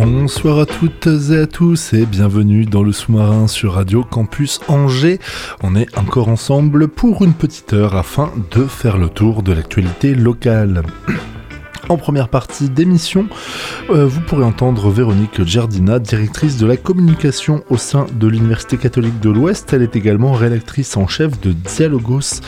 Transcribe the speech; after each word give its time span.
Bonsoir 0.00 0.60
à 0.60 0.64
toutes 0.64 1.08
et 1.08 1.40
à 1.40 1.46
tous 1.48 1.92
et 1.92 2.06
bienvenue 2.06 2.66
dans 2.66 2.84
le 2.84 2.92
sous-marin 2.92 3.48
sur 3.48 3.72
Radio 3.72 4.04
Campus 4.04 4.60
Angers. 4.68 5.18
On 5.64 5.74
est 5.74 5.98
encore 5.98 6.28
ensemble 6.28 6.86
pour 6.86 7.24
une 7.24 7.34
petite 7.34 7.72
heure 7.72 7.96
afin 7.96 8.30
de 8.52 8.64
faire 8.66 8.96
le 8.96 9.08
tour 9.08 9.42
de 9.42 9.52
l'actualité 9.52 10.14
locale. 10.14 10.84
En 11.88 11.96
première 11.96 12.28
partie 12.28 12.68
d'émission, 12.68 13.28
euh, 13.88 14.04
vous 14.04 14.20
pourrez 14.20 14.44
entendre 14.44 14.90
Véronique 14.90 15.42
Giardina, 15.44 15.98
directrice 15.98 16.58
de 16.58 16.66
la 16.66 16.76
communication 16.76 17.64
au 17.70 17.78
sein 17.78 18.06
de 18.12 18.26
l'Université 18.26 18.76
catholique 18.76 19.20
de 19.20 19.30
l'Ouest. 19.30 19.72
Elle 19.72 19.82
est 19.82 19.96
également 19.96 20.32
rédactrice 20.32 20.98
en 20.98 21.06
chef 21.06 21.40
de 21.40 21.52
Dialogos, 21.52 22.42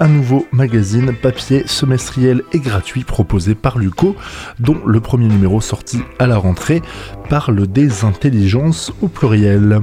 un 0.00 0.08
nouveau 0.08 0.46
magazine 0.50 1.12
papier 1.14 1.64
semestriel 1.66 2.42
et 2.52 2.58
gratuit 2.58 3.04
proposé 3.04 3.54
par 3.54 3.76
Luco, 3.76 4.16
dont 4.60 4.80
le 4.86 5.00
premier 5.00 5.28
numéro 5.28 5.60
sorti 5.60 6.00
à 6.18 6.26
la 6.26 6.38
rentrée 6.38 6.80
parle 7.28 7.66
des 7.66 8.04
intelligences 8.04 8.92
au 9.02 9.08
pluriel. 9.08 9.80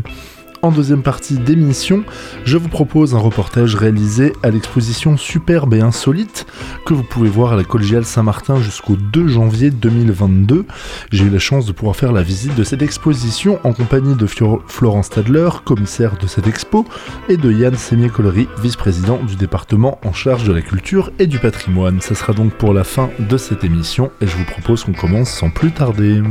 En 0.64 0.72
deuxième 0.72 1.03
partie 1.03 1.38
d'émission, 1.38 2.06
je 2.45 2.56
vous 2.56 2.69
propose 2.69 3.16
un 3.16 3.19
reportage 3.19 3.75
réalisé 3.75 4.31
à 4.44 4.50
l'exposition 4.50 5.17
Superbe 5.17 5.73
et 5.73 5.81
Insolite 5.81 6.47
que 6.86 6.94
vous 6.94 7.03
pouvez 7.03 7.28
voir 7.28 7.52
à 7.52 7.58
la 7.58 7.66
Collégiale 7.66 8.05
Saint-Martin 8.05 8.61
jusqu'au 8.61 8.95
2 8.95 9.28
janvier 9.28 9.72
2022. 9.72 10.66
J'ai 11.11 11.25
eu 11.25 11.30
la 11.30 11.39
chance 11.39 11.66
de 11.66 11.73
pouvoir 11.73 11.97
faire 11.97 12.14
la 12.14 12.23
visite 12.23 12.55
de 12.55 12.64
cette 12.64 12.81
exposition 12.81 13.59
en 13.66 13.73
compagnie 13.73 14.16
de 14.16 14.25
Florence 14.25 15.08
Stadler, 15.08 15.50
commissaire 15.66 16.17
de 16.17 16.28
cette 16.28 16.47
expo, 16.47 16.86
et 17.27 17.36
de 17.36 17.52
Yann 17.52 17.75
Sémier-Collery, 17.75 18.48
vice-président 18.61 19.17
du 19.22 19.36
département 19.36 20.00
en 20.05 20.14
charge 20.14 20.45
de 20.45 20.53
la 20.53 20.61
culture 20.61 21.11
et 21.20 21.27
du 21.27 21.39
patrimoine. 21.39 22.00
Ce 22.00 22.16
sera 22.16 22.31
donc 22.31 22.53
pour 22.53 22.73
la 22.73 22.86
fin 22.86 23.09
de 23.20 23.36
cette 23.36 23.66
émission 23.66 24.11
et 24.22 24.27
je 24.27 24.38
vous 24.38 24.45
propose 24.45 24.86
qu'on 24.86 24.94
commence 24.94 25.30
sans 25.30 25.50
plus 25.50 25.73
tarder. 25.73 26.22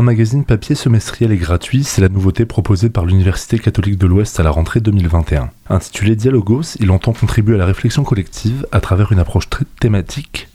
Un 0.00 0.02
magazine 0.02 0.46
papier 0.46 0.74
semestriel 0.74 1.30
et 1.30 1.36
gratuit, 1.36 1.84
c'est 1.84 2.00
la 2.00 2.08
nouveauté 2.08 2.46
proposée 2.46 2.88
par 2.88 3.04
l'Université 3.04 3.58
catholique 3.58 3.98
de 3.98 4.06
l'Ouest 4.06 4.40
à 4.40 4.42
la 4.42 4.50
rentrée 4.50 4.80
2021. 4.80 5.50
Intitulé 5.68 6.16
Dialogos, 6.16 6.78
il 6.80 6.90
entend 6.90 7.12
contribuer 7.12 7.56
à 7.56 7.58
la 7.58 7.66
réflexion 7.66 8.02
collective 8.02 8.66
à 8.72 8.80
travers 8.80 9.12
une 9.12 9.18
approche 9.18 9.50
thématique, 9.78 10.48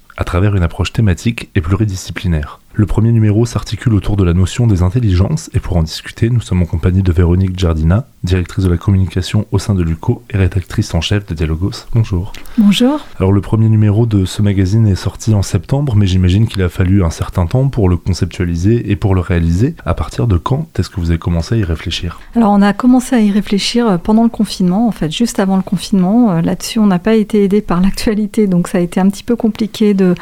thématique 0.94 1.50
et 1.54 1.62
pluridisciplinaire. 1.62 2.60
Le 2.74 2.88
premier 2.88 3.12
numéro 3.12 3.46
s'articule 3.46 3.94
autour 3.94 4.18
de 4.18 4.24
la 4.24 4.34
notion 4.34 4.66
des 4.66 4.82
intelligences 4.82 5.52
et 5.54 5.60
pour 5.60 5.78
en 5.78 5.84
discuter, 5.84 6.32
nous 6.32 6.42
sommes 6.42 6.64
en 6.64 6.66
compagnie 6.66 7.04
de 7.04 7.12
Véronique 7.12 7.60
Giardina, 7.60 8.08
directrice 8.26 8.66
de 8.66 8.70
la 8.70 8.78
communication 8.78 9.46
au 9.52 9.60
sein 9.60 9.74
de 9.74 9.84
l'UCO 9.84 10.24
et 10.30 10.38
rédactrice 10.38 10.94
en 10.94 11.02
chef 11.02 11.26
de 11.26 11.34
Dialogos. 11.34 11.86
Bonjour. 11.94 12.34
Bonjour. 12.58 13.00
Alors 13.20 13.32
le 13.32 13.42
premier 13.42 13.70
numéro 13.70 14.06
de 14.06 14.26
ce 14.26 14.42
magazine 14.42 14.88
est 14.88 14.96
sorti 14.96 15.34
en 15.34 15.42
septembre, 15.42 15.96
mais 15.96 16.08
j'imagine 16.08 16.48
qu'il 16.48 16.62
a 16.62 16.70
fallu 16.70 17.04
un 17.04 17.10
certain 17.10 17.46
temps 17.46 17.70
pour 17.70 17.90
le 17.90 17.98
conceptualiser 17.98 18.92
et 18.92 18.96
pour 18.96 19.16
le 19.16 19.22
réaliser. 19.22 19.76
À 19.86 19.94
partir 19.94 20.28
de 20.28 20.38
quand 20.38 20.68
est-ce 20.78 20.90
que 20.90 21.00
vous 21.00 21.12
avez 21.12 21.20
commencé 21.20 21.56
à 21.56 21.58
y 21.58 21.64
réfléchir? 21.64 22.20
Alors 22.36 22.52
on 22.52 22.62
a 22.62 22.74
commencé 22.74 23.16
à 23.16 23.22
y 23.22 23.32
réfléchir 23.32 23.88
euh, 23.88 23.98
pendant 23.98 24.24
le 24.24 24.30
confinement, 24.30 24.88
en 24.88 24.92
fait, 24.92 25.12
juste 25.12 25.40
avant 25.40 25.58
le 25.58 25.64
confinement. 25.64 26.32
Euh, 26.32 26.42
là-dessus, 26.42 26.80
on 26.80 26.88
n'a 26.88 27.00
pas 27.00 27.16
été 27.16 27.44
aidé 27.44 27.62
par 27.62 27.82
l'actualité, 27.82 28.48
donc 28.48 28.68
ça 28.68 28.80
a 28.80 28.82
été 28.82 29.00
un 29.00 29.10
petit 29.10 29.24
peu 29.24 29.36
compliqué 29.36 29.94
de, 29.94 30.16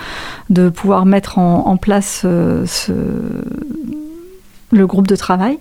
de 0.49 0.69
pouvoir 0.69 1.05
mettre 1.05 1.37
en, 1.37 1.77
place 1.77 2.21
euh, 2.25 2.65
ce, 2.65 2.91
le 4.73 4.87
groupe 4.87 5.07
de 5.07 5.15
travail. 5.15 5.57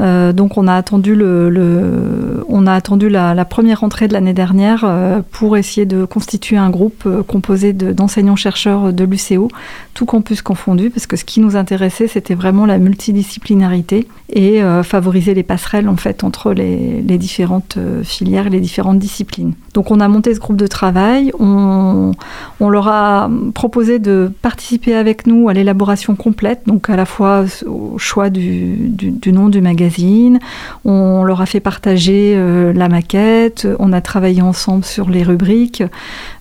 Euh, 0.00 0.32
donc 0.32 0.58
on 0.58 0.66
a 0.66 0.74
attendu, 0.74 1.14
le, 1.14 2.44
on 2.48 2.66
a 2.66 2.72
attendu 2.72 3.08
la, 3.08 3.44
première 3.44 3.80
rentrée 3.80 4.08
de 4.08 4.12
l'année 4.12 4.32
dernière 4.32 4.84
euh, 4.84 5.20
pour 5.30 5.56
essayer 5.56 5.86
de 5.86 6.04
constituer 6.04 6.56
un 6.56 6.70
groupe 6.70 7.04
euh, 7.06 7.22
composé 7.22 7.72
d'enseignants-chercheurs 7.72 8.92
de, 8.92 9.04
l'UCO, 9.04 9.48
tout 9.94 10.06
campus 10.06 10.42
confondu, 10.42 10.90
parce 10.90 11.06
que 11.06 11.16
ce 11.16 11.24
qui 11.24 11.40
nous 11.40 11.56
intéressait, 11.56 12.08
c'était 12.08 12.34
vraiment 12.34 12.66
la 12.66 12.78
multidisciplinarité 12.78 14.08
et 14.28 14.60
favoriser 14.82 15.34
les 15.34 15.44
passerelles 15.44 15.88
en 15.88 15.96
fait 15.96 16.24
entre 16.24 16.52
les, 16.52 17.00
les 17.00 17.16
différentes 17.16 17.78
filières 18.02 18.50
les 18.50 18.58
différentes 18.58 18.98
disciplines. 18.98 19.54
Donc 19.72 19.92
on 19.92 20.00
a 20.00 20.08
monté 20.08 20.34
ce 20.34 20.40
groupe 20.40 20.56
de 20.56 20.66
travail, 20.66 21.30
on, 21.38 22.10
on 22.58 22.68
leur 22.68 22.88
a 22.88 23.30
proposé 23.54 24.00
de 24.00 24.32
participer 24.42 24.94
avec 24.94 25.28
nous 25.28 25.48
à 25.48 25.52
l'élaboration 25.52 26.16
complète, 26.16 26.62
donc 26.66 26.90
à 26.90 26.96
la 26.96 27.06
fois 27.06 27.44
au 27.66 27.98
choix 27.98 28.28
du 28.28 28.45
du, 28.46 29.32
nom 29.32 29.48
du 29.48 29.60
magazine. 29.60 30.38
On 30.84 31.24
leur 31.24 31.40
a 31.40 31.46
fait 31.46 31.60
partager 31.60 32.34
euh, 32.36 32.72
la 32.72 32.88
maquette. 32.88 33.66
On 33.78 33.92
a 33.92 34.00
travaillé 34.00 34.42
ensemble 34.42 34.84
sur 34.84 35.08
les 35.08 35.22
rubriques. 35.22 35.82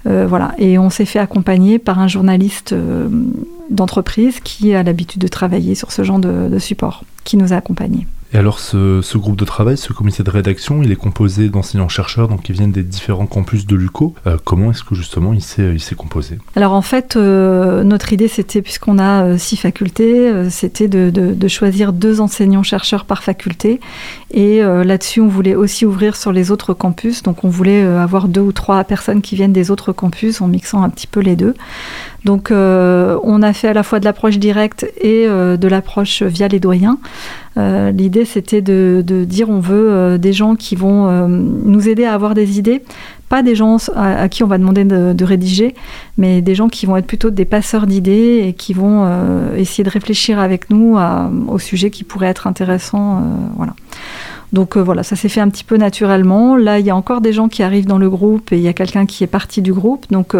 Euh, 0.07 0.25
voilà. 0.27 0.53
Et 0.57 0.77
on 0.77 0.89
s'est 0.89 1.05
fait 1.05 1.19
accompagner 1.19 1.79
par 1.79 1.99
un 1.99 2.07
journaliste 2.07 2.73
euh, 2.73 3.09
d'entreprise 3.69 4.39
qui 4.39 4.73
a 4.73 4.83
l'habitude 4.83 5.21
de 5.21 5.27
travailler 5.27 5.75
sur 5.75 5.91
ce 5.91 6.03
genre 6.03 6.19
de, 6.19 6.49
de 6.49 6.59
support, 6.59 7.03
qui 7.23 7.37
nous 7.37 7.53
a 7.53 7.57
accompagnés. 7.57 8.07
Et 8.35 8.37
alors 8.37 8.59
ce, 8.59 9.17
groupe 9.17 9.37
de 9.37 9.45
travail, 9.45 9.77
ce 9.77 9.93
comité 9.93 10.21
de 10.21 10.29
rédaction, 10.29 10.83
il 10.83 10.91
est 10.91 10.97
composé 10.97 11.47
d'enseignants-chercheurs 11.47 12.27
qui 12.43 12.51
viennent 12.51 12.73
des 12.73 12.83
différents 12.83 13.27
campus 13.27 13.65
de 13.65 13.77
l'UCO. 13.77 14.13
Euh, 14.27 14.35
comment 14.43 14.71
est-ce 14.71 14.83
que 14.83 14.93
justement 14.93 15.31
il 15.31 15.41
s'est 15.41 15.95
composé? 15.95 16.37
Alors 16.57 16.73
en 16.73 16.81
fait, 16.81 17.15
euh, 17.15 17.85
notre 17.85 18.11
idée 18.11 18.27
c'était, 18.27 18.61
puisqu'on 18.61 18.99
a 18.99 19.23
euh, 19.23 19.37
six 19.37 19.55
facultés, 19.55 20.49
c'était 20.49 20.89
de, 20.89 21.47
choisir 21.47 21.93
deux 21.93 22.19
enseignants-chercheurs 22.19 23.05
par 23.05 23.23
faculté. 23.23 23.79
Et 24.31 24.61
là-dessus, 24.61 25.21
on 25.21 25.29
voulait 25.29 25.55
aussi 25.55 25.85
ouvrir 25.85 26.17
sur 26.17 26.33
les 26.33 26.51
autres 26.51 26.73
campus. 26.73 27.23
Donc 27.23 27.45
on 27.45 27.47
voulait 27.47 27.83
avoir 27.85 28.27
deux 28.27 28.41
ou 28.41 28.51
trois 28.51 28.83
personnes 28.83 29.21
qui 29.21 29.35
viennent 29.35 29.53
des 29.53 29.71
autres 29.71 29.93
campus 29.93 30.41
en 30.41 30.47
mixant 30.47 30.83
un 30.83 30.89
petit 30.89 31.07
peu 31.07 31.21
les 31.21 31.37
deux. 31.37 31.53
Donc 32.25 32.51
on 32.51 33.41
a 33.41 33.53
fait 33.53 33.69
à 33.69 33.73
la 33.73 33.83
fois 33.83 34.01
de 34.01 34.05
l'approche 34.05 34.39
directe 34.39 34.85
et 34.99 35.25
de 35.25 35.67
l'approche 35.67 36.21
via 36.23 36.49
les 36.49 36.59
doyens. 36.59 36.97
Euh, 37.57 37.91
l'idée, 37.91 38.25
c'était 38.25 38.61
de, 38.61 39.03
dire 39.25 39.49
on 39.49 39.59
veut 39.59 39.89
euh, 39.89 40.17
des 40.17 40.33
gens 40.33 40.55
qui 40.55 40.75
vont 40.75 41.07
euh, 41.07 41.27
nous 41.27 41.87
aider 41.87 42.03
à 42.05 42.13
avoir 42.13 42.33
des 42.33 42.59
idées, 42.59 42.83
pas 43.29 43.43
des 43.43 43.55
gens 43.55 43.77
à, 43.95 44.27
qui 44.29 44.43
on 44.43 44.47
va 44.47 44.57
demander 44.57 44.83
de, 44.83 45.23
rédiger, 45.23 45.73
mais 46.17 46.41
des 46.41 46.53
gens 46.53 46.69
qui 46.69 46.85
vont 46.85 46.97
être 46.97 47.07
plutôt 47.07 47.29
des 47.31 47.45
passeurs 47.45 47.87
d'idées 47.87 48.45
et 48.47 48.53
qui 48.53 48.73
vont 48.73 49.09
essayer 49.55 49.83
de 49.83 49.89
réfléchir 49.89 50.37
avec 50.37 50.69
nous 50.69 50.97
au 51.47 51.57
sujet 51.57 51.89
qui 51.89 52.03
pourrait 52.03 52.27
être 52.27 52.45
intéressant. 52.45 53.23
voilà. 53.55 53.73
Donc 54.53 54.77
voilà, 54.77 55.03
ça 55.03 55.15
s'est 55.15 55.29
fait 55.29 55.41
un 55.41 55.49
petit 55.49 55.63
peu 55.63 55.77
naturellement. 55.77 56.55
Là, 56.55 56.79
il 56.79 56.85
y 56.85 56.89
a 56.89 56.95
encore 56.95 57.21
des 57.21 57.33
gens 57.33 57.49
qui 57.49 57.63
arrivent 57.63 57.87
dans 57.87 57.97
le 57.97 58.09
groupe 58.09 58.51
et 58.51 58.57
il 58.57 58.61
y 58.63 58.67
a 58.67 58.73
quelqu'un 58.73 59.05
qui 59.05 59.23
est 59.23 59.27
parti 59.27 59.61
du 59.61 59.73
groupe. 59.73 60.05
Donc 60.11 60.35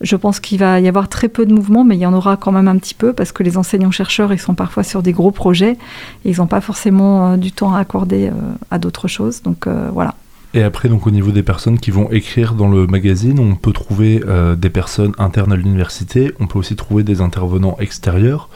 je 0.00 0.16
pense 0.16 0.40
qu'il 0.40 0.58
va 0.58 0.80
y 0.80 0.88
avoir 0.88 1.08
très 1.08 1.28
peu 1.28 1.46
de 1.46 1.54
mouvements, 1.54 1.84
mais 1.84 1.96
il 1.96 2.00
y 2.00 2.06
en 2.06 2.12
aura 2.12 2.36
quand 2.36 2.52
même 2.52 2.68
un 2.68 2.76
petit 2.76 2.94
peu 2.94 3.12
parce 3.12 3.32
que 3.32 3.42
les 3.42 3.56
enseignants-chercheurs, 3.56 4.32
ils 4.32 4.38
sont 4.38 4.54
parfois 4.54 4.82
sur 4.82 5.02
des 5.02 5.12
gros 5.12 5.30
projets 5.30 5.78
et 6.24 6.30
ils 6.30 6.36
n'ont 6.38 6.46
pas 6.46 6.60
forcément 6.60 7.32
euh, 7.32 7.36
du 7.36 7.52
temps 7.52 7.74
à 7.74 7.80
accorder 7.80 8.28
euh, 8.28 8.32
à 8.70 8.78
d'autres 8.78 9.08
choses. 9.08 9.42
Donc 9.42 9.66
euh, 9.66 9.88
voilà. 9.92 10.14
Et 10.56 10.62
après, 10.62 10.88
donc 10.88 11.06
au 11.06 11.10
niveau 11.10 11.30
des 11.30 11.44
personnes 11.44 11.78
qui 11.78 11.92
vont 11.92 12.10
écrire 12.10 12.54
dans 12.54 12.66
le 12.66 12.86
magazine, 12.86 13.38
on 13.38 13.54
peut 13.54 13.72
trouver 13.72 14.22
des 14.56 14.70
personnes 14.70 15.12
internes 15.18 15.52
à 15.52 15.56
l'université, 15.56 16.32
on 16.40 16.46
peut 16.46 16.58
aussi 16.58 16.76
trouver 16.76 17.04
des 17.04 17.20
intervenants 17.20 17.76
extérieurs. 17.78 18.48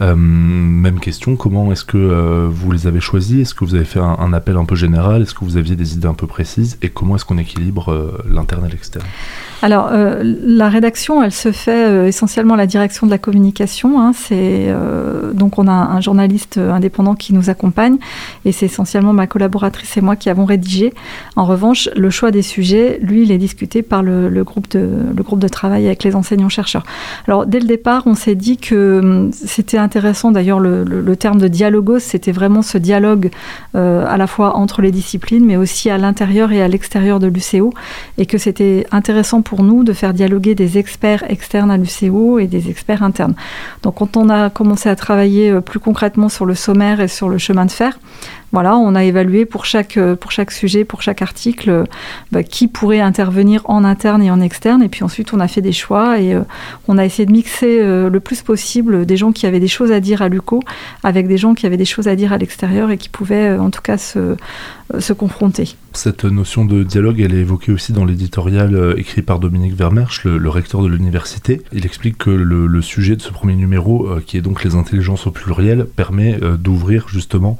même 0.00 1.00
question, 1.00 1.34
comment 1.34 1.72
est-ce 1.72 1.84
que 1.84 2.46
vous 2.48 2.70
les 2.70 2.86
avez 2.86 3.00
choisis? 3.00 3.40
Est-ce 3.40 3.54
que 3.54 3.64
vous 3.64 3.74
avez 3.74 3.84
fait 3.84 3.98
un, 4.00 4.32
appel 4.32 4.56
un 4.56 4.64
peu 4.64 4.76
général? 4.76 5.22
Est-ce 5.22 5.34
que 5.34 5.44
vous 5.44 5.56
aviez 5.56 5.74
des 5.74 5.94
idées 5.94 6.06
un 6.06 6.14
peu 6.14 6.28
précises? 6.28 6.78
Et 6.82 6.88
comment 6.88 7.16
est-ce 7.16 7.24
qu'on 7.24 7.38
équilibre 7.38 8.22
l'interne 8.30 8.66
et 8.66 8.70
l'externe? 8.70 9.06
Alors, 9.62 9.88
euh, 9.92 10.22
la 10.24 10.70
rédaction, 10.70 11.22
elle 11.22 11.32
se 11.32 11.52
fait 11.52 11.86
euh, 11.86 12.06
essentiellement 12.06 12.54
à 12.54 12.56
la 12.56 12.66
direction 12.66 13.06
de 13.06 13.10
la 13.10 13.18
communication. 13.18 14.00
Hein. 14.00 14.12
euh, 14.32 15.32
donc 15.34 15.58
on 15.58 15.66
a 15.68 15.72
un 15.72 16.00
journaliste 16.00 16.56
indépendant 16.58 17.14
qui 17.14 17.34
nous 17.34 17.50
accompagne 17.50 17.98
et 18.44 18.52
c'est 18.52 18.66
essentiellement 18.66 19.12
ma 19.12 19.26
collaboratrice 19.26 19.96
et 19.96 20.00
moi 20.00 20.16
qui 20.16 20.30
avons 20.30 20.46
rédigé. 20.46 20.94
Revanche, 21.44 21.88
le 21.96 22.10
choix 22.10 22.30
des 22.30 22.42
sujets, 22.42 22.98
lui, 23.02 23.22
il 23.22 23.32
est 23.32 23.38
discuté 23.38 23.82
par 23.82 24.02
le, 24.02 24.42
groupe, 24.44 24.68
de, 24.68 25.48
travail 25.48 25.86
avec 25.86 26.04
les 26.04 26.14
enseignants-chercheurs. 26.14 26.84
Alors, 27.26 27.46
dès 27.46 27.60
le 27.60 27.66
départ, 27.66 28.02
on 28.06 28.14
s'est 28.14 28.34
dit 28.34 28.56
que 28.56 28.98
hum, 28.98 29.30
c'était 29.32 29.78
intéressant, 29.78 30.30
d'ailleurs, 30.30 30.60
le, 30.60 30.84
le, 30.84 31.16
terme 31.16 31.38
de 31.38 31.48
dialogos, 31.48 31.98
c'était 31.98 32.32
vraiment 32.32 32.62
ce 32.62 32.78
dialogue 32.78 33.30
euh, 33.74 34.04
à 34.06 34.16
la 34.16 34.26
fois 34.26 34.56
entre 34.56 34.82
les 34.82 34.90
disciplines, 34.90 35.44
mais 35.44 35.56
aussi 35.56 35.90
à 35.90 35.98
l'intérieur 35.98 36.52
et 36.52 36.62
à 36.62 36.68
l'extérieur 36.68 37.20
de 37.20 37.26
l'UCO, 37.26 37.72
et 38.18 38.26
que 38.26 38.38
c'était 38.38 38.86
intéressant 38.90 39.42
pour 39.42 39.62
nous 39.62 39.84
de 39.84 39.92
faire 39.92 40.14
dialoguer 40.14 40.54
des 40.54 40.78
experts 40.78 41.24
externes 41.28 41.70
à 41.70 41.76
l'UCO 41.76 42.38
et 42.38 42.46
des 42.46 42.68
experts 42.68 43.02
internes. 43.02 43.34
Donc, 43.82 43.96
quand 43.96 44.16
on 44.16 44.28
a 44.28 44.50
commencé 44.50 44.88
à 44.88 44.96
travailler 44.96 45.50
euh, 45.50 45.60
plus 45.60 45.80
concrètement 45.80 46.28
sur 46.28 46.44
le 46.44 46.54
sommaire 46.54 47.00
et 47.00 47.08
sur 47.08 47.28
le 47.28 47.38
chemin 47.38 47.66
de 47.66 47.70
fer, 47.70 47.98
voilà, 48.52 48.76
on 48.76 48.96
a 48.96 49.04
évalué 49.04 49.44
pour 49.46 49.64
chaque, 49.64 49.96
euh, 49.96 50.16
pour 50.16 50.32
chaque 50.32 50.50
sujet, 50.50 50.84
pour 50.84 51.02
chaque 51.02 51.22
article, 51.22 51.29
euh, 51.68 51.84
bah, 52.32 52.42
qui 52.42 52.68
pourrait 52.68 53.00
intervenir 53.00 53.62
en 53.64 53.84
interne 53.84 54.22
et 54.22 54.30
en 54.30 54.40
externe. 54.40 54.82
Et 54.82 54.88
puis 54.88 55.04
ensuite, 55.04 55.32
on 55.32 55.40
a 55.40 55.48
fait 55.48 55.60
des 55.60 55.72
choix 55.72 56.20
et 56.20 56.34
euh, 56.34 56.42
on 56.88 56.98
a 56.98 57.04
essayé 57.04 57.26
de 57.26 57.32
mixer 57.32 57.80
le 57.80 58.20
plus 58.20 58.42
possible 58.42 59.06
des 59.06 59.16
gens 59.16 59.32
qui 59.32 59.46
avaient 59.46 59.60
des 59.60 59.68
choses 59.68 59.92
à 59.92 60.00
dire 60.00 60.22
à 60.22 60.28
l'UCO 60.28 60.60
avec 61.02 61.28
des 61.28 61.38
gens 61.38 61.54
qui 61.54 61.66
avaient 61.66 61.76
des 61.76 61.84
choses 61.84 62.08
à 62.08 62.16
dire 62.16 62.32
à 62.32 62.38
l'extérieur 62.38 62.90
et 62.90 62.98
qui 62.98 63.08
pouvaient 63.08 63.56
en 63.58 63.70
tout 63.70 63.82
cas 63.82 63.98
se, 63.98 64.36
se 64.98 65.12
confronter. 65.12 65.76
Cette 65.92 66.24
notion 66.24 66.64
de 66.64 66.82
dialogue, 66.82 67.20
elle 67.20 67.34
est 67.34 67.40
évoquée 67.40 67.72
aussi 67.72 67.92
dans 67.92 68.04
l'éditorial 68.04 68.94
écrit 68.96 69.22
par 69.22 69.38
Dominique 69.38 69.74
Vermersch, 69.74 70.24
le, 70.24 70.48
recteur 70.48 70.82
de 70.82 70.88
l'université. 70.88 71.62
Il 71.72 71.84
explique 71.84 72.18
que 72.18 72.30
le, 72.30 72.82
sujet 72.82 73.16
de 73.16 73.22
ce 73.22 73.30
premier 73.30 73.56
numéro, 73.56 74.08
qui 74.26 74.36
est 74.36 74.40
donc 74.40 74.64
les 74.64 74.74
intelligences 74.74 75.26
au 75.26 75.30
pluriel, 75.30 75.84
permet 75.84 76.38
d'ouvrir 76.58 77.08
justement 77.08 77.58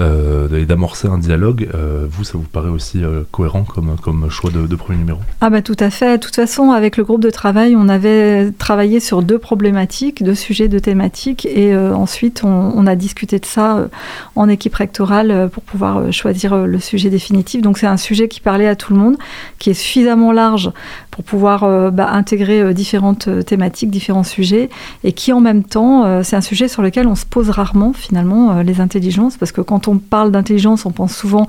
euh, 0.00 0.48
et 0.56 0.66
d'amorcer 0.66 1.08
un 1.08 1.18
dialogue. 1.18 1.68
Euh, 1.74 2.06
vous, 2.08 2.24
ça 2.24 2.38
vous 2.38 2.44
paraît 2.44 2.68
aussi 2.68 3.02
euh, 3.02 3.22
cohérent 3.30 3.64
comme, 3.64 3.96
comme 4.02 4.30
choix 4.30 4.50
de, 4.50 4.74
premier 4.76 4.98
numéro? 4.98 5.20
Ah 5.40 5.50
bah 5.50 5.62
tout 5.62 5.76
à 5.78 5.90
fait. 5.90 6.18
De 6.18 6.22
toute 6.22 6.36
façon, 6.36 6.70
avec 6.70 6.96
le 6.96 7.04
groupe 7.04 7.22
de 7.22 7.30
travail, 7.30 7.76
on 7.76 7.88
avait 7.88 8.50
travaillé 8.52 9.00
sur 9.00 9.22
deux 9.22 9.38
problématiques, 9.38 10.22
deux 10.22 10.34
sujets, 10.34 10.68
deux 10.68 10.80
thématiques, 10.80 11.46
et 11.46 11.76
ensuite 11.76 12.42
on, 12.44 12.86
a 12.86 12.94
discuté 12.94 13.38
de 13.38 13.46
ça 13.46 13.88
en 14.36 14.48
équipe 14.48 14.74
rectorale 14.74 15.48
pour 15.52 15.62
pouvoir 15.62 16.12
choisir 16.12 16.65
le 16.66 16.80
sujet 16.80 17.10
définitif. 17.10 17.62
Donc 17.62 17.78
c'est 17.78 17.86
un 17.86 17.96
sujet 17.96 18.28
qui 18.28 18.40
parlait 18.40 18.68
à 18.68 18.76
tout 18.76 18.92
le 18.92 18.98
monde, 18.98 19.16
qui 19.58 19.70
est 19.70 19.74
suffisamment 19.74 20.32
large 20.32 20.70
pour 21.16 21.24
pouvoir 21.24 21.90
bah, 21.90 22.10
intégrer 22.12 22.72
différentes 22.74 23.28
thématiques, 23.44 23.90
différents 23.90 24.22
sujets, 24.22 24.68
et 25.02 25.12
qui 25.12 25.32
en 25.32 25.40
même 25.40 25.64
temps, 25.64 26.22
c'est 26.22 26.36
un 26.36 26.40
sujet 26.40 26.68
sur 26.68 26.82
lequel 26.82 27.08
on 27.08 27.14
se 27.14 27.26
pose 27.26 27.50
rarement 27.50 27.92
finalement 27.92 28.60
les 28.60 28.80
intelligences, 28.80 29.36
parce 29.36 29.50
que 29.50 29.62
quand 29.62 29.88
on 29.88 29.96
parle 29.98 30.30
d'intelligence, 30.30 30.86
on 30.86 30.92
pense 30.92 31.16
souvent, 31.16 31.46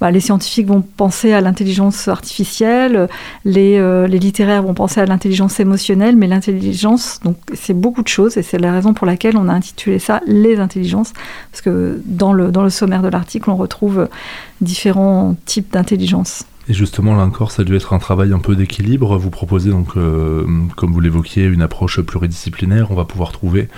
bah, 0.00 0.10
les 0.10 0.20
scientifiques 0.20 0.66
vont 0.66 0.82
penser 0.82 1.32
à 1.32 1.40
l'intelligence 1.40 2.08
artificielle, 2.08 3.08
les, 3.44 3.78
euh, 3.78 4.06
les, 4.06 4.18
littéraires 4.18 4.62
vont 4.62 4.74
penser 4.74 5.00
à 5.00 5.06
l'intelligence 5.06 5.60
émotionnelle, 5.60 6.16
mais 6.16 6.26
l'intelligence, 6.26 7.20
donc 7.24 7.36
c'est 7.54 7.78
beaucoup 7.78 8.02
de 8.02 8.08
choses, 8.08 8.36
et 8.36 8.42
c'est 8.42 8.58
la 8.58 8.72
raison 8.72 8.94
pour 8.94 9.06
laquelle 9.06 9.36
on 9.36 9.48
a 9.48 9.52
intitulé 9.52 9.98
ça 9.98 10.20
les 10.26 10.58
intelligences, 10.58 11.12
parce 11.50 11.62
que 11.62 12.00
dans 12.06 12.32
le, 12.32 12.50
dans 12.50 12.62
le 12.62 12.70
sommaire 12.70 13.02
de 13.02 13.08
l'article, 13.08 13.50
on 13.50 13.56
retrouve 13.56 14.08
différents 14.60 15.36
types 15.44 15.72
d'intelligence. 15.72 16.44
Et 16.68 16.74
justement, 16.74 17.16
là 17.16 17.24
encore, 17.24 17.50
ça 17.50 17.62
a 17.62 17.64
dû 17.64 17.74
être 17.74 17.92
un 17.92 17.98
travail 17.98 18.32
un 18.32 18.38
peu 18.38 18.54
d'équilibre. 18.54 19.16
Vous 19.18 19.30
proposez 19.30 19.70
donc, 19.70 19.96
euh, 19.96 20.46
comme 20.76 20.92
vous 20.92 21.00
l'évoquiez, 21.00 21.44
une 21.44 21.62
approche 21.62 22.00
pluridisciplinaire. 22.00 22.90
On 22.90 22.94
va 22.94 23.04
pouvoir 23.04 23.32
trouver 23.32 23.68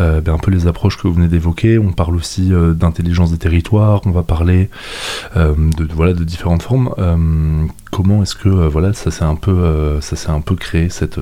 euh, 0.00 0.20
ben, 0.20 0.34
un 0.34 0.38
peu 0.38 0.50
les 0.50 0.66
approches 0.66 0.98
que 0.98 1.08
vous 1.08 1.14
venez 1.14 1.28
d'évoquer. 1.28 1.78
On 1.78 1.92
parle 1.92 2.14
aussi 2.14 2.52
euh, 2.52 2.74
d'intelligence 2.74 3.30
des 3.30 3.38
territoires. 3.38 4.02
On 4.04 4.10
va 4.10 4.22
parler 4.22 4.68
de, 5.34 5.88
voilà, 5.94 6.12
de 6.12 6.24
différentes 6.24 6.62
formes 6.62 6.90
comment 7.92 8.22
est-ce 8.22 8.34
que 8.34 8.48
voilà 8.48 8.92
ça 8.92 9.10
s'est 9.10 9.24
un 9.24 9.36
peu 9.36 9.98
ça 10.00 10.16
s'est 10.16 10.30
un 10.30 10.40
peu 10.40 10.54
créé 10.54 10.90
cette 10.90 11.18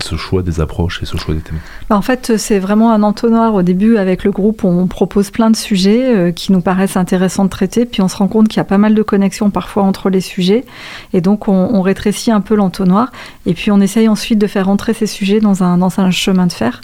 ce 0.00 0.16
choix 0.16 0.42
des 0.42 0.60
approches 0.60 1.02
et 1.02 1.06
ce 1.06 1.16
choix 1.16 1.34
des 1.34 1.40
thèmes? 1.40 1.58
Bah, 1.88 1.96
En 1.96 2.02
fait, 2.02 2.36
c'est 2.36 2.58
vraiment 2.58 2.92
un 2.92 3.02
entonnoir. 3.02 3.54
Au 3.54 3.62
début, 3.62 3.96
avec 3.96 4.24
le 4.24 4.30
groupe, 4.30 4.64
on 4.64 4.86
propose 4.86 5.30
plein 5.30 5.50
de 5.50 5.56
sujets 5.56 6.32
qui 6.34 6.52
nous 6.52 6.60
paraissent 6.60 6.96
intéressants 6.96 7.44
de 7.44 7.50
traiter, 7.50 7.86
puis 7.86 8.02
on 8.02 8.08
se 8.08 8.16
rend 8.16 8.28
compte 8.28 8.48
qu'il 8.48 8.58
y 8.58 8.60
a 8.60 8.64
pas 8.64 8.78
mal 8.78 8.94
de 8.94 9.02
connexions 9.02 9.50
parfois 9.50 9.82
entre 9.82 10.10
les 10.10 10.19
sujets, 10.20 10.64
et 11.12 11.20
donc 11.20 11.48
on, 11.48 11.80
rétrécit 11.80 12.30
un 12.30 12.40
peu 12.40 12.54
l'entonnoir, 12.54 13.10
et 13.46 13.54
puis 13.54 13.70
on 13.70 13.80
essaye 13.80 14.08
ensuite 14.08 14.38
de 14.38 14.46
faire 14.46 14.66
rentrer 14.66 14.92
ces 14.92 15.06
sujets 15.06 15.40
dans 15.40 15.62
un 15.62 15.78
dans 15.78 15.98
un 15.98 16.10
chemin 16.10 16.46
de 16.46 16.52
fer. 16.52 16.80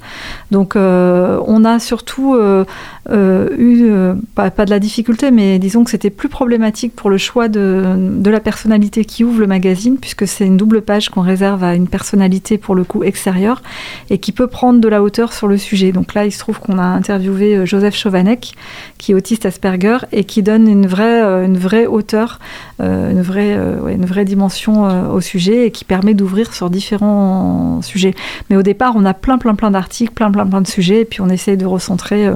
Donc 0.50 0.74
on 0.76 1.64
a 1.64 1.78
surtout 1.78 2.36
eu 2.38 3.90
pas, 4.34 4.50
de 4.50 4.70
la 4.70 4.78
difficulté, 4.78 5.30
mais 5.30 5.58
disons 5.58 5.84
que 5.84 5.90
c'était 5.90 6.10
plus 6.10 6.28
problématique 6.28 6.94
pour 6.96 7.10
le 7.10 7.18
choix 7.18 7.48
de, 7.48 7.94
de 7.96 8.30
la 8.30 8.40
personnalité 8.40 9.04
qui 9.04 9.24
ouvre 9.24 9.40
le 9.40 9.46
magazine, 9.46 9.98
puisque 9.98 10.26
c'est 10.26 10.46
une 10.46 10.56
double 10.56 10.82
page 10.82 11.10
qu'on 11.10 11.20
réserve 11.20 11.62
à 11.62 11.74
une 11.74 11.88
personnalité 11.88 12.58
pour 12.58 12.74
le 12.74 12.84
coup 12.84 13.04
extérieure 13.04 13.62
et 14.10 14.18
qui 14.18 14.32
peut 14.32 14.46
prendre 14.46 14.80
de 14.80 14.88
la 14.88 15.02
hauteur 15.02 15.32
sur 15.32 15.48
le 15.48 15.58
sujet. 15.58 15.92
Donc 15.92 16.14
là, 16.14 16.24
il 16.24 16.32
se 16.32 16.38
trouve 16.38 16.60
qu'on 16.60 16.78
a 16.78 16.82
interviewé 16.82 17.56
euh, 17.56 17.66
Joseph 17.66 17.96
Chauvanec, 17.96 18.54
qui 18.98 19.12
est 19.12 19.14
autiste 19.14 19.46
Asperger 19.46 19.98
et 20.12 20.24
qui 20.24 20.42
donne 20.42 20.68
une 20.68 20.86
vraie, 20.86 21.22
euh, 21.22 21.44
une 21.44 21.58
vraie 21.58 21.86
hauteur, 21.86 22.38
euh, 22.75 22.75
une, 22.78 23.22
vraie, 23.22 23.54
une 23.54 24.04
vraie 24.04 24.24
dimension 24.24 25.10
au 25.12 25.20
sujet 25.20 25.66
et 25.66 25.70
qui 25.70 25.84
permet 25.84 26.14
d'ouvrir 26.14 26.52
sur 26.52 26.68
différents 26.68 27.80
sujets. 27.82 28.14
Mais 28.50 28.56
au 28.56 28.62
départ, 28.62 28.94
on 28.96 29.04
a 29.04 29.14
plein, 29.14 29.38
plein, 29.38 29.54
plein 29.54 29.70
d'articles, 29.70 30.12
plein, 30.12 30.30
plein, 30.30 30.46
plein 30.46 30.60
de 30.60 30.66
sujets 30.66 31.02
et 31.02 31.04
puis 31.04 31.20
on 31.20 31.28
essaie 31.28 31.56
de 31.56 31.66
recentrer 31.66 32.28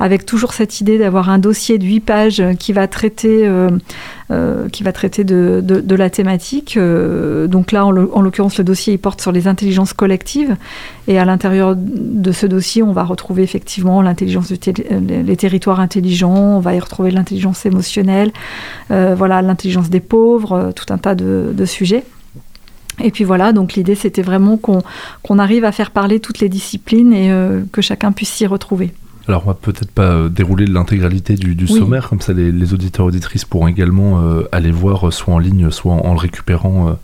avec 0.00 0.24
toujours 0.24 0.54
cette 0.54 0.80
idée 0.80 0.98
d'avoir 0.98 1.28
un 1.28 1.38
dossier 1.38 1.78
de 1.78 1.84
8 1.84 2.00
pages 2.00 2.42
qui 2.58 2.72
va 2.72 2.88
traiter 2.88 3.46
euh, 4.34 4.68
qui 4.68 4.82
va 4.82 4.92
traiter 4.92 5.22
de, 5.22 5.94
la 5.94 6.10
thématique. 6.10 6.76
Euh, 6.76 7.46
donc 7.46 7.72
là, 7.72 7.86
en 7.86 7.90
l'occurrence, 7.90 8.58
le 8.58 8.64
dossier 8.64 8.98
porte 8.98 9.20
sur 9.20 9.32
les 9.32 9.46
intelligences 9.46 9.92
collectives. 9.92 10.56
Et 11.06 11.18
à 11.18 11.24
l'intérieur 11.24 11.76
de 11.76 12.32
ce 12.32 12.46
dossier, 12.46 12.82
on 12.82 12.92
va 12.92 13.04
retrouver 13.04 13.42
effectivement 13.42 14.02
l'intelligence 14.02 14.50
les 14.50 15.36
territoires 15.36 15.80
intelligents, 15.80 16.56
on 16.56 16.60
va 16.60 16.74
y 16.74 16.80
retrouver 16.80 17.10
l'intelligence 17.10 17.64
émotionnelle, 17.64 18.32
euh, 18.90 19.14
voilà, 19.16 19.40
l'intelligence 19.42 19.90
des 19.90 20.00
pauvres, 20.00 20.72
tout 20.74 20.92
un 20.92 20.98
tas 20.98 21.14
de, 21.14 21.52
de 21.54 21.64
sujets. 21.64 22.04
Et 23.02 23.10
puis 23.10 23.24
voilà, 23.24 23.52
donc 23.52 23.74
l'idée 23.74 23.94
c'était 23.94 24.22
vraiment 24.22 24.56
qu'on 24.56 25.38
arrive 25.38 25.64
à 25.64 25.72
faire 25.72 25.90
parler 25.90 26.20
toutes 26.20 26.40
les 26.40 26.48
disciplines 26.48 27.12
et 27.12 27.30
que 27.72 27.82
chacun 27.82 28.12
puisse 28.12 28.30
s'y 28.30 28.46
retrouver. 28.46 28.92
Alors, 29.26 29.42
on 29.46 29.48
va 29.48 29.54
peut-être 29.54 29.90
pas 29.90 30.02
euh, 30.02 30.28
dérouler 30.28 30.66
l'intégralité 30.66 31.34
du, 31.34 31.66
sommaire, 31.66 32.10
comme 32.10 32.20
ça 32.20 32.32
les, 32.34 32.74
auditeurs 32.74 33.06
auditrices 33.06 33.44
pourront 33.44 33.68
également 33.68 34.20
euh, 34.20 34.42
aller 34.52 34.70
voir, 34.70 35.08
euh, 35.08 35.10
soit 35.10 35.32
en 35.32 35.38
ligne, 35.38 35.70
soit 35.70 35.94
en, 35.94 36.12
le 36.12 36.18
récupérant 36.18 36.96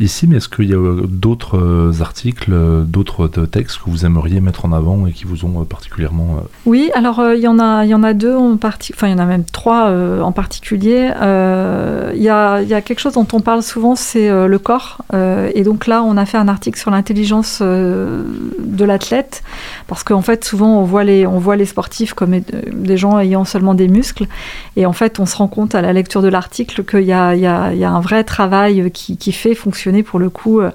ici. 0.00 0.26
Mais 0.26 0.38
est-ce 0.38 0.48
qu'il 0.48 0.68
y 0.68 0.74
a 0.74 0.78
d'autres 1.06 2.00
articles, 2.00 2.52
d'autres 2.86 3.26
textes 3.46 3.78
que 3.78 3.90
vous 3.90 4.06
aimeriez 4.06 4.40
mettre 4.40 4.64
en 4.64 4.72
avant 4.72 5.06
et 5.06 5.12
qui 5.12 5.24
vous 5.24 5.44
ont 5.44 5.64
particulièrement 5.64 6.42
Oui, 6.66 6.90
alors 6.94 7.22
il 7.34 7.40
y 7.40 7.48
en 7.48 7.58
a, 7.58 7.84
y 7.84 7.94
en 7.94 8.02
a 8.02 8.14
deux 8.14 8.34
en 8.34 8.56
partie, 8.56 8.92
enfin 8.94 9.08
il 9.08 9.12
y 9.12 9.14
en 9.14 9.18
a 9.18 9.26
même 9.26 9.44
trois 9.44 9.90
en 10.20 10.32
particulier. 10.32 11.10
Il 11.20 12.22
y 12.22 12.28
a, 12.28 12.62
y, 12.62 12.74
a, 12.74 12.80
quelque 12.80 13.00
chose 13.00 13.14
dont 13.14 13.28
on 13.32 13.40
parle 13.40 13.62
souvent, 13.62 13.94
c'est 13.94 14.28
le 14.28 14.58
corps. 14.58 14.98
et 15.12 15.62
donc 15.62 15.86
là, 15.86 16.02
on 16.02 16.16
a 16.16 16.26
fait 16.26 16.38
un 16.38 16.48
article 16.48 16.78
sur 16.78 16.90
l'intelligence 16.90 17.60
de 17.60 18.84
l'athlète, 18.84 19.42
parce 19.86 20.02
qu'en 20.02 20.22
fait, 20.22 20.44
souvent 20.44 20.80
on 20.80 20.84
voit 20.84 21.04
les, 21.04 21.26
on 21.26 21.38
voit 21.38 21.57
les 21.58 21.66
sportifs 21.66 22.14
comme 22.14 22.40
des 22.40 22.96
gens 22.96 23.18
ayant 23.18 23.44
seulement 23.44 23.74
des 23.74 23.88
muscles. 23.88 24.26
Et 24.76 24.86
en 24.86 24.92
fait, 24.92 25.20
on 25.20 25.26
se 25.26 25.36
rend 25.36 25.48
compte 25.48 25.74
à 25.74 25.82
la 25.82 25.92
lecture 25.92 26.22
de 26.22 26.28
l'article 26.28 26.84
qu'il 26.84 27.02
y, 27.02 27.12
a, 27.12 27.30
un 27.30 28.00
vrai 28.00 28.24
travail 28.24 28.90
qui, 28.92 29.32
fait 29.32 29.54
fonctionner 29.54 30.02
pour 30.02 30.18
le 30.18 30.30
coup 30.30 30.60
euh, 30.60 30.70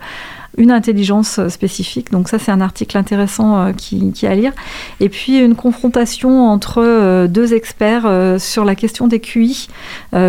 une 0.57 0.71
intelligence 0.71 1.39
spécifique. 1.47 2.11
Donc 2.11 2.29
ça, 2.29 2.37
c'est 2.37 2.51
un 2.51 2.61
article 2.61 2.97
intéressant 2.97 3.57
euh, 3.57 3.71
qui, 3.73 4.11
qui, 4.11 4.27
à 4.27 4.35
lire. 4.35 4.53
Et 4.99 5.09
puis 5.09 5.39
une 5.39 5.55
confrontation 5.55 6.47
entre 6.49 6.83
euh, 6.83 7.27
deux 7.27 7.53
experts 7.53 8.07
sur 8.39 8.63
la 8.65 8.75
question 8.75 9.07
des 9.07 9.19
QI, 9.19 9.67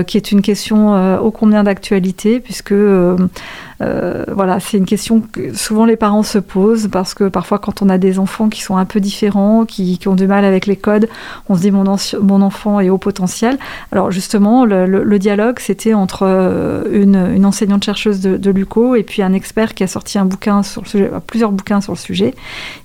qui 0.06 0.16
est 0.16 0.32
une 0.32 0.42
question 0.42 1.18
ô 1.18 1.30
combien 1.30 1.64
d'actualité, 1.64 2.40
puisque 2.40 2.75
euh, 3.81 4.25
voilà, 4.28 4.61
c'est 4.61 4.76
une 4.76 4.85
question 4.85 5.21
que 5.21 5.54
souvent 5.54 5.85
les 5.85 5.97
parents 5.97 6.23
se 6.23 6.38
posent 6.38 6.88
parce 6.90 7.14
que 7.14 7.25
parfois 7.25 7.59
quand 7.59 7.83
on 7.83 7.88
a 7.88 7.99
des 7.99 8.19
enfants 8.19 8.49
qui 8.49 8.62
sont 8.62 8.76
un 8.76 8.85
peu 8.85 9.00
différents, 9.00 9.64
qui, 9.64 9.99
ont 10.07 10.14
du 10.14 10.26
mal 10.26 10.45
avec 10.45 10.66
les 10.66 10.76
codes, 10.76 11.09
on 11.49 11.57
se 11.57 11.62
dit 11.62 11.71
mon, 11.71 11.87
enfant 11.87 12.81
est 12.81 12.90
haut 12.90 12.99
potentiel. 12.99 13.59
Alors 13.93 14.11
justement, 14.11 14.64
le, 14.64 15.19
dialogue, 15.19 15.59
c'était 15.59 15.95
entre 15.95 16.23
euh, 16.23 16.85
une, 16.93 17.45
enseignante 17.45 17.85
chercheuse 17.85 18.21
de, 18.21 18.50
l'UCO 18.50 18.95
et 18.95 19.02
puis 19.02 19.23
un 19.23 19.33
expert 19.33 19.75
qui 19.75 19.83
a 19.83 19.87
sorti 19.87 20.19
un 20.19 20.25
bouquin 20.25 20.62
sur 20.62 20.83
le 20.83 20.88
sujet, 20.88 21.11
plusieurs 21.26 21.52
bouquins 21.52 21.81
sur 21.81 21.93
le 21.93 21.99
sujet. 21.99 22.35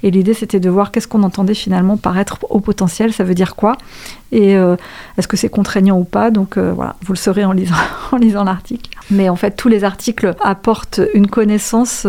Et 0.04 0.12
l'idée, 0.12 0.34
c'était 0.34 0.60
de 0.60 0.70
voir 0.70 0.92
qu'est-ce 0.92 1.08
qu'on 1.08 1.24
entendait 1.24 1.54
finalement 1.54 1.98
par 1.98 2.18
être 2.18 2.40
haut 2.50 2.60
potentiel, 2.60 3.14
ça 3.14 3.24
veut 3.24 3.36
dire 3.36 3.56
quoi? 3.56 3.78
Et 4.32 4.54
est-ce 4.54 5.28
que 5.28 5.38
c'est 5.38 5.50
contraignant 5.50 5.98
ou 5.98 6.04
pas? 6.04 6.32
Donc 6.32 6.58
voilà, 6.58 6.96
vous 7.04 7.14
le 7.14 7.18
saurez 7.18 7.46
en 7.46 7.52
lisant, 7.52 7.76
en 8.12 8.18
lisant 8.18 8.44
l'article. 8.44 8.90
Mais 9.12 9.30
en 9.30 9.36
fait, 9.36 9.56
tous 9.56 9.70
les 9.70 9.84
articles 9.84 10.36
apportent 10.42 11.02
une 11.14 11.28
connaissance 11.28 12.06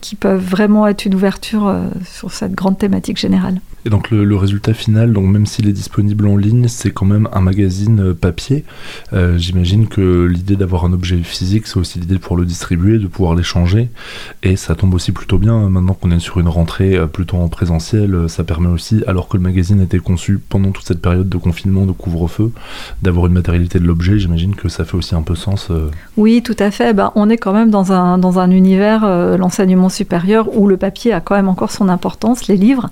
qui 0.00 0.16
peuvent 0.16 0.44
vraiment 0.44 0.86
être 0.86 1.04
une 1.04 1.14
ouverture 1.14 1.74
sur 2.04 2.32
cette 2.32 2.52
grande 2.52 2.78
thématique 2.78 3.18
générale. 3.18 3.60
Et 3.86 3.90
donc 3.90 4.10
le, 4.10 4.36
résultat 4.36 4.72
final, 4.72 5.12
donc 5.12 5.26
même 5.26 5.44
s'il 5.44 5.68
est 5.68 5.72
disponible 5.72 6.26
en 6.26 6.36
ligne, 6.36 6.68
c'est 6.68 6.90
quand 6.90 7.04
même 7.04 7.28
un 7.32 7.40
magazine 7.40 8.00
euh, 8.00 8.14
papier. 8.14 8.64
Euh, 9.12 9.36
j'imagine 9.36 9.88
que 9.88 10.24
l'idée 10.24 10.56
d'avoir 10.56 10.86
un 10.86 10.92
objet 10.92 11.18
physique, 11.18 11.66
c'est 11.66 11.76
aussi 11.76 11.98
l'idée 12.00 12.14
de 12.14 12.18
pouvoir 12.18 12.40
le 12.40 12.46
distribuer, 12.46 12.98
de 12.98 13.06
pouvoir 13.06 13.34
l'échanger. 13.34 13.90
Et 14.42 14.56
ça 14.56 14.74
tombe 14.74 14.94
aussi 14.94 15.12
plutôt 15.12 15.36
bien, 15.36 15.54
hein. 15.54 15.68
maintenant 15.68 15.92
qu'on 15.92 16.10
est 16.10 16.18
sur 16.18 16.40
une 16.40 16.48
rentrée 16.48 16.96
euh, 16.96 17.06
plutôt 17.06 17.36
en 17.36 17.48
présentiel, 17.48 18.28
ça 18.28 18.42
permet 18.42 18.68
aussi, 18.68 19.02
alors 19.06 19.28
que 19.28 19.36
le 19.36 19.42
magazine 19.42 19.80
a 19.80 19.84
été 19.84 19.98
conçu 19.98 20.38
pendant 20.38 20.70
toute 20.70 20.86
cette 20.86 21.02
période 21.02 21.23
de 21.28 21.36
confinement, 21.36 21.86
de 21.86 21.92
couvre-feu, 21.92 22.50
d'avoir 23.02 23.26
une 23.26 23.32
matérialité 23.32 23.78
de 23.78 23.84
l'objet. 23.84 24.18
J'imagine 24.18 24.54
que 24.54 24.68
ça 24.68 24.84
fait 24.84 24.96
aussi 24.96 25.14
un 25.14 25.22
peu 25.22 25.34
sens. 25.34 25.70
Oui, 26.16 26.42
tout 26.42 26.56
à 26.58 26.70
fait. 26.70 26.94
Ben, 26.94 27.12
on 27.14 27.28
est 27.30 27.38
quand 27.38 27.52
même 27.52 27.70
dans 27.70 27.92
un, 27.92 28.18
dans 28.18 28.38
un 28.38 28.50
univers, 28.50 29.06
l'enseignement 29.36 29.88
supérieur, 29.88 30.56
où 30.56 30.66
le 30.66 30.76
papier 30.76 31.12
a 31.12 31.20
quand 31.20 31.34
même 31.34 31.48
encore 31.48 31.70
son 31.70 31.88
importance, 31.88 32.46
les 32.48 32.56
livres. 32.56 32.88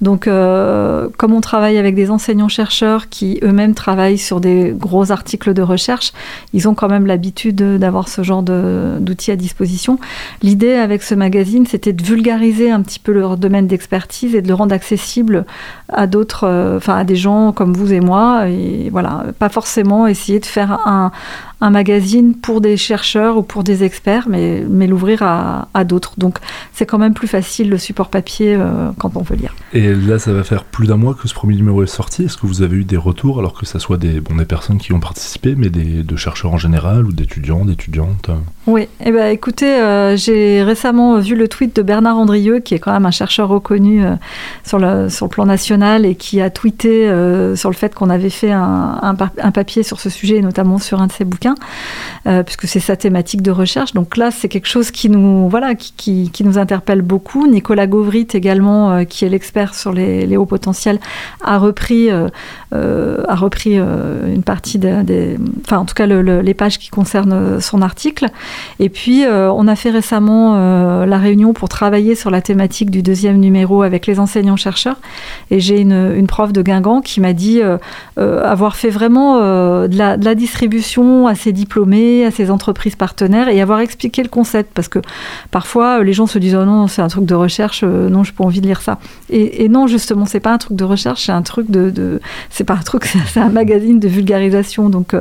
Donc 0.00 0.26
euh, 0.26 1.08
comme 1.16 1.32
on 1.32 1.40
travaille 1.40 1.78
avec 1.78 1.94
des 1.94 2.10
enseignants-chercheurs 2.10 3.08
qui 3.08 3.38
eux-mêmes 3.42 3.74
travaillent 3.74 4.18
sur 4.18 4.40
des 4.40 4.74
gros 4.76 5.12
articles 5.12 5.52
de 5.52 5.62
recherche, 5.62 6.12
ils 6.52 6.68
ont 6.68 6.74
quand 6.74 6.88
même 6.88 7.06
l'habitude 7.06 7.56
d'avoir 7.78 8.08
ce 8.08 8.22
genre 8.22 8.42
d'outils 8.42 9.30
à 9.30 9.36
disposition. 9.36 9.98
L'idée 10.42 10.72
avec 10.72 11.02
ce 11.02 11.14
magazine, 11.14 11.66
c'était 11.66 11.92
de 11.92 12.02
vulgariser 12.02 12.70
un 12.70 12.82
petit 12.82 12.98
peu 12.98 13.12
leur 13.12 13.36
domaine 13.36 13.66
d'expertise 13.66 14.34
et 14.34 14.42
de 14.42 14.48
le 14.48 14.54
rendre 14.54 14.74
accessible 14.74 15.44
à 15.88 16.06
d'autres, 16.06 16.44
euh, 16.44 16.76
enfin 16.76 16.96
à 16.96 17.04
des 17.04 17.16
gens 17.16 17.52
comme 17.52 17.69
vous 17.72 17.92
et 17.92 18.00
moi. 18.00 18.48
Et 18.48 18.88
voilà, 18.90 19.24
pas 19.38 19.48
forcément 19.48 20.06
essayer 20.06 20.40
de 20.40 20.46
faire 20.46 20.86
un, 20.86 21.10
un 21.60 21.70
magazine 21.70 22.34
pour 22.34 22.60
des 22.60 22.76
chercheurs 22.76 23.36
ou 23.36 23.42
pour 23.42 23.64
des 23.64 23.84
experts, 23.84 24.26
mais, 24.28 24.64
mais 24.68 24.86
l'ouvrir 24.86 25.22
à, 25.22 25.68
à 25.74 25.84
d'autres. 25.84 26.14
Donc 26.16 26.38
c'est 26.72 26.86
quand 26.86 26.98
même 26.98 27.14
plus 27.14 27.28
facile 27.28 27.68
le 27.68 27.78
support 27.78 28.08
papier 28.08 28.54
euh, 28.58 28.90
quand 28.98 29.16
on 29.16 29.22
veut 29.22 29.36
lire. 29.36 29.54
Et 29.72 29.94
là, 29.94 30.18
ça 30.18 30.32
va 30.32 30.42
faire 30.42 30.64
plus 30.64 30.86
d'un 30.86 30.96
mois 30.96 31.14
que 31.14 31.28
ce 31.28 31.34
premier 31.34 31.56
numéro 31.56 31.82
est 31.82 31.86
sorti. 31.86 32.24
Est-ce 32.24 32.36
que 32.36 32.46
vous 32.46 32.62
avez 32.62 32.76
eu 32.76 32.84
des 32.84 32.96
retours, 32.96 33.38
alors 33.38 33.52
que 33.52 33.66
ce 33.66 33.78
soit 33.78 33.98
des, 33.98 34.20
bon, 34.20 34.36
des 34.36 34.44
personnes 34.44 34.78
qui 34.78 34.92
ont 34.92 35.00
participé, 35.00 35.54
mais 35.56 35.68
des, 35.68 36.02
de 36.02 36.16
chercheurs 36.16 36.52
en 36.52 36.58
général 36.58 37.06
ou 37.06 37.12
d'étudiants, 37.12 37.64
d'étudiantes 37.64 38.30
Oui, 38.66 38.88
eh 39.04 39.12
ben, 39.12 39.30
écoutez, 39.30 39.80
euh, 39.80 40.16
j'ai 40.16 40.62
récemment 40.62 41.18
vu 41.18 41.34
le 41.36 41.46
tweet 41.46 41.76
de 41.76 41.82
Bernard 41.82 42.16
Andrieux, 42.16 42.60
qui 42.60 42.74
est 42.74 42.78
quand 42.78 42.92
même 42.92 43.06
un 43.06 43.10
chercheur 43.10 43.48
reconnu 43.48 44.04
euh, 44.04 44.14
sur, 44.64 44.78
le, 44.78 45.08
sur 45.08 45.26
le 45.26 45.30
plan 45.30 45.46
national 45.46 46.06
et 46.06 46.14
qui 46.14 46.40
a 46.40 46.50
tweeté 46.50 47.10
sur 47.54 47.70
le 47.70 47.74
fait 47.74 47.94
qu'on 47.94 48.10
avait 48.10 48.30
fait 48.30 48.52
un, 48.52 48.98
un, 49.02 49.16
un 49.42 49.50
papier 49.50 49.82
sur 49.82 50.00
ce 50.00 50.10
sujet, 50.10 50.40
notamment 50.40 50.78
sur 50.78 51.00
un 51.00 51.06
de 51.06 51.12
ses 51.12 51.24
bouquins. 51.24 51.49
Euh, 52.26 52.42
puisque 52.42 52.68
c'est 52.68 52.80
sa 52.80 52.96
thématique 52.96 53.40
de 53.40 53.50
recherche. 53.50 53.94
Donc 53.94 54.18
là, 54.18 54.30
c'est 54.30 54.48
quelque 54.48 54.68
chose 54.68 54.90
qui 54.90 55.08
nous, 55.08 55.48
voilà, 55.48 55.74
qui, 55.74 56.30
nous 56.44 56.58
interpelle 56.58 57.00
beaucoup. 57.00 57.46
Nicolas 57.46 57.86
Gauvrit 57.86 58.26
également, 58.34 58.90
euh, 58.90 59.04
qui 59.04 59.24
est 59.24 59.30
l'expert 59.30 59.74
sur 59.74 59.90
les, 59.94 60.36
hauts 60.36 60.44
potentiels, 60.44 61.00
a 61.42 61.56
repris, 61.56 62.10
euh, 62.10 63.24
a 63.26 63.34
repris 63.34 63.78
une 63.78 64.42
partie 64.42 64.78
des, 64.78 65.38
enfin 65.64 65.78
en 65.78 65.86
tout 65.86 65.94
cas 65.94 66.06
les 66.06 66.54
pages 66.54 66.78
qui 66.78 66.90
concernent 66.90 67.58
son 67.58 67.80
article. 67.80 68.26
Et 68.80 68.90
puis, 68.90 69.24
on 69.26 69.66
a 69.66 69.76
fait 69.76 69.90
récemment 69.90 71.04
la 71.04 71.18
réunion 71.18 71.52
pour 71.52 71.68
travailler 71.68 72.14
sur 72.14 72.30
la 72.30 72.42
thématique 72.42 72.90
du 72.90 73.02
deuxième 73.02 73.38
numéro 73.38 73.82
avec 73.82 74.06
les 74.06 74.20
enseignants-chercheurs. 74.20 74.96
Et 75.50 75.60
j'ai 75.60 75.80
une, 75.80 76.26
prof 76.26 76.52
de 76.52 76.62
Guingamp 76.62 77.00
qui 77.00 77.20
m'a 77.20 77.32
dit 77.32 77.60
avoir 78.16 78.76
fait 78.76 78.90
vraiment 78.90 79.38
de 79.40 79.96
la, 79.96 80.16
de, 80.16 80.24
la, 80.24 80.34
distribution 80.34 81.26
ses 81.40 81.52
diplômés, 81.52 82.24
à 82.24 82.30
ses 82.30 82.50
entreprises 82.50 82.96
partenaires 82.96 83.48
et 83.48 83.60
avoir 83.60 83.80
expliqué 83.80 84.22
le 84.22 84.28
concept. 84.28 84.70
Parce 84.74 84.88
que 84.88 85.00
parfois, 85.50 86.02
les 86.02 86.12
gens 86.12 86.26
se 86.26 86.38
disent 86.38 86.54
Oh 86.54 86.64
non, 86.64 86.86
c'est 86.86 87.02
un 87.02 87.08
truc 87.08 87.24
de 87.24 87.34
recherche, 87.34 87.82
euh, 87.82 88.08
non, 88.08 88.24
je 88.24 88.30
n'ai 88.30 88.36
pas 88.36 88.44
envie 88.44 88.60
de 88.60 88.66
lire 88.66 88.82
ça. 88.82 88.98
Et, 89.30 89.68
non, 89.68 89.86
justement, 89.86 90.26
c'est 90.26 90.40
pas 90.40 90.52
un 90.52 90.58
truc 90.58 90.76
de 90.76 90.84
recherche, 90.84 91.26
c'est 91.26 91.32
un 91.32 91.42
truc 91.42 91.70
de. 91.70 92.20
c'est 92.50 92.64
pas 92.64 92.74
un 92.74 92.82
truc, 92.82 93.04
c'est 93.26 93.40
un 93.40 93.48
magazine 93.48 93.98
de 93.98 94.08
vulgarisation. 94.08 94.88
Donc, 94.88 95.14
euh, 95.14 95.20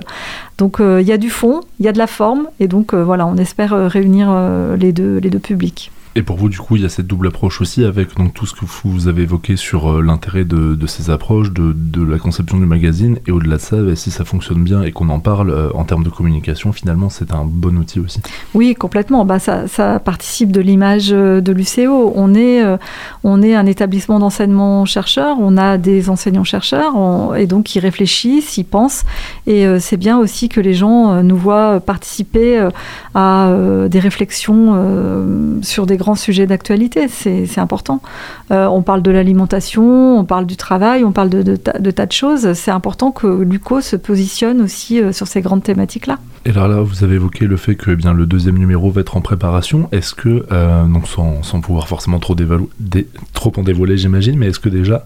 donc 0.58 0.80
euh, 0.80 1.02
il 1.02 1.08
y 1.08 1.12
a 1.12 1.18
du 1.18 1.30
fond, 1.30 1.62
il 1.80 1.86
y 1.86 1.90
a 1.90 1.92
de 1.92 1.98
la 1.98 2.08
forme, 2.08 2.48
et 2.60 2.68
donc 2.68 2.94
voilà, 2.94 3.26
on 3.26 3.38
espère 3.38 3.72
réunir 3.90 4.30
les, 4.78 4.92
deux, 4.92 5.18
les 5.18 5.30
deux 5.30 5.40
publics. 5.40 5.92
Et 6.16 6.24
pour 6.24 6.38
vous, 6.38 6.50
du 6.50 6.58
coup, 6.58 6.75
il 6.75 6.82
y 6.82 6.86
a 6.86 6.89
cette 6.89 7.06
double 7.06 7.28
approche 7.28 7.62
aussi 7.62 7.86
avec 7.86 8.18
donc, 8.18 8.34
tout 8.34 8.48
ce 8.48 8.56
que 8.56 8.66
vous 8.84 9.08
avez 9.08 9.22
évoqué 9.22 9.56
sur 9.56 9.92
euh, 9.92 10.01
l'intérêt 10.01 10.44
de, 10.44 10.75
ces 10.88 11.12
approches, 11.12 11.51
de, 11.51 12.04
la 12.04 12.18
conception 12.18 12.58
du 12.58 12.66
magazine, 12.66 13.20
et 13.28 13.32
au-delà 13.32 13.58
de 13.58 13.62
ça, 13.62 13.78
bah, 13.78 13.96
si 13.96 14.10
ça 14.10 14.25
fonctionne 14.25 14.63
bien 14.63 14.82
et 14.82 14.92
qu'on 14.92 15.10
en 15.10 15.20
parle 15.20 15.51
euh, 15.51 15.70
en 15.75 15.84
termes 15.84 16.04
de 16.04 16.10
communication, 16.10 16.72
finalement, 16.72 17.10
c'est 17.10 17.32
un 17.32 17.46
bon 17.46 17.78
outil 17.78 18.00
aussi. 18.00 18.22
Oui, 18.56 18.74
complètement. 18.74 19.24
Bah, 19.24 19.38
ça, 19.38 20.00
participe 20.00 20.51
de 20.51 20.62
l'image 20.62 21.10
euh, 21.12 21.42
de 21.42 21.51
l'UCO. 21.51 22.13
On 22.16 22.34
est, 22.34 22.63
on 23.24 23.42
est 23.44 23.54
un 23.54 23.68
établissement 23.68 24.20
d'enseignement-chercheur, 24.20 25.38
on 25.39 25.58
a 25.58 25.78
des 25.78 26.10
enseignants-chercheurs, 26.10 27.36
et 27.36 27.46
donc 27.46 27.75
ils 27.75 27.80
réfléchissent, 27.80 28.58
ils 28.58 28.63
pensent, 28.63 29.04
et 29.46 29.66
c'est 29.80 29.98
bien 29.98 30.18
aussi 30.18 30.50
que 30.50 30.60
les 30.60 30.74
gens 30.74 31.22
nous 31.24 31.38
voient 31.38 31.80
participer 31.80 32.68
à 33.13 33.54
des 33.89 34.00
réflexions 34.00 35.60
sur 35.62 35.86
des 35.86 35.98
grands 35.98 36.09
sujets 36.16 36.48
d'actualité, 36.48 37.08
c'est 37.08 37.58
important. 37.58 38.01
Euh, 38.51 38.66
on 38.68 38.82
parle 38.82 39.01
de 39.01 39.12
l'alimentation, 39.12 40.18
on 40.20 40.25
parle 40.25 40.46
du 40.46 40.58
travail, 40.58 41.04
on 41.04 41.12
parle 41.12 41.30
de, 41.30 41.56
tas 41.56 42.06
de 42.06 42.12
choses. 42.12 42.54
C'est 42.54 42.72
important 42.72 43.12
que 43.12 43.28
l'UCO 43.28 43.82
se 43.82 43.96
positionne 43.96 44.62
aussi 44.62 45.01
euh, 45.01 45.12
sur 45.12 45.28
ces 45.28 45.42
grandes 45.42 45.63
thématiques-là. 45.63 46.18
Et 46.46 46.51
alors 46.51 46.70
là, 46.70 46.82
vous 46.82 47.04
avez 47.04 47.16
évoqué 47.16 47.48
le 47.48 47.58
fait 47.58 47.75
que 47.75 47.92
eh 47.92 47.96
bien, 47.98 48.13
le 48.13 48.25
deuxième 48.25 48.58
numéro 48.58 48.89
va 48.92 49.01
être 49.01 49.18
en 49.18 49.22
préparation. 49.22 49.89
Est-ce 49.92 50.13
que, 50.13 50.46
euh, 50.51 50.86
donc 50.86 51.08
sans, 51.08 51.44
sans, 51.44 51.60
pouvoir 51.60 51.89
forcément 51.89 52.20
trop, 52.20 52.34
en 52.34 53.63
dévoiler, 53.63 53.98
j'imagine, 53.98 54.38
mais 54.38 54.48
est-ce 54.48 54.60
que 54.60 54.70
déjà, 54.70 55.06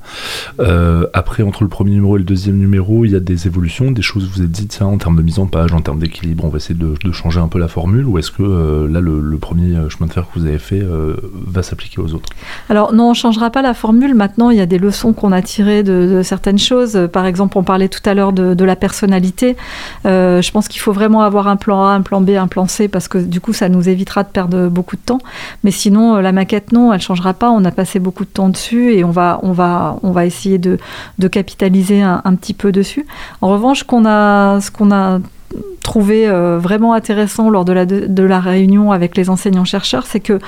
euh, 0.60 1.08
après, 1.14 1.42
entre 1.42 1.64
le 1.64 1.70
premier 1.70 1.92
numéro 1.92 2.18
et 2.18 2.20
le 2.20 2.26
deuxième 2.26 2.58
numéro, 2.58 3.04
il 3.04 3.12
y 3.12 3.16
a 3.16 3.20
des 3.20 3.48
évolutions, 3.48 3.92
des 3.92 4.04
choses 4.04 4.30
vous 4.30 4.44
êtes 4.44 4.52
dit, 4.52 4.68
en 4.82 4.98
termes 4.98 5.16
de 5.16 5.24
mise 5.24 5.40
en 5.40 5.48
page, 5.48 5.74
en 5.74 5.82
termes 5.82 6.00
d'équilibre, 6.00 6.46
on 6.46 6.50
va 6.50 6.58
essayer 6.58 6.76
de, 6.76 7.12
changer 7.12 7.40
un 7.40 7.48
peu 7.48 7.60
la 7.60 7.68
formule, 7.68 8.06
ou 8.06 8.20
est-ce 8.20 8.32
que 8.32 8.44
euh, 8.44 8.88
là, 8.88 9.00
le, 9.02 9.38
premier 9.38 9.76
chemin 9.90 10.08
de 10.08 10.14
fer 10.14 10.26
que 10.32 10.40
vous 10.40 10.46
avez 10.46 10.60
fait 10.60 10.83
va 10.84 11.64
s'appliquer 11.64 12.02
aux 12.02 12.14
autres 12.14 12.30
Alors 12.70 12.94
non, 12.94 13.06
on 13.06 13.10
ne 13.10 13.16
changera 13.16 13.50
pas 13.50 13.62
la 13.62 13.74
formule. 13.74 14.16
Maintenant, 14.16 14.50
il 14.50 14.58
y 14.58 14.62
a 14.62 14.66
des 14.66 14.78
leçons 14.78 15.14
qu'on 15.14 15.32
a 15.32 15.42
tirées 15.42 15.84
de, 15.84 16.22
certaines 16.24 16.60
choses. 16.60 17.08
Par 17.12 17.26
exemple, 17.26 17.58
on 17.58 17.64
parlait 17.64 17.90
tout 17.90 18.02
à 18.06 18.14
l'heure 18.14 18.34
de, 18.34 18.64
la 18.64 18.76
personnalité. 18.76 19.58
je 20.06 20.52
pense 20.52 20.68
qu'il 20.68 20.82
faut 20.82 20.94
vraiment 20.94 21.22
avoir 21.22 21.48
un 21.48 21.56
plan 21.56 21.86
A, 21.86 21.90
un 21.90 22.02
plan 22.02 22.22
B, 22.22 22.32
un 22.32 22.48
plan 22.48 22.68
C, 22.68 22.88
parce 22.88 23.08
que 23.08 23.18
du 23.18 23.42
coup, 23.42 23.54
ça 23.54 23.70
nous 23.70 23.90
évitera 23.90 24.24
de 24.24 24.30
perdre 24.30 24.70
beaucoup 24.70 24.96
de 24.96 25.02
temps. 25.02 25.20
Mais 25.64 25.72
sinon, 25.72 26.16
euh, 26.16 26.22
la 26.22 26.32
maquette, 26.32 26.72
non, 26.72 26.94
elle 26.94 27.02
changera 27.02 27.34
pas. 27.34 27.50
On 27.50 27.64
a 27.66 27.72
passé 27.72 28.00
beaucoup 28.00 28.26
de 28.26 28.30
temps 28.30 28.50
dessus 28.50 28.94
et 28.94 29.04
on 29.04 29.12
va, 29.12 29.40
on 29.44 29.52
va, 29.52 29.98
on 30.04 30.12
va 30.12 30.26
essayer 30.26 30.58
de, 30.58 30.78
capitaliser 31.32 32.02
un, 32.02 32.36
petit 32.36 32.54
peu 32.54 32.72
dessus. 32.72 33.06
En 33.42 33.50
revanche, 33.50 33.80
ce 33.80 33.84
qu'on 33.86 34.92
a 34.92 35.20
trouvé 35.84 36.28
euh, 36.28 36.58
vraiment 36.58 36.94
intéressant 36.94 37.50
lors 37.50 37.66
de 37.66 37.74
la, 37.74 37.86
de, 37.86 38.24
la 38.24 38.40
réunion 38.40 38.92
avec 38.92 39.16
les 39.16 39.30
enseignants-chercheurs, 39.30 40.06
c'est 40.08 40.22
que 40.22 40.40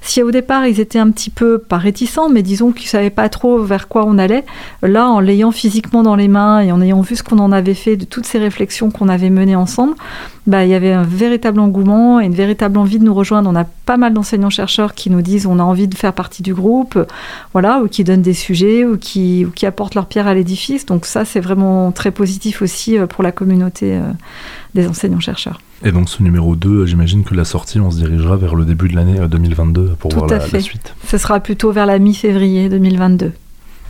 si 0.00 0.22
au 0.22 0.30
départ 0.30 0.66
ils 0.66 0.78
étaient 0.78 0.98
un 0.98 1.10
petit 1.10 1.30
peu, 1.30 1.58
pas 1.58 1.78
réticents, 1.78 2.28
mais 2.28 2.42
disons 2.42 2.72
qu'ils 2.72 2.86
ne 2.86 2.90
savaient 2.90 3.10
pas 3.10 3.28
trop 3.28 3.58
vers 3.62 3.88
quoi 3.88 4.04
on 4.06 4.18
allait, 4.18 4.44
là 4.82 5.08
en 5.08 5.18
l'ayant 5.18 5.50
physiquement 5.50 6.02
dans 6.02 6.14
les 6.14 6.28
mains 6.28 6.60
et 6.60 6.70
en 6.70 6.80
ayant 6.80 7.00
vu 7.00 7.16
ce 7.16 7.22
qu'on 7.22 7.38
en 7.38 7.50
avait 7.50 7.74
fait, 7.74 7.96
de 7.96 8.04
toutes 8.04 8.26
ces 8.26 8.38
réflexions 8.38 8.90
qu'on 8.90 9.08
avait 9.08 9.30
menées 9.30 9.56
ensemble, 9.56 9.94
bah, 10.46 10.64
il 10.64 10.70
y 10.70 10.74
avait 10.74 10.92
un 10.92 11.04
véritable 11.04 11.60
engouement 11.60 12.20
et 12.20 12.26
une 12.26 12.34
véritable 12.34 12.76
envie 12.76 12.98
de 12.98 13.04
nous 13.04 13.14
rejoindre. 13.14 13.48
On 13.48 13.54
a 13.54 13.64
pas 13.64 13.96
mal 13.96 14.12
d'enseignants-chercheurs 14.12 14.94
qui 14.94 15.08
nous 15.08 15.22
disent 15.22 15.46
on 15.46 15.60
a 15.60 15.62
envie 15.62 15.86
de 15.86 15.94
faire 15.94 16.12
partie 16.12 16.42
du 16.42 16.52
groupe, 16.52 16.98
voilà, 17.52 17.80
ou 17.80 17.88
qui 17.88 18.02
donnent 18.02 18.22
des 18.22 18.34
sujets, 18.34 18.84
ou 18.84 18.96
qui, 18.96 19.44
ou 19.44 19.50
qui 19.50 19.66
apportent 19.66 19.94
leur 19.94 20.06
pierre 20.06 20.26
à 20.26 20.34
l'édifice. 20.34 20.84
Donc 20.84 21.06
ça, 21.06 21.24
c'est 21.24 21.40
vraiment 21.40 21.92
très 21.92 22.10
positif 22.10 22.60
aussi 22.60 22.98
euh, 22.98 23.06
pour 23.06 23.22
la 23.22 23.30
communauté 23.30 23.94
euh, 23.94 24.00
des 24.74 24.86
enseignants-chercheurs. 24.86 25.60
Et 25.84 25.92
donc 25.92 26.08
ce 26.08 26.22
numéro 26.22 26.56
2, 26.56 26.86
j'imagine 26.86 27.24
que 27.24 27.34
la 27.34 27.44
sortie, 27.44 27.80
on 27.80 27.90
se 27.90 27.96
dirigera 27.96 28.36
vers 28.36 28.54
le 28.54 28.64
début 28.64 28.88
de 28.88 28.94
l'année 28.94 29.18
2022 29.28 29.80
euh, 29.80 29.94
pour 29.98 30.12
voir 30.12 30.26
la, 30.26 30.38
la, 30.38 30.60
suite. 30.60 30.94
Ce 31.06 31.18
sera 31.18 31.40
plutôt 31.40 31.72
vers 31.72 31.86
la 31.86 31.98
mi-février 31.98 32.68
2022. 32.68 33.32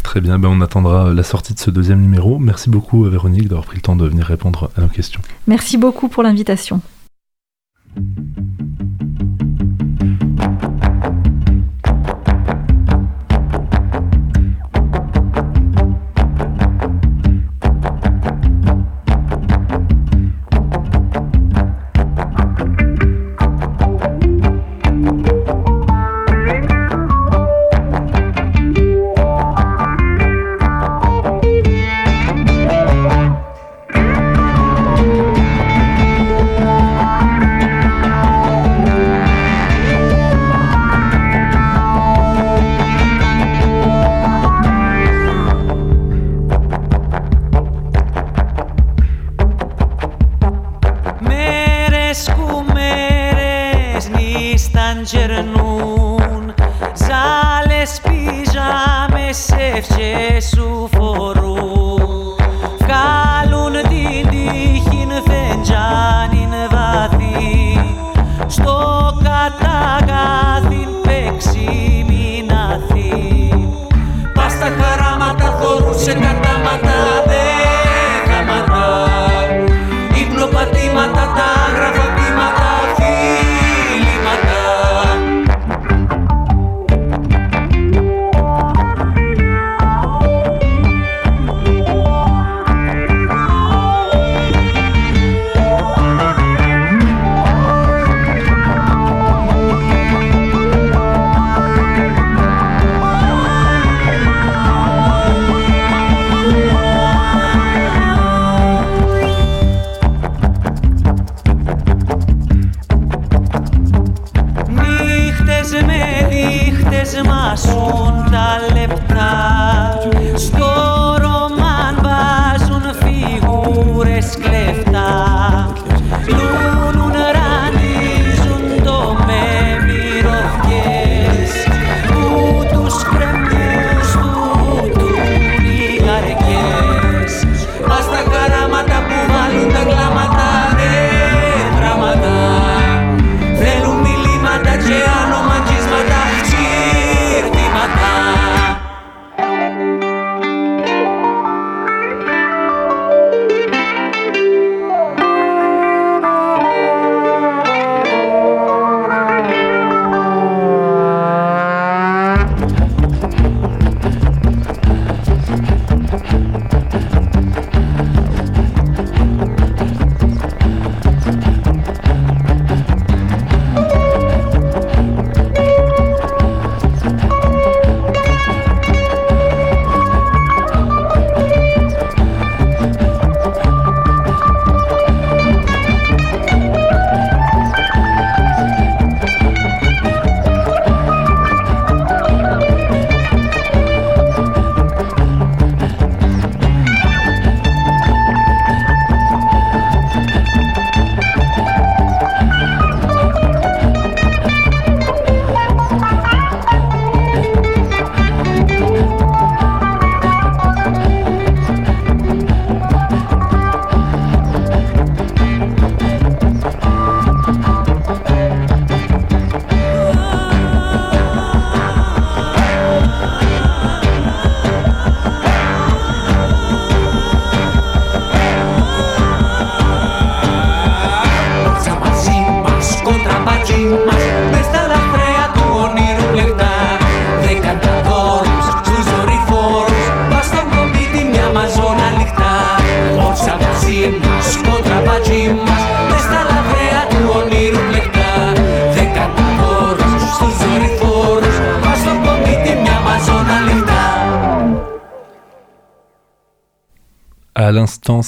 Très 0.03 0.21
bien, 0.21 0.39
ben 0.39 0.49
on 0.49 0.61
attendra 0.61 1.13
la 1.15 1.23
sortie 1.23 1.55
de 1.55 1.59
ce 1.59 1.71
deuxième 1.71 2.01
numéro. 2.01 2.39
Merci 2.39 2.69
beaucoup 2.69 3.05
Véronique 3.05 3.49
d'avoir 3.49 3.65
pris 3.65 3.77
le 3.77 3.83
temps 3.83 3.97
de 3.97 4.07
venir 4.07 4.27
répondre 4.27 4.71
à 4.77 4.81
nos 4.81 4.89
questions. 4.89 5.21
Merci 5.47 5.79
beaucoup 5.79 6.09
pour 6.09 6.23
l'invitation. 6.23 6.81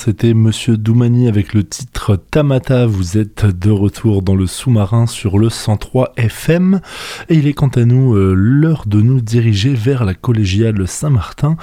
C'était 0.04 0.34
Monsieur 0.34 0.76
Doumani 0.76 1.28
avec 1.28 1.54
le 1.54 1.64
titre 1.64 2.16
Tamata. 2.16 2.84
Vous 2.84 3.16
êtes 3.16 3.46
de 3.46 3.70
retour 3.70 4.20
dans 4.20 4.34
le 4.34 4.46
sous-marin 4.46 5.06
sur 5.06 5.38
le 5.38 5.48
103 5.48 6.12
FM. 6.18 6.82
Et 7.30 7.36
il 7.36 7.46
est 7.46 7.54
quant 7.54 7.68
à 7.68 7.86
nous 7.86 8.14
euh, 8.14 8.34
l'heure 8.34 8.84
de 8.86 9.00
nous 9.00 9.22
diriger 9.22 9.72
vers 9.72 10.04
la 10.04 10.12
collégiale 10.12 10.86
Saint-Martin 10.86 11.56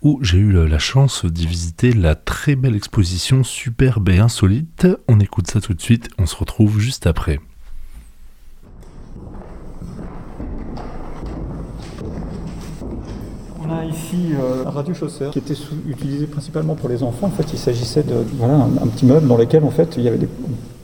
où 0.00 0.20
j'ai 0.22 0.38
eu 0.38 0.52
la 0.52 0.78
chance 0.78 1.24
d'y 1.24 1.48
visiter 1.48 1.92
la 1.92 2.14
très 2.14 2.54
belle 2.54 2.76
exposition 2.76 3.42
superbe 3.42 4.10
et 4.10 4.18
insolite. 4.18 4.86
On 5.08 5.18
écoute 5.18 5.50
ça 5.50 5.60
tout 5.60 5.74
de 5.74 5.82
suite. 5.82 6.08
On 6.18 6.26
se 6.26 6.36
retrouve 6.36 6.78
juste 6.78 7.08
après. 7.08 7.40
On 14.12 14.16
ici 14.16 14.32
euh, 14.34 14.64
un 14.66 14.70
radio-chausseur 14.70 15.32
qui 15.32 15.38
était 15.38 15.54
sous- 15.54 15.74
utilisé 15.88 16.26
principalement 16.26 16.74
pour 16.74 16.88
les 16.88 17.02
enfants. 17.02 17.26
En 17.26 17.30
fait, 17.30 17.52
il 17.52 17.58
s'agissait 17.58 18.02
de 18.02 18.14
voilà, 18.38 18.54
un, 18.54 18.68
un 18.82 18.86
petit 18.86 19.06
meuble 19.06 19.26
dans 19.26 19.36
lequel 19.36 19.64
en 19.64 19.70
fait, 19.70 19.94
il 19.96 20.02
y 20.04 20.08
avait 20.08 20.18
des 20.18 20.28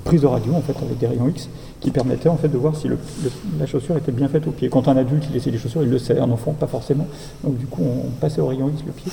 prises 0.05 0.21
de 0.23 0.27
radio 0.27 0.53
en 0.55 0.61
fait, 0.61 0.75
avec 0.83 0.99
des 0.99 1.07
rayons 1.07 1.29
X 1.29 1.49
qui 1.81 1.91
permettaient 1.91 2.29
en 2.29 2.37
fait, 2.37 2.49
de 2.49 2.59
voir 2.59 2.77
si 2.77 2.89
le- 2.89 2.99
le- 3.23 3.31
la 3.59 3.67
chaussure 3.67 3.97
était 3.97 4.13
bien 4.13 4.29
faite 4.29 4.47
au 4.47 4.51
pied. 4.51 4.69
Quand 4.69 4.89
un 4.89 4.97
adulte 4.97 5.25
il 5.31 5.37
essaie 5.37 5.51
les 5.51 5.59
chaussures, 5.59 5.83
il 5.83 5.91
le 5.91 5.99
sait, 5.99 6.19
un 6.19 6.31
enfant 6.31 6.53
pas 6.53 6.67
forcément. 6.67 7.07
Donc 7.43 7.57
du 7.59 7.67
coup, 7.67 7.83
on 7.83 8.11
passait 8.21 8.41
au 8.41 8.47
rayon 8.47 8.69
X 8.75 8.83
le 8.87 8.93
pied. 8.93 9.11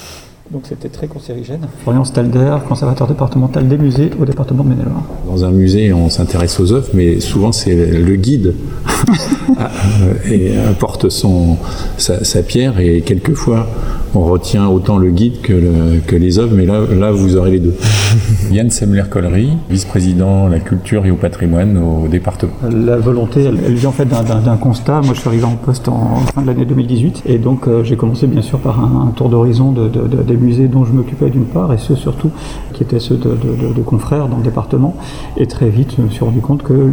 Donc 0.52 0.64
c'était 0.68 0.90
très 0.90 1.08
cancérigène. 1.08 1.62
Florian 1.84 2.04
Stalder, 2.04 2.58
conservateur 2.68 3.08
départemental 3.08 3.68
des 3.70 3.78
musées 3.78 4.12
au 4.20 4.26
département 4.26 4.64
de 4.66 4.70
Maine-et-Loire. 4.70 5.04
Dans 5.26 5.46
un 5.46 5.52
musée, 5.52 5.94
on 5.94 6.10
s'intéresse 6.10 6.60
aux 6.60 6.74
œuvres, 6.74 6.90
mais 6.94 7.22
souvent 7.22 7.54
c'est 7.54 7.74
le 7.74 8.16
guide 8.18 8.54
et 10.30 10.58
apporte 10.70 11.10
son, 11.10 11.58
sa, 11.98 12.24
sa 12.24 12.42
pierre 12.44 12.80
et 12.80 13.02
quelquefois 13.02 13.68
on 14.14 14.26
retient 14.26 14.68
autant 14.68 14.98
le 14.98 15.10
guide 15.10 15.40
que, 15.42 15.54
le- 15.54 16.00
que 16.06 16.18
les 16.18 16.38
œuvres, 16.38 16.54
mais 16.54 16.66
là, 16.66 16.82
là 17.00 17.14
vous 17.14 17.38
aurez 17.38 17.52
les 17.52 17.60
deux. 17.60 17.74
Yann 18.52 18.70
Semler-Collery, 18.70 19.54
vice-président 19.70 20.48
à 20.48 20.50
la 20.50 20.60
culture 20.60 21.06
et 21.06 21.12
au 21.12 21.16
patrimoine 21.16 21.78
au 21.78 22.10
département. 22.10 22.52
La 22.70 22.98
volonté, 22.98 23.42
elle, 23.44 23.58
elle 23.66 23.76
vient 23.76 23.88
en 23.88 23.94
fait 23.94 24.04
d'un- 24.06 24.58
constat. 24.58 25.00
Moi, 25.02 25.14
je 25.14 25.20
suis 25.22 25.30
arrivé 25.30 25.46
en 25.46 25.56
poste 25.56 25.88
en, 25.88 25.94
en 25.94 26.20
fin 26.34 26.42
de 26.42 26.48
l'année 26.48 26.66
2018, 26.66 27.24
et 27.26 27.38
donc 27.38 27.68
euh, 27.70 27.86
j'ai 27.86 27.96
commencé 27.96 28.28
bien 28.28 28.42
sûr 28.42 28.60
par 28.60 28.82
un, 28.84 29.08
un 29.08 29.12
tour 29.12 29.30
d'horizon 29.30 29.72
de, 29.72 29.88
de- 29.88 30.08
de- 30.08 30.24
des 30.24 30.36
musées 30.42 30.68
dont 30.68 30.84
je 30.86 30.92
m'occupais 30.92 31.30
d'une 31.30 31.46
part, 31.46 31.72
et 31.74 31.78
ceux 31.78 31.96
surtout 31.96 32.30
qui 32.74 32.84
étaient 32.84 33.00
ceux 33.00 33.16
de, 33.18 33.82
confrères 33.82 34.28
dans 34.28 34.38
le 34.38 34.44
département. 34.44 34.96
Et 35.38 35.46
très 35.48 35.70
vite, 35.70 35.94
je 35.98 36.02
me 36.04 36.10
suis 36.10 36.24
rendu 36.24 36.40
compte 36.42 36.64
que 36.64 36.92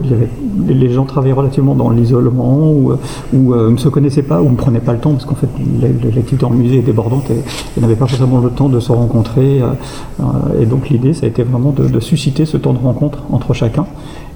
les 0.68 0.88
gens 0.90 1.04
travaillaient 1.04 1.32
relativement 1.34 1.74
dans 1.74 1.90
l'isolement, 1.90 2.70
ou, 2.70 2.92
euh, 2.92 2.96
euh, 3.34 3.70
ne 3.70 3.76
se 3.76 3.88
connaissaient 3.88 4.22
pas, 4.22 4.42
ou 4.42 4.50
ne 4.50 4.56
prenaient 4.56 4.80
pas 4.80 4.92
le 4.92 4.98
temps, 4.98 5.12
parce 5.12 5.24
qu'en 5.24 5.34
fait, 5.34 5.48
la- 5.80 5.88
la- 5.88 6.14
l'activité 6.14 6.44
en 6.44 6.50
musée 6.50 6.78
est 6.78 6.82
débordante, 6.82 7.30
et, 7.30 7.38
et 7.76 7.80
n'avaient 7.80 7.96
pas 7.96 8.06
forcément 8.06 8.38
le 8.40 8.50
temps 8.50 8.68
de 8.68 8.80
se 8.80 8.92
rencontrer. 8.92 9.60
euh, 9.62 10.24
et 10.60 10.66
donc 10.66 10.88
l'idée, 10.90 11.12
ça 11.14 11.26
a 11.26 11.28
été 11.28 11.42
vraiment 11.42 11.72
de 11.72 12.00
susciter 12.00 12.44
ce 12.46 12.56
temps 12.56 12.72
de 12.72 12.78
rencontre 12.78 13.18
entre 13.30 13.54
chacun. 13.54 13.86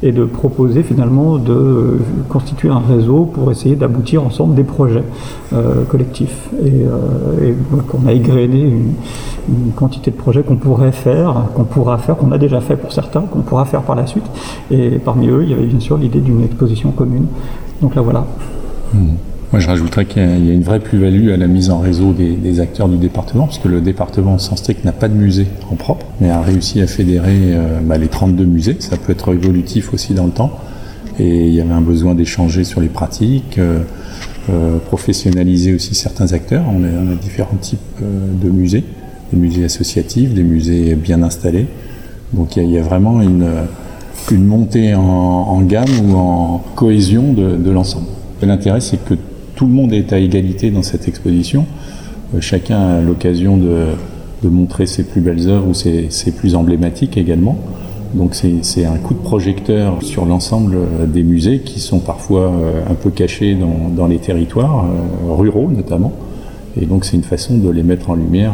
Et 0.03 0.13
de 0.13 0.25
proposer 0.25 0.83
finalement 0.83 1.39
de 1.39 1.99
constituer 2.29 2.69
un 2.69 2.81
réseau 2.81 3.25
pour 3.25 3.51
essayer 3.51 3.77
d'aboutir 3.77 4.25
ensemble 4.25 4.55
des 4.55 4.65
projets 4.65 5.05
euh, 5.53 5.85
collectifs. 5.85 6.49
Et, 6.65 6.85
euh, 6.85 7.53
on 7.95 8.07
a 8.07 8.13
égrené 8.13 8.61
une, 8.61 8.95
une 9.49 9.73
quantité 9.75 10.11
de 10.11 10.17
projets 10.17 10.43
qu'on 10.43 10.57
pourrait 10.57 10.93
faire, 10.93 11.45
qu'on 11.55 11.65
pourra 11.65 11.99
faire, 11.99 12.17
qu'on 12.17 12.33
a 12.33 12.39
déjà 12.39 12.61
fait 12.61 12.77
pour 12.77 12.93
certains, 12.93 13.23
qu'on 13.23 13.41
pourra 13.41 13.65
faire 13.65 13.83
par 13.83 13.97
la 13.97 14.07
suite. 14.07 14.25
Et 14.71 14.99
parmi 14.99 15.29
eux, 15.29 15.43
il 15.45 15.51
y 15.51 15.55
avait 15.55 15.67
bien 15.67 15.81
sûr 15.81 15.97
l'idée 15.97 16.21
d'une 16.21 16.43
exposition 16.43 16.91
commune. 16.91 17.27
Donc 17.81 17.95
là 17.95 18.03
voilà. 18.03 18.27
Moi, 19.53 19.61
je 19.61 19.67
rajouterais 19.67 20.07
qu'il 20.07 20.23
y 20.23 20.51
a- 20.51 20.55
une 20.55 20.63
vraie 20.63 20.81
plus-value 20.81 21.29
à 21.29 21.37
la 21.37 21.47
mise 21.47 21.69
en 21.69 21.79
réseau 21.79 22.15
des, 22.15 22.61
acteurs 22.61 22.89
du 22.89 22.97
département, 22.97 23.45
parce 23.45 23.59
que 23.59 23.69
le 23.69 23.83
département, 23.83 24.37
au 24.37 24.39
sens 24.39 24.61
strict, 24.61 24.83
n'a 24.83 24.93
pas 24.93 25.09
de 25.09 25.15
musée 25.15 25.47
en 25.71 25.75
propre, 25.75 26.07
mais 26.23 26.31
a 26.31 26.41
réussi 26.41 26.81
à 26.81 26.87
fédérer 26.87 27.37
euh, 27.53 27.81
bah, 27.83 27.99
les 27.99 28.09
32 28.09 28.47
musées. 28.47 28.77
Ça 28.79 28.97
peut 28.97 29.13
être 29.13 29.35
évolutif 29.35 29.93
aussi 29.93 30.15
dans 30.15 30.25
le 30.25 30.31
temps. 30.31 30.59
Et 31.19 31.49
il 31.49 31.53
y 31.53 31.61
avait 31.61 31.73
un 31.73 31.83
besoin 31.83 32.15
d'échanger 32.15 32.65
sur 32.65 32.81
les 32.81 32.89
pratiques, 32.89 33.59
euh, 33.59 33.81
euh, 34.49 34.79
professionnaliser 34.79 35.75
aussi 35.75 35.95
certains 35.95 36.33
acteurs. 36.33 36.65
On 36.75 36.83
a, 36.85 37.15
différents 37.17 37.57
types 37.61 37.79
de 38.01 38.49
musées, 38.49 38.85
des 39.35 39.39
musées 39.39 39.65
associatifs, 39.65 40.33
des 40.33 40.45
musées 40.45 40.95
bien 40.95 41.23
installés. 41.23 41.67
Donc 42.33 42.57
il 42.57 42.71
y 42.71 42.79
a, 42.79 42.83
vraiment 42.83 43.21
une, 43.21 43.47
montée 44.33 44.95
en, 44.95 45.61
gamme 45.61 45.91
ou 46.07 46.17
en 46.17 46.65
cohésion 46.75 47.35
de, 47.35 47.57
de 47.57 47.71
l'ensemble. 47.71 48.07
L'intérêt, 48.41 48.81
c'est 48.81 48.97
que 49.05 49.15
tout 49.55 49.67
le 49.67 49.73
monde 49.73 49.93
est 49.93 50.13
à 50.13 50.19
égalité 50.19 50.71
dans 50.71 50.83
cette 50.83 51.09
exposition. 51.09 51.67
Euh, 52.35 52.41
chacun 52.41 52.79
a 52.79 53.01
l'occasion 53.01 53.57
de, 53.57 53.87
montrer 54.45 54.87
ses 54.87 55.05
plus 55.05 55.21
belles 55.21 55.49
œuvres 55.49 55.69
ou 55.69 55.75
ses, 55.75 56.09
plus 56.37 56.57
emblématiques 56.57 57.17
également. 57.17 57.57
Donc 58.15 58.35
c'est 58.35 58.85
un 58.85 58.97
coup 58.97 59.15
de 59.15 59.21
projecteur 59.21 60.03
sur 60.03 60.27
l'ensemble 60.27 60.75
euh, 60.77 61.07
des 61.07 61.23
musées 61.23 61.61
qui 61.61 61.81
sont 61.81 62.01
parfois 62.01 62.53
euh, 62.53 62.83
un 62.91 62.95
peu 62.95 63.11
cachés 63.11 63.57
dans, 63.97 64.07
les 64.07 64.19
territoires, 64.19 64.87
ruraux 65.29 65.71
notamment. 65.71 66.13
Et 66.81 66.87
donc 66.87 67.05
c'est 67.05 67.17
une 67.17 67.23
façon 67.23 67.57
de 67.59 67.71
les 67.71 67.83
mettre 67.83 68.11
en 68.11 68.15
lumière 68.15 68.53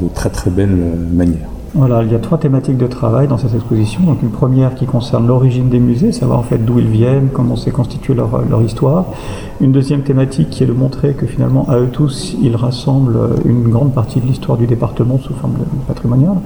de 0.00 0.06
très 0.08 0.30
très 0.30 0.50
belle 0.50 0.76
manière. 1.12 1.53
Voilà, 1.76 2.04
il 2.04 2.12
y 2.12 2.14
a 2.14 2.20
trois 2.20 2.38
thématiques 2.38 2.76
de 2.76 2.86
travail 2.86 3.26
dans 3.26 3.36
cette 3.36 3.52
exposition. 3.52 4.00
Donc 4.04 4.22
une 4.22 4.30
première 4.30 4.76
qui 4.76 4.86
concerne 4.86 5.26
l'origine 5.26 5.70
des 5.70 5.80
musées, 5.80 6.12
savoir 6.12 6.38
en 6.38 6.44
fait 6.44 6.58
d'où 6.58 6.78
ils 6.78 6.86
viennent, 6.86 7.30
comment 7.32 7.56
s'est 7.56 7.72
constituée 7.72 8.14
leur, 8.14 8.62
histoire. 8.62 9.06
Une 9.60 9.72
deuxième 9.72 10.02
thématique 10.02 10.50
qui 10.50 10.62
est 10.62 10.66
de 10.66 10.72
montrer 10.72 11.14
que 11.14 11.26
finalement 11.26 11.68
à 11.68 11.78
eux 11.78 11.88
tous, 11.92 12.36
ils 12.40 12.54
rassemblent 12.54 13.18
une 13.44 13.64
grande 13.70 13.92
partie 13.92 14.20
de 14.20 14.26
l'histoire 14.26 14.56
du 14.56 14.68
département 14.68 15.18
sous 15.18 15.34
forme 15.34 15.54
de 15.54 15.64
patrimoniale. 15.88 16.36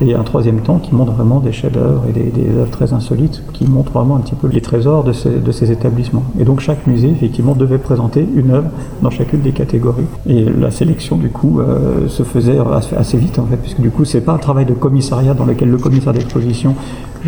Et 0.00 0.14
un 0.14 0.22
troisième 0.22 0.60
temps 0.60 0.78
qui 0.78 0.94
montre 0.94 1.10
vraiment 1.10 1.40
des 1.40 1.50
chefs-d'œuvre 1.50 2.04
et 2.08 2.12
des, 2.12 2.56
œuvres 2.56 2.70
très 2.70 2.92
insolites, 2.92 3.42
qui 3.52 3.66
montrent 3.66 3.90
vraiment 3.90 4.14
un 4.14 4.20
petit 4.20 4.36
peu 4.36 4.46
les 4.46 4.60
trésors 4.60 5.02
de 5.02 5.12
ces, 5.12 5.72
établissements. 5.72 6.22
Et 6.38 6.44
donc 6.44 6.60
chaque 6.60 6.86
musée 6.86 7.08
effectivement 7.08 7.56
devait 7.56 7.78
présenter 7.78 8.24
une 8.36 8.52
œuvre 8.52 8.68
dans 9.02 9.10
chacune 9.10 9.40
des 9.40 9.52
catégories. 9.52 10.06
Et 10.28 10.44
la 10.44 10.70
sélection 10.70 11.16
du 11.16 11.30
coup 11.30 11.58
euh, 11.58 12.06
se 12.06 12.22
faisait 12.22 12.58
assez, 12.72 12.94
assez 12.94 13.18
vite 13.18 13.40
en 13.40 13.46
fait, 13.46 13.56
puisque 13.56 13.80
du 13.80 13.90
coup 13.90 14.04
c'est 14.04 14.20
pas 14.20 14.32
un 14.32 14.38
travail 14.38 14.64
de 14.64 14.75
commissariat 14.76 15.34
dans 15.34 15.44
lequel 15.44 15.70
le 15.70 15.78
commissaire 15.78 16.12
d'exposition 16.12 16.74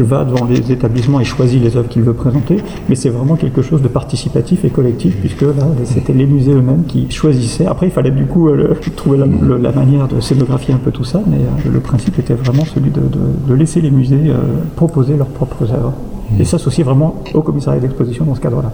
va 0.02 0.24
devant 0.24 0.44
les 0.44 0.70
établissements 0.70 1.20
et 1.20 1.24
choisit 1.24 1.62
les 1.62 1.76
œuvres 1.76 1.88
qu'il 1.88 2.02
veut 2.02 2.12
présenter, 2.12 2.58
mais 2.88 2.94
c'est 2.94 3.08
vraiment 3.08 3.36
quelque 3.36 3.62
chose 3.62 3.82
de 3.82 3.88
participatif 3.88 4.64
et 4.64 4.70
collectif, 4.70 5.16
puisque 5.16 5.42
là, 5.42 5.66
c'était 5.84 6.12
les 6.12 6.26
musées 6.26 6.52
eux-mêmes 6.52 6.84
qui 6.86 7.10
choisissaient. 7.10 7.66
Après, 7.66 7.86
il 7.86 7.92
fallait 7.92 8.10
du 8.10 8.26
coup 8.26 8.48
euh, 8.48 8.74
trouver 8.96 9.18
la, 9.18 9.72
manière 9.72 10.08
de 10.08 10.20
scénographier 10.20 10.74
un 10.74 10.78
peu 10.78 10.90
tout 10.90 11.04
ça, 11.04 11.20
mais 11.26 11.36
euh, 11.36 11.72
le 11.72 11.80
principe 11.80 12.18
était 12.18 12.34
vraiment 12.34 12.64
celui 12.64 12.90
de 12.90 13.54
laisser 13.54 13.80
les 13.80 13.90
musées 13.90 14.28
euh, 14.28 14.36
proposer 14.76 15.16
leurs 15.16 15.26
propres 15.26 15.72
œuvres. 15.72 15.94
Et 16.38 16.44
s'associer 16.44 16.84
vraiment 16.84 17.16
au 17.34 17.40
commissariat 17.40 17.80
d'exposition 17.80 18.24
dans 18.24 18.34
ce 18.34 18.40
cadre-là. 18.40 18.70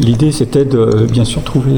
L'idée, 0.00 0.32
c'était 0.32 0.64
de 0.64 1.06
bien 1.10 1.24
sûr 1.24 1.42
trouver, 1.42 1.72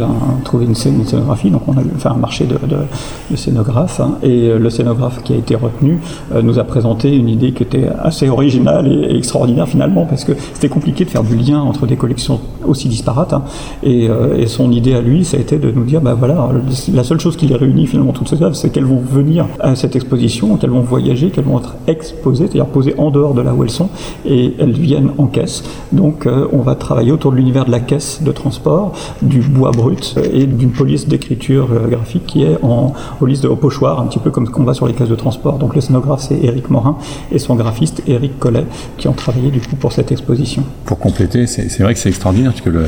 trouver 0.44 0.66
une, 0.66 0.74
scénographie. 0.74 1.50
Donc, 1.50 1.62
on 1.66 1.72
a 1.72 1.82
fait 1.98 2.08
un 2.08 2.14
marché 2.14 2.44
de, 2.44 2.58
de, 2.66 3.36
scénographes. 3.36 4.00
et 4.22 4.48
euh, 4.48 4.58
le 4.58 4.70
scénographe 4.70 5.22
qui 5.22 5.32
a 5.32 5.36
été 5.36 5.56
retenu 5.56 5.98
euh, 6.32 6.42
nous 6.42 6.58
a 6.58 6.64
présenté 6.64 7.14
une 7.14 7.28
idée 7.28 7.52
qui 7.52 7.62
était 7.62 7.88
assez 8.02 8.28
originale 8.28 8.86
et, 8.86 9.16
extraordinaire 9.16 9.68
finalement, 9.68 10.06
parce 10.06 10.24
que 10.24 10.32
c'était 10.54 10.68
compliqué 10.68 11.04
de 11.04 11.10
faire 11.10 11.24
du 11.24 11.36
lien 11.36 11.60
entre 11.60 11.86
des 11.86 11.96
collections 11.96 12.40
aussi 12.66 12.88
disparates. 12.88 13.32
hein. 13.32 13.42
et, 13.82 14.08
euh, 14.08 14.38
et 14.38 14.46
son 14.46 14.70
idée 14.70 14.94
à 14.94 15.00
lui, 15.00 15.24
ça 15.24 15.36
a 15.36 15.40
été 15.40 15.58
de 15.58 15.70
nous 15.70 15.84
dire, 15.84 16.00
bah 16.00 16.14
voilà, 16.14 16.50
la 16.92 17.04
seule 17.04 17.20
chose 17.20 17.36
qui 17.36 17.46
les 17.46 17.56
réunit 17.56 17.86
finalement 17.86 18.12
toutes 18.12 18.28
ces 18.28 18.42
œuvres, 18.42 18.54
c'est 18.54 18.70
qu'elles 18.70 18.84
vont 18.84 19.00
venir 19.00 19.46
à 19.58 19.74
cette 19.74 19.96
exposition, 19.96 20.56
qu'elles 20.56 20.70
vont 20.70 20.80
voyager, 20.80 21.30
qu'elles 21.30 21.44
vont 21.44 21.58
être 21.58 21.74
exposées, 21.86 22.44
c'est-à-dire 22.44 22.66
posées 22.66 22.94
en 22.98 23.10
dehors 23.10 23.34
de 23.34 23.40
là 23.40 23.54
où 23.54 23.64
elles 23.64 23.70
sont, 23.70 23.88
et 24.24 24.54
elles 24.58 24.72
viennent 24.72 24.99
en 25.18 25.26
caisse. 25.26 25.62
Donc, 25.92 26.26
euh, 26.26 26.46
on 26.52 26.58
va 26.58 26.74
travailler 26.74 27.12
autour 27.12 27.32
de 27.32 27.36
l'univers 27.36 27.64
de 27.64 27.70
la 27.70 27.80
caisse 27.80 28.22
de 28.22 28.32
transport, 28.32 28.92
du 29.22 29.40
bois 29.40 29.70
brut 29.70 30.14
euh, 30.16 30.22
et 30.32 30.46
d'une 30.46 30.70
police 30.70 31.08
d'écriture 31.08 31.68
euh, 31.72 31.88
graphique 31.88 32.26
qui 32.26 32.44
est 32.44 32.58
en 32.62 32.92
police 33.18 33.40
de 33.40 33.48
au 33.48 33.56
pochoir, 33.56 34.00
un 34.00 34.06
petit 34.06 34.18
peu 34.18 34.30
comme 34.30 34.46
ce 34.46 34.50
qu'on 34.50 34.64
va 34.64 34.74
sur 34.74 34.86
les 34.86 34.94
caisses 34.94 35.08
de 35.08 35.14
transport. 35.14 35.58
Donc, 35.58 35.74
le 35.74 35.80
scénographe, 35.80 36.20
c'est 36.20 36.38
Éric 36.42 36.70
Morin 36.70 36.96
et 37.32 37.38
son 37.38 37.54
graphiste 37.54 38.02
Éric 38.06 38.38
Collet 38.38 38.64
qui 38.96 39.08
ont 39.08 39.12
travaillé 39.12 39.50
du 39.50 39.60
coup 39.60 39.76
pour 39.76 39.92
cette 39.92 40.12
exposition. 40.12 40.62
Pour 40.84 40.98
compléter, 40.98 41.46
c'est 41.46 41.82
vrai 41.82 41.94
que 41.94 42.00
c'est 42.00 42.08
extraordinaire 42.08 42.52
parce 42.52 42.62
que 42.62 42.70
le, 42.70 42.86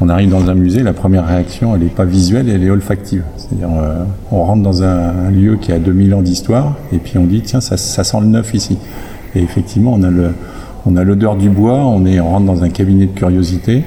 on 0.00 0.08
arrive 0.08 0.30
dans 0.30 0.48
un 0.48 0.54
musée, 0.54 0.82
la 0.82 0.92
première 0.92 1.26
réaction, 1.26 1.74
elle 1.74 1.82
n'est 1.82 1.88
pas 1.88 2.04
visuelle, 2.04 2.48
elle 2.48 2.62
est 2.62 2.70
olfactive. 2.70 3.22
C'est-à-dire, 3.36 3.68
on 4.30 4.44
rentre 4.44 4.62
dans 4.62 4.82
un, 4.82 5.30
lieu 5.30 5.56
qui 5.56 5.72
a 5.72 5.78
2000 5.78 6.14
ans 6.14 6.22
d'histoire 6.22 6.74
et 6.92 6.98
puis 6.98 7.18
on 7.18 7.24
dit, 7.24 7.42
tiens, 7.42 7.60
ça 7.60 7.76
sent 7.76 8.18
le 8.20 8.26
neuf 8.26 8.54
ici. 8.54 8.76
Et 9.34 9.42
effectivement, 9.42 9.92
on 9.94 10.02
a 10.02 10.10
le, 10.10 10.30
on 10.86 10.96
a 10.96 11.04
l'odeur 11.04 11.36
du 11.36 11.48
bois, 11.48 11.78
on 11.78 12.04
est, 12.06 12.20
on 12.20 12.30
rentre 12.30 12.46
dans 12.46 12.62
un 12.62 12.68
cabinet 12.68 13.06
de 13.06 13.12
curiosité. 13.12 13.84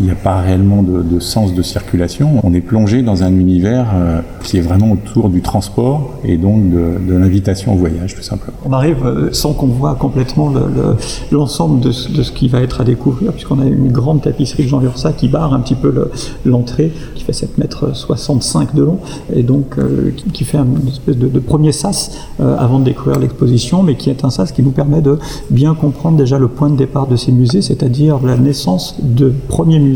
Il 0.00 0.06
n'y 0.06 0.12
a 0.12 0.14
pas 0.14 0.40
réellement 0.40 0.82
de, 0.82 1.20
sens 1.20 1.52
de 1.54 1.60
circulation. 1.60 2.40
On 2.42 2.54
est 2.54 2.62
plongé 2.62 3.02
dans 3.02 3.22
un 3.22 3.32
univers 3.32 3.88
euh, 3.94 4.20
qui 4.42 4.56
est 4.56 4.62
vraiment 4.62 4.92
autour 4.92 5.28
du 5.28 5.42
transport 5.42 6.14
et 6.24 6.38
donc 6.38 6.70
de, 6.70 7.12
l'invitation 7.14 7.74
au 7.74 7.76
voyage, 7.76 8.14
tout 8.14 8.22
simplement. 8.22 8.56
On 8.64 8.72
arrive 8.72 9.04
euh, 9.04 9.28
sans 9.32 9.52
qu'on 9.52 9.66
voit 9.66 9.94
complètement 9.96 10.48
le- 10.48 10.60
le- 10.60 10.96
l'ensemble 11.30 11.80
de, 11.80 11.90
ce- 11.92 12.08
qui 12.32 12.48
va 12.48 12.60
être 12.62 12.80
à 12.80 12.84
découvrir, 12.84 13.32
puisqu'on 13.32 13.60
a 13.60 13.66
une 13.66 13.92
grande 13.92 14.22
tapisserie 14.22 14.62
de 14.62 14.68
Jean 14.68 14.80
Lursa 14.80 15.12
qui 15.12 15.28
barre 15.28 15.52
un 15.52 15.60
petit 15.60 15.74
peu 15.74 15.90
le- 15.90 16.10
l'entrée, 16.46 16.90
qui 17.14 17.22
fait 17.24 17.34
7 17.34 17.58
mètres 17.58 17.94
65 17.94 18.74
de 18.74 18.82
long, 18.82 18.98
et 19.34 19.42
donc 19.42 19.74
euh, 19.78 20.12
qui, 20.32 20.44
fait 20.44 20.56
une 20.58 20.88
espèce 20.88 21.18
de, 21.18 21.38
premier 21.40 21.72
sas 21.72 22.12
avant 22.38 22.78
de 22.78 22.84
découvrir 22.84 23.18
l'exposition, 23.18 23.82
mais 23.82 23.96
qui 23.96 24.08
est 24.08 24.24
un 24.24 24.30
sas 24.30 24.50
qui 24.52 24.62
nous 24.62 24.70
permet 24.70 25.02
de 25.02 25.18
bien 25.50 25.74
comprendre 25.74 26.16
déjà 26.16 26.38
le 26.38 26.48
point 26.48 26.70
de 26.70 26.76
départ 26.76 27.06
de 27.06 27.16
ces 27.16 27.32
musées, 27.32 27.60
c'est-à-dire 27.60 28.18
la 28.24 28.38
naissance 28.38 28.96
de 29.02 29.30
premiers 29.48 29.78
musées 29.78 29.89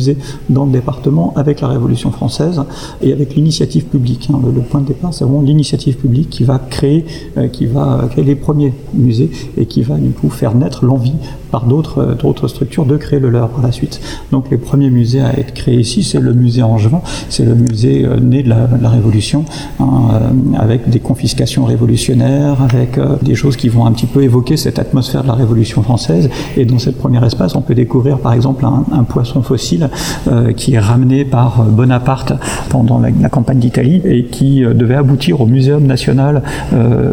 dans 0.48 0.64
le 0.64 0.72
département 0.72 1.32
avec 1.36 1.60
la 1.60 1.68
Révolution 1.68 2.10
française 2.10 2.62
et 3.02 3.12
avec 3.12 3.34
l'initiative 3.34 3.84
publique. 3.84 4.28
hein. 4.32 4.40
Le, 4.44 4.60
point 4.60 4.80
de 4.80 4.86
départ, 4.86 5.12
c'est 5.14 5.24
vraiment 5.24 5.42
l'initiative 5.42 5.96
publique 5.96 6.30
qui 6.30 6.44
va 6.44 6.58
créer, 6.58 7.04
euh, 7.36 7.48
qui 7.48 7.66
va 7.66 8.06
créer 8.10 8.24
les 8.24 8.34
premiers 8.34 8.72
musées 8.94 9.30
et 9.56 9.66
qui 9.66 9.82
va 9.82 9.96
du 9.96 10.10
coup 10.10 10.30
faire 10.30 10.54
naître 10.54 10.84
l'envie 10.84 11.14
par 11.50 11.66
d'autres 11.66 11.98
euh, 11.98 12.14
d'autres 12.14 12.48
structures 12.48 12.86
de 12.86 12.96
créer 12.96 13.20
le 13.20 13.30
leur 13.30 13.48
par 13.48 13.62
la 13.62 13.72
suite. 13.72 14.00
Donc 14.32 14.50
les 14.50 14.56
premiers 14.56 14.90
musées 14.90 15.20
à 15.20 15.38
être 15.38 15.54
créés 15.54 15.80
ici, 15.80 16.02
c'est 16.02 16.20
le 16.20 16.32
musée 16.32 16.62
Angevin, 16.62 17.00
c'est 17.28 17.44
le 17.44 17.54
musée 17.54 18.04
euh, 18.04 18.18
né 18.20 18.42
de 18.42 18.48
la, 18.48 18.68
Révolution, 18.94 19.44
hein, 19.80 20.20
avec 20.56 20.88
des 20.88 21.00
confiscations 21.00 21.64
révolutionnaires, 21.64 22.62
avec 22.62 22.98
des 23.22 23.34
choses 23.34 23.56
qui 23.56 23.68
vont 23.68 23.86
un 23.86 23.92
petit 23.92 24.06
peu 24.06 24.22
évoquer 24.22 24.56
cette 24.56 24.78
atmosphère 24.78 25.22
de 25.22 25.28
la 25.28 25.34
Révolution 25.34 25.82
française. 25.82 26.30
Et 26.56 26.64
dans 26.64 26.78
cette 26.78 26.96
premier 26.96 27.24
espace, 27.24 27.56
on 27.56 27.62
peut 27.62 27.74
découvrir 27.74 28.18
par 28.18 28.34
exemple 28.34 28.64
un 28.64 29.04
poisson 29.04 29.42
fossile 29.42 29.83
euh, 30.28 30.52
qui 30.52 30.74
est 30.74 30.78
ramené 30.78 31.24
par 31.24 31.60
euh, 31.60 31.64
Bonaparte 31.64 32.32
pendant 32.70 32.98
la, 32.98 33.10
campagne 33.28 33.58
d'Italie 33.58 34.00
et 34.04 34.24
qui 34.24 34.64
euh, 34.64 34.74
devait 34.74 34.94
aboutir 34.94 35.40
au 35.40 35.46
Muséum 35.46 35.86
national 35.86 36.42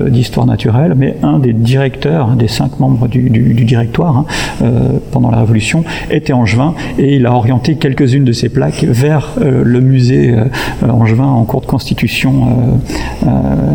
d'histoire 0.08 0.46
naturelle. 0.46 0.94
Mais 0.98 1.18
un 1.24 1.40
des 1.40 1.54
directeurs, 1.54 2.32
des 2.36 2.48
cinq 2.48 2.80
membres 2.80 3.08
du, 3.08 3.30
directoire 3.30 4.18
hein, 4.18 4.26
pendant 5.12 5.30
la 5.32 5.40
Révolution 5.40 5.84
était 6.10 6.34
angevin 6.34 6.74
et 6.98 7.16
il 7.16 7.26
a 7.26 7.34
orienté 7.34 7.76
quelques-unes 7.76 8.24
de 8.24 8.32
ses 8.32 8.50
plaques 8.50 8.84
vers 8.84 9.30
le 9.40 9.80
musée 9.82 10.36
angevin 10.88 11.26
en 11.26 11.44
cours 11.44 11.62
de 11.62 11.66
constitution. 11.66 12.34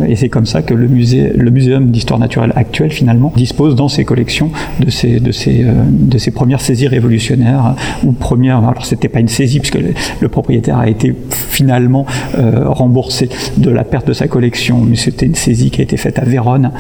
et 0.09 0.17
c'est 0.17 0.29
comme 0.29 0.47
ça 0.47 0.63
que 0.63 0.75
le, 0.75 0.89
musée, 0.89 1.33
le 1.35 1.51
Muséum 1.51 1.91
d'histoire 1.91 2.19
naturelle 2.19 2.53
actuel 2.57 2.91
finalement 2.91 3.33
dispose 3.37 3.75
dans 3.75 3.89
ses 3.89 4.05
collections 4.05 4.51
de 4.81 4.91
ces, 4.91 5.21
de 5.21 5.31
de 5.31 6.31
premières 6.31 6.61
saisies 6.61 6.89
révolutionnaires 6.89 7.75
ou 8.05 8.13
premières. 8.13 8.61
C'était 8.87 9.09
pas 9.09 9.21
une 9.21 9.29
saisie 9.29 9.61
puisque 9.61 9.79
le, 10.21 10.29
propriétaire 10.29 10.79
a 10.79 10.89
été 10.89 11.15
finalement 11.31 12.05
remboursé 12.35 13.29
de 13.57 13.71
la 13.71 13.85
perte 13.85 14.09
de 14.09 14.13
sa 14.13 14.29
collection, 14.29 14.81
mais 14.81 14.97
c'était 14.97 15.27
une 15.27 15.35
saisie 15.35 15.71
qui 15.71 15.81
a 15.81 15.85
été 15.85 15.97
faite 15.97 16.19
à 16.19 16.25
Vérone 16.25 16.73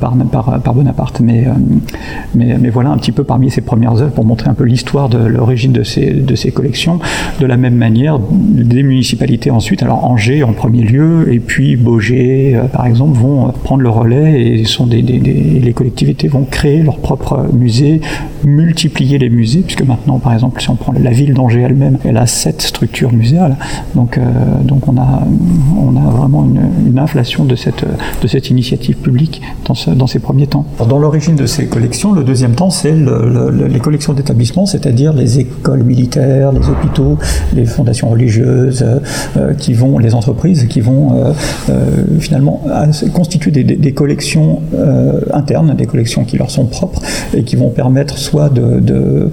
par, 0.00 0.14
par, 0.30 0.60
par, 0.60 0.74
Bonaparte. 0.74 1.20
Mais, 1.20 1.44
mais, 2.34 2.56
mais, 2.58 2.68
voilà 2.68 2.90
un 2.90 2.98
petit 2.98 3.12
peu 3.12 3.24
parmi 3.24 3.50
ses 3.50 3.62
premières 3.62 4.00
œuvres 4.00 4.12
pour 4.12 4.24
montrer 4.24 4.50
un 4.50 4.54
peu 4.54 4.64
l'histoire 4.64 5.08
de 5.08 5.18
l'origine 5.18 5.72
de 5.72 5.82
ces, 5.82 6.10
de 6.10 6.34
ces 6.34 6.52
collections. 6.52 7.00
De 7.40 7.46
la 7.46 7.56
même 7.56 7.74
manière, 7.74 8.18
des 8.20 8.82
municipalités 8.82 9.50
ensuite, 9.50 9.82
alors 9.82 10.04
Angers 10.04 10.42
en 10.42 10.52
premier 10.52 10.82
lieu, 10.82 11.32
et 11.32 11.40
puis 11.40 11.76
Beaugé, 11.76 12.60
par 12.72 12.86
exemple, 12.86 13.18
vont 13.18 13.52
prendre 13.64 13.82
le 13.82 13.90
relais 13.90 14.42
et 14.42 14.64
sont 14.64 14.86
des, 14.86 15.02
les 15.02 15.72
collectivités 15.72 16.28
vont 16.28 16.44
créer 16.44 16.82
leur 16.82 16.98
propre 16.98 17.46
musée, 17.52 18.00
multiplier 18.44 19.18
les 19.18 19.30
musées, 19.30 19.60
puisque 19.60 19.82
maintenant, 19.82 20.18
par 20.18 20.32
exemple, 20.32 20.60
si 20.60 20.70
on 20.70 20.76
prend 20.76 20.92
la 20.92 21.10
ville 21.10 21.34
d'Angers 21.34 21.49
elle-même, 21.58 21.98
elle 22.04 22.16
a 22.16 22.26
sept 22.26 22.62
structures 22.62 23.12
muséales. 23.12 23.56
Donc, 23.94 24.18
euh, 24.18 24.22
on, 24.86 24.96
a, 24.96 26.10
vraiment 26.10 26.44
une, 26.44 26.98
inflation 26.98 27.44
de 27.44 27.54
cette, 27.56 28.50
initiative 28.50 28.96
publique 28.96 29.42
dans, 29.66 29.74
ce, 29.74 29.90
ces 30.06 30.18
premiers 30.18 30.46
temps. 30.46 30.66
Dans 30.88 30.98
l'origine 30.98 31.36
de 31.36 31.46
ces 31.46 31.66
collections, 31.66 32.12
le 32.12 32.24
deuxième 32.24 32.54
temps, 32.54 32.70
c'est 32.70 32.92
le, 32.92 33.50
le, 33.50 33.66
les 33.66 33.80
collections 33.80 34.12
d'établissements, 34.12 34.66
c'est-à-dire 34.66 35.12
les 35.12 35.38
écoles 35.38 35.82
militaires, 35.82 36.52
les 36.52 36.68
hôpitaux, 36.68 37.18
les 37.54 37.64
fondations 37.64 38.10
religieuses, 38.10 38.84
euh, 39.36 39.54
qui 39.54 39.72
vont, 39.72 39.98
les 39.98 40.14
entreprises 40.14 40.66
qui 40.68 40.80
vont 40.80 41.34
euh, 41.68 41.78
finalement 42.18 42.62
constituer 43.12 43.50
des, 43.50 43.92
collections 43.92 44.60
internes, 45.32 45.74
des 45.74 45.86
collections 45.86 46.24
qui 46.24 46.38
leur 46.38 46.50
sont 46.50 46.66
propres 46.66 47.00
et 47.34 47.42
qui 47.42 47.56
vont 47.56 47.70
permettre 47.70 48.18
soit 48.18 48.48
de, 48.48 49.30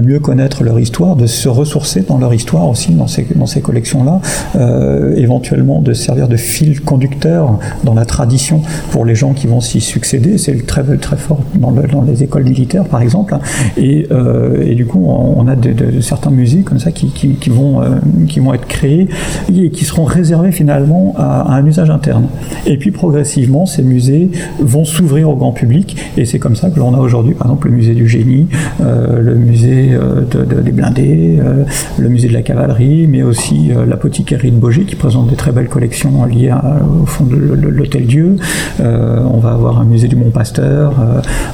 mieux 0.00 0.20
connaître 0.20 0.64
leur 0.64 0.78
histoire, 0.78 1.16
de 1.20 1.26
se 1.26 1.48
ressourcer 1.48 2.02
dans 2.08 2.18
leur 2.18 2.32
histoire 2.32 2.68
aussi, 2.68 2.92
dans 2.92 3.06
ces, 3.06 3.26
dans 3.34 3.46
ces 3.46 3.60
collections-là, 3.60 4.20
euh, 4.56 5.14
éventuellement 5.16 5.80
de 5.80 5.92
servir 5.92 6.28
de 6.28 6.36
fil 6.36 6.80
conducteur 6.80 7.58
dans 7.84 7.94
la 7.94 8.06
tradition 8.06 8.62
pour 8.90 9.04
les 9.04 9.14
gens 9.14 9.34
qui 9.34 9.46
vont 9.46 9.60
s'y 9.60 9.80
succéder. 9.80 10.38
C'est 10.38 10.66
très, 10.66 10.82
très 10.96 11.16
fort 11.16 11.40
dans, 11.54 11.70
le, 11.70 11.82
dans, 11.86 12.02
les 12.02 12.22
écoles 12.22 12.44
militaires, 12.44 12.84
par 12.84 13.02
exemple. 13.02 13.36
Et, 13.76 14.06
euh, 14.10 14.64
et 14.66 14.74
du 14.74 14.86
coup, 14.86 15.04
on 15.06 15.46
a 15.46 15.56
de, 15.56 16.00
certains 16.00 16.30
musées 16.30 16.62
comme 16.62 16.78
ça 16.78 16.90
qui, 16.90 17.10
vont, 17.50 17.82
euh, 17.82 17.88
qui 18.28 18.40
vont 18.40 18.54
être 18.54 18.66
créés 18.66 19.08
et 19.54 19.70
qui 19.70 19.84
seront 19.84 20.04
réservés 20.04 20.52
finalement 20.52 21.14
à, 21.18 21.54
un 21.54 21.66
usage 21.66 21.90
interne. 21.90 22.26
Et 22.66 22.78
puis 22.78 22.90
progressivement, 22.90 23.66
ces 23.66 23.82
musées 23.82 24.30
vont 24.58 24.84
s'ouvrir 24.84 25.28
au 25.28 25.36
grand 25.36 25.52
public 25.52 25.96
et 26.16 26.24
c'est 26.24 26.38
comme 26.38 26.56
ça 26.56 26.70
que 26.70 26.78
l'on 26.78 26.94
a 26.94 26.98
aujourd'hui, 26.98 27.34
par 27.34 27.48
exemple, 27.48 27.68
le 27.68 27.74
musée 27.74 27.94
du 27.94 28.08
génie, 28.08 28.46
le 28.80 29.34
musée 29.34 29.90
de, 29.90 30.44
de, 30.44 30.60
des 30.60 30.72
blindés, 30.72 31.09
euh, 31.10 31.64
le 31.98 32.08
musée 32.08 32.28
de 32.28 32.32
la 32.32 32.42
cavalerie, 32.42 33.06
mais 33.06 33.22
aussi 33.22 33.70
euh, 33.70 33.86
l'apothicairie 33.86 34.50
de 34.50 34.56
Beaugé 34.56 34.84
qui 34.84 34.96
présente 34.96 35.28
des 35.28 35.36
très 35.36 35.52
belles 35.52 35.68
collections 35.68 36.24
liées 36.24 36.50
à, 36.50 36.78
au 37.02 37.06
fond 37.06 37.24
de 37.24 37.36
l'Hôtel 37.36 38.06
Dieu. 38.06 38.36
Euh, 38.80 39.20
on 39.32 39.38
va 39.38 39.50
avoir 39.50 39.80
un 39.80 39.84
musée 39.84 40.08
du 40.08 40.16
Mont 40.16 40.30
Pasteur 40.30 40.94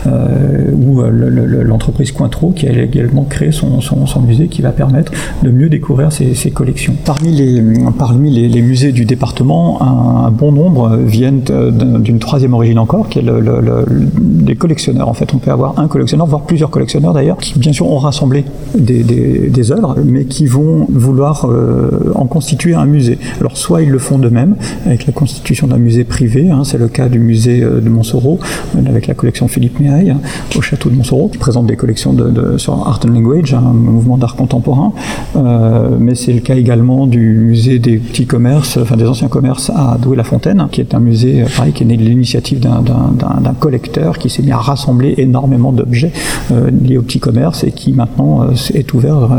ou 0.07 1.03
l'entreprise 1.03 2.13
Cointreau 2.13 2.53
qui 2.55 2.69
a 2.69 2.83
également 2.83 3.25
créé 3.25 3.53
son, 3.53 3.81
son, 3.81 4.21
musée 4.21 4.49
qui 4.49 4.63
va 4.63 4.71
permettre 4.71 5.13
de 5.43 5.51
mieux 5.51 5.69
découvrir 5.69 6.11
ces 6.13 6.51
collections. 6.51 6.95
Parmi 7.05 7.31
les, 7.31 7.63
parmi 7.99 8.31
les, 8.31 8.63
musées 8.63 8.93
du 8.93 9.05
département, 9.05 9.83
un, 9.83 10.31
bon 10.31 10.53
nombre 10.53 10.97
viennent 10.97 11.43
d'une 11.43 12.19
troisième 12.19 12.55
origine 12.55 12.79
encore, 12.79 13.09
qui 13.09 13.19
est 13.19 13.23
le, 13.23 13.85
des 14.21 14.57
collectionneurs. 14.57 15.09
En 15.09 15.15
fait, 15.15 15.35
on 15.35 15.39
peut 15.39 15.51
avoir 15.51 15.79
un 15.79 15.89
collectionneur, 15.89 16.27
voire 16.27 16.43
plusieurs 16.43 16.71
collectionneurs 16.71 17.13
d'ailleurs, 17.13 17.39
qui 17.39 17.59
bien 17.59 17.73
sûr 17.73 17.91
ont 17.91 17.99
rassemblé 17.99 18.45
des, 18.75 19.03
des 19.51 19.73
œuvres, 19.73 19.97
mais 20.05 20.25
qui 20.25 20.47
vont 20.47 20.87
vouloir 20.91 21.47
euh, 21.47 22.13
en 22.15 22.27
constituer 22.27 22.75
un 22.75 22.87
musée. 22.87 23.19
Alors 23.41 23.57
soit 23.57 23.83
ils 23.83 23.91
le 23.91 23.99
font 23.99 24.19
d'eux-mêmes, 24.19 24.57
avec 24.85 25.07
la 25.07 25.13
constitution 25.13 25.67
d'un 25.67 25.79
musée 25.79 26.05
privé, 26.05 26.51
hein, 26.51 26.63
c'est 26.65 26.79
le 26.79 26.89
cas 26.89 27.09
du 27.09 27.19
musée 27.19 27.63
euh, 27.63 27.81
de 27.81 27.89
Montsoreau, 27.89 28.39
avec 28.87 29.07
la 29.07 29.15
collection 29.15 29.49
Philippe 29.49 29.81
Méhaille, 29.81 30.11
hein, 30.11 30.21
au 30.57 30.61
château 30.61 30.91
de 30.91 30.97
Montsoreau, 30.97 31.29
qui 31.29 31.39
présente 31.39 31.67
des 31.67 31.77
collections 31.77 32.13
de, 32.13 32.31
de, 32.31 32.59
sur 32.59 32.75
Art 32.75 33.01
and 33.07 33.13
Language, 33.13 33.55
un 33.55 33.73
mouvement 33.73 34.19
d'art 34.19 34.37
contemporain, 34.37 34.93
euh, 35.37 35.97
mais 35.99 36.15
c'est 36.15 36.33
le 36.33 36.41
cas 36.41 36.57
également 36.57 37.07
du 37.07 37.37
musée 37.37 37.79
des 37.79 37.99
petits 37.99 38.27
commerces, 38.27 38.77
enfin 38.77 38.97
des 38.97 39.07
anciens 39.07 39.29
commerces 39.29 39.71
à 39.71 39.99
Douai-la-Fontaine, 40.01 40.67
qui 40.71 40.81
est 40.81 40.95
un 40.95 41.01
musée, 41.01 41.45
pareil, 41.57 41.73
qui 41.73 41.83
est 41.83 41.87
né 41.87 41.97
de 41.97 42.03
l'initiative 42.03 42.61
d'un 42.61 43.55
collecteur 43.59 44.19
qui 44.19 44.31
s'est 44.31 44.43
mis 44.43 44.53
à 44.53 44.59
rassembler 44.59 45.15
énormément 45.19 45.73
d'objets 45.73 46.13
euh, 46.53 46.71
liés 46.71 46.99
au 46.99 47.03
petit 47.03 47.21
commerce 47.21 47.65
et 47.65 47.73
qui 47.73 47.93
maintenant 47.93 48.43
euh, 48.43 48.53
est 48.75 48.93
ouvert 48.95 49.17
euh, 49.17 49.36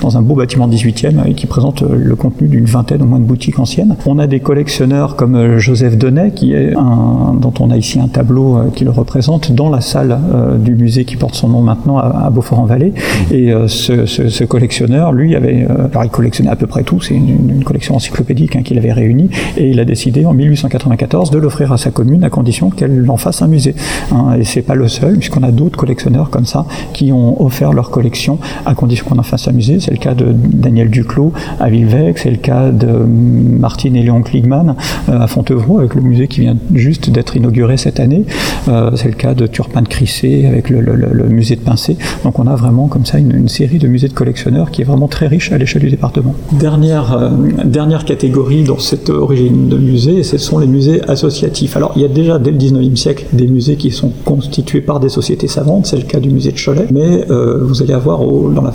dans 0.00 0.16
un 0.16 0.22
beau 0.22 0.34
bâtiment 0.34 0.68
18e 0.68 1.26
et 1.26 1.34
qui 1.34 1.46
présente 1.46 1.82
le 1.82 2.14
contenu 2.16 2.48
d'une 2.48 2.64
vingtaine 2.64 3.02
au 3.02 3.06
moins 3.06 3.18
de 3.18 3.24
boutiques 3.24 3.58
anciennes. 3.58 3.96
On 4.06 4.18
a 4.18 4.26
des 4.26 4.40
collectionneurs 4.40 5.16
comme 5.16 5.58
Joseph 5.58 5.96
Denet, 5.96 6.32
qui 6.32 6.52
est 6.52 6.72
dont 6.72 7.54
on 7.60 7.70
a 7.70 7.76
ici 7.76 8.00
un 8.00 8.08
tableau 8.08 8.58
qui 8.74 8.84
le 8.84 8.90
représente 8.90 9.52
dans 9.52 9.68
la 9.68 9.80
salle 9.80 10.18
du 10.58 10.74
musée 10.74 11.04
qui 11.04 11.16
porte 11.16 11.34
son 11.34 11.48
nom 11.48 11.62
maintenant 11.62 11.98
à, 11.98 12.30
Beaufort-en-Vallée. 12.30 12.92
Et 13.30 13.52
ce, 13.66 14.44
collectionneur, 14.44 15.12
lui, 15.12 15.34
avait, 15.34 15.66
alors 15.90 16.04
il 16.04 16.10
collectionnait 16.10 16.50
à 16.50 16.56
peu 16.56 16.66
près 16.66 16.82
tout, 16.82 17.00
c'est 17.00 17.14
une, 17.14 17.50
une, 17.50 17.64
collection 17.64 17.94
encyclopédique 17.94 18.56
hein, 18.56 18.62
qu'il 18.62 18.78
avait 18.78 18.92
réunie, 18.92 19.30
et 19.56 19.70
il 19.70 19.80
a 19.80 19.84
décidé 19.84 20.26
en 20.26 20.34
1894 20.34 21.30
de 21.30 21.38
l'offrir 21.38 21.72
à 21.72 21.78
sa 21.78 21.90
commune 21.90 22.24
à 22.24 22.30
condition 22.30 22.70
qu'elle 22.70 23.08
en 23.08 23.16
fasse 23.16 23.42
un 23.42 23.48
musée. 23.48 23.74
Hein, 24.12 24.36
et 24.38 24.44
c'est 24.44 24.62
pas 24.62 24.74
le 24.74 24.88
seul, 24.88 25.18
puisqu'on 25.18 25.42
a 25.42 25.50
d'autres 25.50 25.78
collectionneurs 25.78 26.30
comme 26.30 26.46
ça 26.46 26.66
qui 26.92 27.12
ont 27.12 27.42
offert 27.42 27.72
leur 27.72 27.90
collection 27.90 28.38
à 28.66 28.74
condition 28.74 29.06
qu'on 29.08 29.18
en 29.18 29.22
fasse 29.22 29.31
C'est 29.36 29.90
le 29.90 29.96
cas 29.96 30.14
de 30.14 30.26
Daniel 30.32 30.90
Duclos 30.90 31.32
à 31.58 31.70
Villevec, 31.70 32.18
c'est 32.18 32.30
le 32.30 32.36
cas 32.36 32.70
de 32.70 32.86
Martine 32.86 33.96
et 33.96 34.02
Léon 34.02 34.22
Kligman 34.22 34.76
euh, 35.08 35.20
à 35.20 35.26
Fontevraud 35.26 35.78
avec 35.78 35.94
le 35.94 36.02
musée 36.02 36.28
qui 36.28 36.40
vient 36.40 36.56
juste 36.74 37.08
d'être 37.08 37.34
inauguré 37.36 37.76
cette 37.76 37.98
année. 37.98 38.24
Euh, 38.68 38.90
c'est 38.94 39.08
le 39.08 39.14
cas 39.14 39.34
de 39.34 39.46
Turpin 39.46 39.82
de 39.82 39.88
Crissé 39.88 40.46
avec 40.46 40.68
le, 40.68 40.82
musée 41.28 41.56
de 41.56 41.60
Pincé. 41.60 41.96
Donc 42.24 42.38
on 42.38 42.46
a 42.46 42.54
vraiment 42.56 42.88
comme 42.88 43.06
ça 43.06 43.18
une, 43.18 43.48
série 43.48 43.78
de 43.78 43.88
musées 43.88 44.08
de 44.08 44.12
collectionneurs 44.12 44.70
qui 44.70 44.82
est 44.82 44.84
vraiment 44.84 45.08
très 45.08 45.26
riche 45.26 45.50
à 45.52 45.58
l'échelle 45.58 45.82
du 45.82 45.90
département. 45.90 46.34
Dernière, 46.52 47.16
euh, 47.16 47.30
dernière 47.64 48.04
catégorie 48.04 48.64
dans 48.64 48.78
cette 48.78 49.08
origine 49.08 49.68
de 49.68 49.78
musée, 49.78 50.22
ce 50.22 50.38
sont 50.38 50.58
les 50.58 50.66
musées 50.66 51.00
associatifs. 51.08 51.76
Alors 51.76 51.92
il 51.96 52.02
y 52.02 52.04
a 52.04 52.08
déjà 52.08 52.38
dès 52.38 52.50
le 52.50 52.58
19e 52.58 52.96
siècle 52.96 53.26
des 53.32 53.46
musées 53.46 53.76
qui 53.76 53.90
sont 53.90 54.12
constitués 54.24 54.80
par 54.80 55.00
des 55.00 55.08
sociétés 55.08 55.48
savantes, 55.48 55.86
c'est 55.86 55.96
le 55.96 56.02
cas 56.02 56.20
du 56.20 56.30
musée 56.30 56.52
de 56.52 56.58
Cholet, 56.62 56.86
mais 56.90 57.24
vous 57.28 57.82
allez 57.82 57.94
avoir, 57.94 58.20
dans 58.20 58.62
la, 58.62 58.72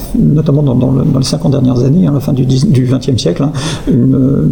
notamment 0.48 0.64
dans, 0.64 0.76
dans, 0.76 0.92
le, 0.92 1.04
dans, 1.04 1.20
les 1.20 1.26
50 1.26 1.52
dernières 1.52 1.80
années, 1.84 2.08
à 2.08 2.10
hein, 2.10 2.14
la 2.14 2.20
fin 2.20 2.34
du, 2.34 2.46
10, 2.46 2.68
du 2.68 2.88
20e 2.88 3.18
siècle, 3.18 3.44
hein, 3.44 3.52
euh, 3.90 4.48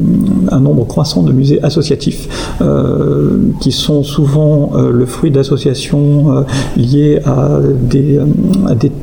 un 0.52 0.60
nombre 0.60 0.86
croissant 0.86 1.24
de 1.24 1.32
musées 1.32 1.64
associatifs 1.64 2.28
euh, 2.62 3.38
qui 3.62 3.72
sont 3.72 4.04
souvent 4.04 4.72
euh, 4.76 4.92
le 4.92 5.06
fruit 5.06 5.32
d'associations 5.32 6.46
liées 6.76 7.20
à 7.26 7.60
des, 7.82 8.20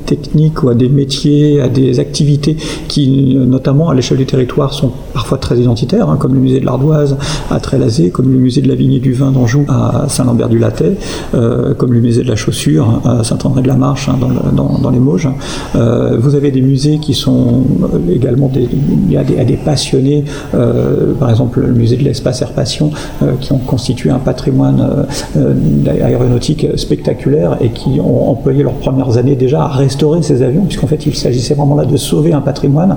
techniques 0.07 0.63
ou 0.63 0.69
à 0.69 0.75
des 0.75 0.89
métiers, 0.89 1.61
à 1.61 1.69
des 1.69 1.99
activités 2.01 2.57
qui, 2.89 3.37
notamment 3.37 3.89
à 3.89 3.95
l'échelle 3.95 4.19
du 4.19 4.27
territoire, 4.27 4.73
sont 4.73 4.93
parfois 5.15 5.39
très 5.39 5.59
identitaires, 5.59 6.11
hein, 6.11 6.17
comme 6.19 6.35
le 6.35 6.41
musée 6.41 6.61
de 6.61 6.67
l'Ardoise 6.67 7.17
à 7.51 7.61
Trélazé, 7.61 8.11
comme 8.11 8.31
le 8.31 8.39
musée 8.39 8.61
de 8.61 8.69
la 8.69 8.75
vigne 8.75 8.95
et 8.95 9.01
du 9.01 9.13
vin 9.13 9.31
d'Anjou 9.31 9.65
à 9.69 10.07
Saint-Lambert-du-Latet, 10.09 10.97
euh, 11.35 11.75
comme 11.75 11.93
le 11.93 12.01
musée 12.01 12.23
de 12.23 12.29
la 12.29 12.37
chaussure 12.37 13.01
à 13.05 13.25
Saint-André-de-la-Marche 13.25 14.11
dans, 14.53 14.79
dans, 14.79 14.91
les 14.91 14.99
Mauges. 14.99 15.29
Vous 15.75 16.35
avez 16.35 16.51
des 16.51 16.61
musées 16.61 16.82
qui 17.01 17.15
sont 17.15 17.63
également 18.11 18.49
des, 18.49 18.69
à, 19.17 19.45
des, 19.45 19.57
passionnés, 19.57 20.25
euh, 20.55 21.15
par 21.15 21.31
exemple 21.31 21.61
le 21.61 21.73
musée 21.73 21.97
de 21.97 22.05
l'espace 22.05 22.43
Air 22.43 22.53
Passion, 22.53 22.91
euh, 23.23 23.33
qui 23.41 23.53
ont 23.53 23.59
constitué 23.59 24.11
un 24.11 24.19
patrimoine 24.19 25.07
euh, 25.37 25.55
aéronautique 25.87 26.67
spectaculaire 26.77 27.59
et 27.61 27.71
qui 27.71 28.01
ont 28.01 28.31
employé 28.31 28.63
leurs 28.63 28.75
premières 28.75 29.17
années 29.17 29.37
déjà 29.37 29.63
à 29.63 29.69
restaurer 29.69 30.23
ces 30.23 30.43
avions, 30.43 30.65
puisqu'en 30.65 30.87
fait 30.87 31.07
il 31.07 31.15
s'agissait 31.15 31.55
vraiment 31.55 31.77
là 31.77 31.85
de 31.85 31.97
sauver 31.97 32.33
un 32.33 32.41
patrimoine. 32.41 32.97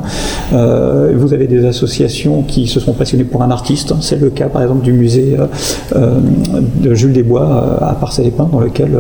Euh, 0.54 1.14
vous 1.16 1.34
avez 1.34 1.48
des 1.48 1.66
associations 1.66 2.42
qui 2.42 2.68
se 2.68 2.80
sont 2.80 2.94
passionnées 2.94 3.24
pour 3.24 3.44
un 3.44 3.52
artiste, 3.52 3.94
c'est 4.02 4.20
le 4.20 4.30
cas 4.30 4.48
par 4.48 4.64
exemple 4.64 4.84
du 4.84 4.94
musée 4.94 5.38
de 5.94 6.94
Jules 6.94 7.14
Desbois 7.14 7.78
à 7.82 7.94
Parcelles-les-Pins, 7.94 8.50
dans 8.52 8.60
lequel 8.60 8.98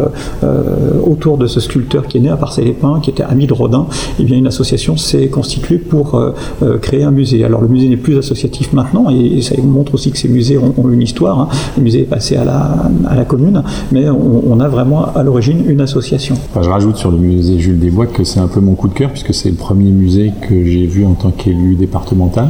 autour 1.05 1.37
de 1.37 1.47
ce 1.47 1.59
sculpteur 1.59 2.07
qui 2.07 2.17
est 2.17 2.21
né 2.21 2.29
à 2.29 2.37
Parcelles-les-Pins, 2.37 2.99
qui 3.01 3.09
était 3.09 3.23
ami 3.23 3.47
de 3.47 3.53
Rodin, 3.53 3.87
et 3.91 4.21
eh 4.21 4.23
bien 4.23 4.37
une 4.37 4.47
association 4.47 4.74
s'est 4.77 5.27
constituée 5.27 5.77
pour 5.77 6.15
euh, 6.15 6.31
euh, 6.63 6.77
créer 6.77 7.03
un 7.03 7.11
musée. 7.11 7.43
Alors 7.43 7.61
le 7.61 7.67
musée 7.67 7.89
n'est 7.89 7.97
plus 7.97 8.17
associatif 8.17 8.73
maintenant, 8.73 9.09
et, 9.09 9.41
ça 9.41 9.55
montre 9.61 9.95
aussi 9.95 10.11
que 10.11 10.17
ces 10.17 10.27
musées 10.27 10.57
ont, 10.57 10.73
une 10.89 11.01
histoire. 11.01 11.39
Hein. 11.39 11.49
Le 11.77 11.83
musée 11.83 12.01
est 12.01 12.09
passé 12.09 12.35
à 12.35 12.43
la, 12.43 13.25
commune, 13.25 13.63
mais 13.91 14.07
on, 14.09 14.59
a 14.59 14.67
vraiment 14.67 15.05
à 15.13 15.23
l'origine 15.23 15.63
une 15.67 15.81
association. 15.81 16.35
Je 16.61 16.69
rajoute 16.69 16.97
sur 16.97 17.11
le 17.11 17.17
musée 17.17 17.59
Jules 17.59 17.79
Desbois 17.79 18.05
que 18.05 18.23
c'est 18.23 18.39
un 18.39 18.47
peu 18.47 18.59
mon 18.59 18.75
coup 18.75 18.87
de 18.87 18.93
cœur, 18.93 19.09
puisque 19.09 19.33
c'est 19.33 19.49
le 19.49 19.55
premier 19.55 19.89
musée 19.91 20.31
que 20.47 20.63
j'ai 20.63 20.85
vu 20.85 21.05
en 21.05 21.13
tant 21.13 21.31
qu'élu 21.31 21.75
départemental, 21.75 22.49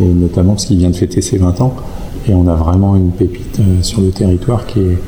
et 0.00 0.04
notamment 0.04 0.52
parce 0.52 0.66
qu'il 0.66 0.78
vient 0.78 0.90
de 0.90 0.96
fêter 0.96 1.22
ses 1.22 1.38
20 1.38 1.60
ans, 1.60 1.74
et 2.28 2.34
on 2.34 2.46
a 2.46 2.54
vraiment 2.54 2.96
une 2.96 3.10
pépite 3.10 3.58
euh, 3.60 3.82
sur 3.82 4.00
le 4.00 4.10
territoire 4.10 4.66
qui 4.66 4.80
est, 4.80 4.98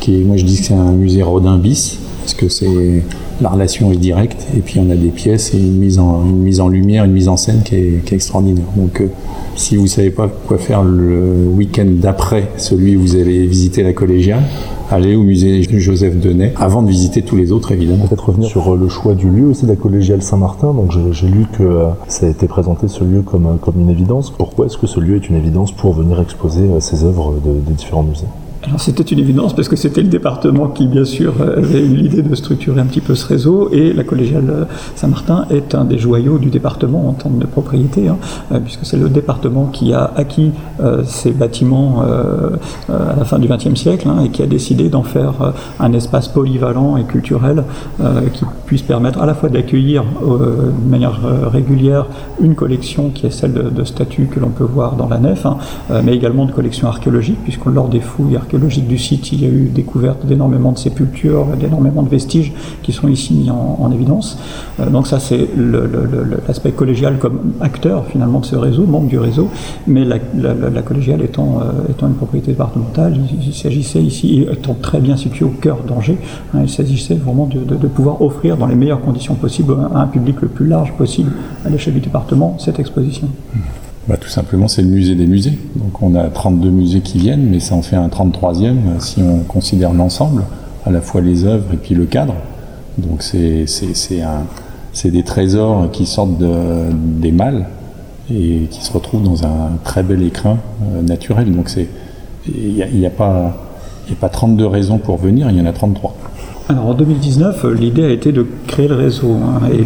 qui 0.00 0.20
est, 0.20 0.24
moi 0.24 0.36
je 0.36 0.44
dis 0.44 0.58
que 0.58 0.64
c'est 0.64 0.74
un 0.74 0.92
musée 0.92 1.22
Rodin 1.22 1.58
bis, 1.58 1.98
parce 2.20 2.34
que 2.34 2.48
c'est 2.48 3.02
la 3.40 3.48
relation 3.48 3.90
est 3.92 3.96
directe, 3.96 4.46
et 4.56 4.60
puis 4.60 4.78
on 4.80 4.90
a 4.90 4.94
des 4.94 5.08
pièces 5.08 5.54
et 5.54 5.58
une 5.58 5.78
mise 5.78 5.98
en, 5.98 6.24
une 6.26 6.42
mise 6.42 6.60
en 6.60 6.68
lumière, 6.68 7.04
une 7.04 7.12
mise 7.12 7.28
en 7.28 7.36
scène 7.36 7.62
qui 7.64 7.74
est, 7.74 8.12
extraordinaire. 8.12 8.64
Donc, 8.76 9.00
euh, 9.00 9.06
si 9.56 9.76
vous 9.76 9.86
savez 9.86 10.10
pas 10.10 10.28
quoi 10.28 10.58
faire 10.58 10.82
le 10.82 11.46
week-end 11.54 11.86
d'après 11.88 12.48
celui 12.58 12.96
où 12.96 13.00
vous 13.00 13.16
allez 13.16 13.46
visiter 13.46 13.82
la 13.82 13.92
collégiale, 13.92 14.42
allez 14.90 15.14
au 15.16 15.22
musée 15.22 15.62
Joseph 15.62 16.18
Denet 16.20 16.52
avant 16.56 16.82
de 16.82 16.88
visiter 16.88 17.22
tous 17.22 17.36
les 17.36 17.52
autres, 17.52 17.72
évidemment. 17.72 18.06
Peut-être 18.06 18.28
revenir 18.28 18.48
sur 18.48 18.74
euh, 18.74 18.76
le 18.76 18.88
choix 18.88 19.14
du 19.14 19.30
lieu 19.30 19.46
aussi 19.46 19.64
de 19.64 19.70
la 19.70 19.76
collégiale 19.76 20.22
Saint-Martin. 20.22 20.74
Donc 20.74 20.90
j'ai- 20.92 21.28
lu 21.28 21.46
que 21.56 21.62
euh, 21.62 21.86
ça 22.08 22.26
a 22.26 22.28
été 22.28 22.46
présenté 22.48 22.88
ce 22.88 23.04
lieu 23.04 23.22
comme, 23.22 23.56
comme 23.60 23.80
une 23.80 23.90
évidence. 23.90 24.30
Pourquoi 24.36 24.66
est-ce 24.66 24.76
que 24.76 24.86
ce 24.86 24.98
lieu 25.00 25.16
est 25.16 25.28
une 25.28 25.36
évidence 25.36 25.70
pour 25.72 25.92
venir 25.92 26.20
exposer 26.20 26.62
euh, 26.64 26.80
ces 26.80 27.04
œuvres 27.04 27.34
de- 27.44 27.60
des 27.66 27.72
différents 27.74 28.02
musées? 28.02 28.26
Alors 28.62 28.78
c'était 28.78 29.02
une 29.02 29.18
évidence 29.18 29.56
parce 29.56 29.68
que 29.68 29.76
c'était 29.76 30.02
le 30.02 30.08
département 30.08 30.68
qui 30.68 30.86
bien 30.86 31.06
sûr 31.06 31.32
avait 31.40 31.80
eu 31.80 31.96
l'idée 31.96 32.20
de 32.20 32.34
structurer 32.34 32.78
un 32.78 32.84
petit 32.84 33.00
peu 33.00 33.14
ce 33.14 33.26
réseau 33.26 33.70
et 33.72 33.94
la 33.94 34.04
collégiale 34.04 34.66
Saint-Martin 34.96 35.46
est 35.48 35.74
un 35.74 35.86
des 35.86 35.96
joyaux 35.96 36.38
du 36.38 36.50
département 36.50 37.08
en 37.08 37.14
termes 37.14 37.38
de 37.38 37.46
propriété 37.46 38.08
hein, 38.08 38.18
euh, 38.52 38.60
puisque 38.60 38.84
c'est 38.84 38.98
le 38.98 39.08
département 39.08 39.64
qui 39.66 39.94
a 39.94 40.12
acquis 40.14 40.52
euh, 40.80 41.02
ces 41.06 41.30
bâtiments 41.30 42.02
euh, 42.04 42.50
à 42.90 43.16
la 43.16 43.24
fin 43.24 43.38
du 43.38 43.48
XXe 43.48 43.74
siècle 43.80 44.06
hein, 44.08 44.24
et 44.24 44.28
qui 44.28 44.42
a 44.42 44.46
décidé 44.46 44.90
d'en 44.90 45.04
faire 45.04 45.54
un 45.78 45.92
espace 45.94 46.28
polyvalent 46.28 46.98
et 46.98 47.04
culturel 47.04 47.64
qui 48.32 48.44
puisse 48.66 48.82
permettre 48.82 49.20
à 49.20 49.26
la 49.26 49.34
fois 49.34 49.48
d'accueillir 49.48 50.04
de 50.22 50.88
manière 50.88 51.20
régulière 51.50 52.06
une 52.40 52.54
collection 52.54 53.10
qui 53.10 53.26
est 53.26 53.30
celle 53.30 53.52
de, 53.52 53.84
statues 53.84 54.26
que 54.26 54.40
l'on 54.40 54.48
peut 54.48 54.64
voir 54.64 54.96
dans 54.96 55.08
la 55.08 55.18
nef, 55.18 55.46
hein, 55.46 55.58
mais 56.04 56.14
également 56.14 56.46
de 56.46 56.52
collections 56.52 56.88
archéologiques, 56.88 57.38
puisque 57.42 57.66
lors 57.66 57.88
des 57.88 58.00
fouilles 58.00 58.36
du 58.58 58.98
site, 58.98 59.32
il 59.32 59.42
y 59.42 59.46
a 59.46 59.48
eu 59.48 59.70
découverte 59.72 60.26
d'énormément 60.26 60.72
de 60.72 60.78
sépultures, 60.78 61.46
d'énormément 61.58 62.02
de 62.02 62.08
vestiges 62.08 62.52
qui 62.82 62.92
sont 62.92 63.08
ici 63.08 63.34
mis 63.34 63.50
en, 63.50 63.78
en 63.80 63.90
évidence. 63.92 64.38
Euh, 64.80 64.90
donc 64.90 65.06
ça, 65.06 65.20
c'est 65.20 65.48
l'aspect 66.46 66.72
collégial 66.72 67.18
comme 67.18 67.52
acteur 67.60 68.06
finalement 68.06 68.40
de 68.40 68.46
ce 68.46 68.56
réseau, 68.56 68.84
membre 68.86 69.08
du 69.08 69.18
réseau, 69.18 69.48
mais 69.86 70.04
la, 70.04 70.18
collégiale 70.82 71.22
étant, 71.22 71.60
euh, 71.60 71.90
étant 71.90 72.08
une 72.08 72.14
propriété 72.14 72.52
départementale, 72.52 73.18
il, 73.46 73.54
s'agissait 73.54 74.02
ici, 74.02 74.46
étant 74.50 74.74
très 74.74 75.00
bien 75.00 75.16
situé 75.16 75.44
au 75.44 75.50
cœur 75.50 75.78
d'Angers, 75.86 76.18
hein, 76.54 76.60
il 76.62 76.70
s'agissait 76.70 77.14
vraiment 77.14 77.46
de, 77.46 77.86
pouvoir 77.88 78.22
offrir 78.22 78.56
dans 78.56 78.66
les 78.66 78.74
meilleures 78.74 79.00
conditions 79.00 79.34
possibles 79.34 79.74
à 79.94 80.00
un 80.00 80.06
public 80.06 80.36
le 80.40 80.48
plus 80.48 80.66
large 80.66 80.92
possible 80.96 81.32
à 81.64 81.68
l'échelle 81.68 81.94
du 81.94 82.00
département 82.00 82.56
cette 82.58 82.78
exposition. 82.78 83.28
Bah, 84.08 84.16
tout 84.16 84.28
simplement, 84.28 84.66
c'est 84.66 84.82
le 84.82 84.88
musée 84.88 85.14
des 85.14 85.26
musées. 85.26 85.58
Donc 85.76 86.02
on 86.02 86.14
a 86.14 86.24
32 86.28 86.70
musées 86.70 87.00
qui 87.00 87.18
viennent, 87.18 87.46
mais 87.50 87.60
ça 87.60 87.74
en 87.74 87.82
fait 87.82 87.96
un 87.96 88.08
33e 88.08 88.64
euh, 88.64 88.74
si 88.98 89.22
on 89.22 89.40
considère 89.40 89.92
l'ensemble, 89.92 90.44
à 90.86 90.90
la 90.90 91.00
fois 91.00 91.20
les 91.20 91.44
œuvres 91.44 91.66
et 91.72 91.76
puis 91.76 91.94
le 91.94 92.06
cadre. 92.06 92.34
Donc 92.98 93.22
c'est 93.22 93.66
des 95.10 95.22
trésors 95.22 95.90
qui 95.90 96.06
sortent 96.06 96.38
de- 96.38 96.90
des 96.92 97.30
malles 97.30 97.66
et 98.32 98.66
qui 98.70 98.82
se 98.84 98.92
retrouvent 98.92 99.22
dans 99.22 99.44
un 99.44 99.72
très 99.84 100.02
bel 100.02 100.22
écrin 100.22 100.58
euh, 100.82 101.02
naturel. 101.02 101.52
Donc 101.54 101.70
il 102.48 102.74
n'y 102.74 102.82
a, 102.82 102.88
y 102.88 103.06
a 103.06 103.10
pas 103.10 103.56
a 104.10 104.14
pas 104.18 104.28
32 104.28 104.66
raisons 104.66 104.98
pour 104.98 105.18
venir, 105.18 105.48
il 105.50 105.56
y 105.56 105.60
en 105.60 105.66
a 105.66 105.72
33. 105.72 106.16
Alors 106.70 106.86
en 106.86 106.94
2019, 106.94 107.64
euh, 107.64 107.74
l'idée 107.74 108.04
a 108.04 108.10
été 108.10 108.30
de 108.30 108.46
créer 108.68 108.86
le 108.86 108.94
réseau 108.94 109.32
hein, 109.32 109.60
et 109.72 109.84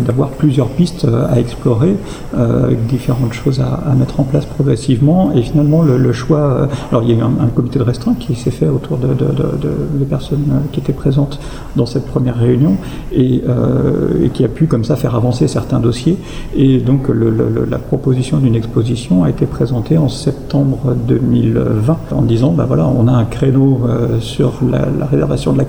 d'avoir 0.00 0.30
plusieurs 0.30 0.66
pistes 0.66 1.04
euh, 1.04 1.32
à 1.32 1.38
explorer, 1.38 1.94
euh, 2.36 2.72
différentes 2.88 3.32
choses 3.32 3.60
à, 3.60 3.94
mettre 3.94 4.18
en 4.18 4.24
place 4.24 4.44
progressivement. 4.44 5.30
Et 5.36 5.42
finalement, 5.42 5.82
le, 5.82 6.12
choix. 6.12 6.66
alors 6.90 7.04
il 7.04 7.10
y 7.10 7.12
a 7.12 7.18
eu 7.18 7.22
un, 7.22 7.46
comité 7.54 7.78
de 7.78 7.84
restreint 7.84 8.14
qui 8.18 8.34
s'est 8.34 8.50
fait 8.50 8.66
autour 8.66 8.98
de, 8.98 9.06
de- 9.06 10.04
personnes 10.04 10.62
qui 10.72 10.80
étaient 10.80 10.92
présentes 10.92 11.38
dans 11.76 11.86
cette 11.86 12.06
première 12.06 12.36
réunion 12.36 12.76
et, 13.12 13.44
qui 14.34 14.44
a 14.44 14.48
pu 14.48 14.66
comme 14.66 14.82
ça 14.82 14.96
faire 14.96 15.14
avancer 15.14 15.46
certains 15.46 15.78
dossiers. 15.78 16.16
Et 16.56 16.78
donc 16.78 17.08
la 17.08 17.78
proposition 17.78 18.38
d'une 18.38 18.56
exposition 18.56 19.22
a 19.22 19.30
été 19.30 19.46
présentée 19.46 19.98
en 19.98 20.08
septembre 20.08 20.96
2020 21.06 21.98
en 22.10 22.22
disant 22.22 22.50
bah 22.50 22.64
voilà 22.66 22.88
on 22.88 23.06
a 23.06 23.12
un 23.12 23.24
créneau 23.24 23.82
sur 24.18 24.54
la, 24.68 24.88
la 24.98 25.06
réservation 25.06 25.52
de 25.52 25.58
la 25.58 25.64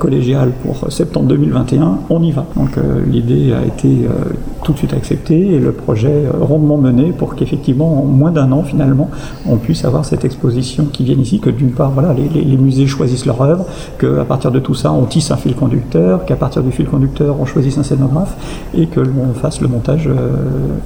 pour 0.63 0.91
septembre 0.91 1.28
2021, 1.28 2.00
on 2.10 2.24
y 2.24 2.32
va. 2.32 2.46
Donc 2.56 2.78
euh, 2.78 3.02
l'idée 3.08 3.54
a 3.54 3.65
été 3.65 3.88
euh, 3.88 4.34
tout 4.63 4.74
de 4.74 4.78
suite 4.78 4.94
acceptée 4.94 5.56
et 5.56 5.60
le 5.60 5.72
projet 5.72 6.10
euh, 6.26 6.32
rondement 6.39 6.78
mené 6.78 7.12
pour 7.12 7.36
qu'effectivement 7.36 8.02
en 8.02 8.06
moins 8.06 8.32
d'un 8.32 8.52
an 8.52 8.63
finalement 8.63 9.10
on 9.48 9.58
puisse 9.58 9.86
avoir 9.86 10.06
cette 10.06 10.26
exposition 10.26 10.86
qui 10.86 11.04
vienne 11.04 11.20
ici, 11.20 11.39
que 11.39 11.50
d'une 11.50 11.72
part 11.72 11.91
voilà 11.91 12.13
les, 12.13 12.58
musées 12.58 12.88
choisissent 12.88 13.26
leur 13.26 13.41
œuvre, 13.41 13.65
qu'à 14.00 14.26
partir 14.26 14.52
de 14.52 14.60
tout 14.60 14.76
ça 14.76 14.91
on 14.91 15.06
tisse 15.06 15.32
un 15.32 15.38
fil 15.38 15.56
conducteur, 15.56 16.26
qu'à 16.26 16.36
partir 16.36 16.63
du 16.63 16.72
fil 16.72 16.86
conducteur 16.86 17.38
on 17.39 17.46
choisisse 17.46 17.78
un 17.78 17.84
scénographe 17.84 18.36
et 18.76 18.88
que 18.88 19.00
l'on 19.00 19.34
fasse 19.34 19.62
le 19.62 19.67
montage 19.67 20.10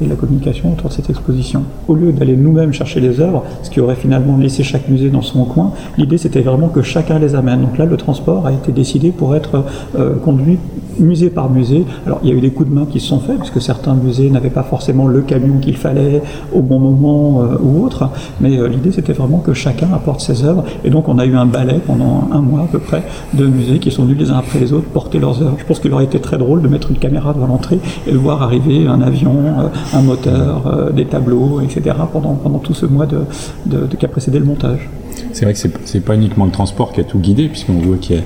et 0.01 0.07
la 0.07 0.15
communication 0.15 0.73
autour 0.73 0.89
de 0.89 0.93
cette 0.93 1.09
exposition. 1.09 1.63
Au 1.87 1.95
lieu 1.95 2.11
d'aller 2.11 2.35
nous-mêmes 2.35 2.73
chercher 2.73 2.99
les 2.99 3.19
œuvres, 3.19 3.43
ce 3.63 3.69
qui 3.69 3.79
aurait 3.81 3.95
finalement 3.95 4.37
laissé 4.37 4.63
chaque 4.63 4.87
musée 4.87 5.09
dans 5.09 5.21
son 5.21 5.45
coin, 5.45 5.73
l'idée 5.97 6.17
c'était 6.17 6.41
vraiment 6.41 6.69
que 6.69 6.81
chacun 6.81 7.19
les 7.19 7.35
amène. 7.35 7.61
Donc 7.61 7.77
là 7.77 7.85
le 7.85 7.97
transport 7.97 8.47
a 8.47 8.51
été 8.51 8.71
décidé 8.71 9.11
pour 9.11 9.34
être 9.35 9.63
euh, 9.97 10.15
conduit 10.15 10.57
musée 10.99 11.29
par 11.29 11.49
musée. 11.49 11.85
Alors 12.05 12.19
il 12.23 12.29
y 12.29 12.31
a 12.31 12.35
eu 12.35 12.41
des 12.41 12.51
coups 12.51 12.69
de 12.69 12.73
main 12.73 12.85
qui 12.85 12.99
se 12.99 13.07
sont 13.07 13.19
faits, 13.19 13.37
puisque 13.37 13.61
certains 13.61 13.93
musées 13.95 14.29
n'avaient 14.29 14.49
pas 14.49 14.63
forcément 14.63 15.07
le 15.07 15.21
camion 15.21 15.57
qu'il 15.57 15.77
fallait 15.77 16.21
au 16.53 16.61
bon 16.61 16.79
moment 16.79 17.41
euh, 17.41 17.57
ou 17.61 17.83
autre, 17.85 18.09
mais 18.39 18.57
euh, 18.57 18.67
l'idée 18.67 18.91
c'était 18.91 19.13
vraiment 19.13 19.39
que 19.39 19.53
chacun 19.53 19.87
apporte 19.93 20.21
ses 20.21 20.45
œuvres, 20.45 20.63
et 20.83 20.89
donc 20.89 21.09
on 21.09 21.19
a 21.19 21.25
eu 21.25 21.35
un 21.35 21.45
balai 21.45 21.79
pendant 21.85 22.29
un 22.31 22.41
mois 22.41 22.61
à 22.61 22.67
peu 22.67 22.79
près 22.79 23.03
de 23.33 23.45
musées 23.45 23.79
qui 23.79 23.91
sont 23.91 24.03
venus 24.03 24.17
les 24.19 24.31
uns 24.31 24.37
après 24.37 24.59
les 24.59 24.73
autres 24.73 24.87
porter 24.87 25.19
leurs 25.19 25.41
œuvres. 25.41 25.55
Je 25.57 25.65
pense 25.65 25.79
qu'il 25.79 25.91
aurait 25.93 26.05
été 26.05 26.19
très 26.19 26.37
drôle 26.37 26.61
de 26.61 26.67
mettre 26.67 26.91
une 26.91 26.97
caméra 26.97 27.33
devant 27.33 27.47
l'entrée 27.47 27.79
et 28.07 28.11
de 28.11 28.17
voir 28.17 28.41
arriver 28.41 28.87
un 28.87 29.01
avion, 29.01 29.35
un 29.93 30.01
moteur, 30.01 30.91
des 30.93 31.05
tableaux, 31.05 31.61
etc. 31.61 31.95
pendant, 32.11 32.35
pendant 32.35 32.59
tout 32.59 32.73
ce 32.73 32.85
mois 32.85 33.05
de, 33.05 33.25
qui 33.97 34.05
a 34.05 34.09
précédé 34.09 34.39
le 34.39 34.45
montage. 34.45 34.89
C'est 35.31 35.45
vrai 35.45 35.53
que 35.53 35.59
c'est 35.59 35.99
pas 35.99 36.15
uniquement 36.15 36.45
le 36.45 36.51
transport 36.51 36.93
qui 36.93 37.01
a 37.01 37.03
tout 37.03 37.19
guidé, 37.19 37.47
puisqu'on 37.47 37.73
voit 37.73 37.97
qu'il 37.97 38.15
y 38.15 38.19
a, 38.19 38.21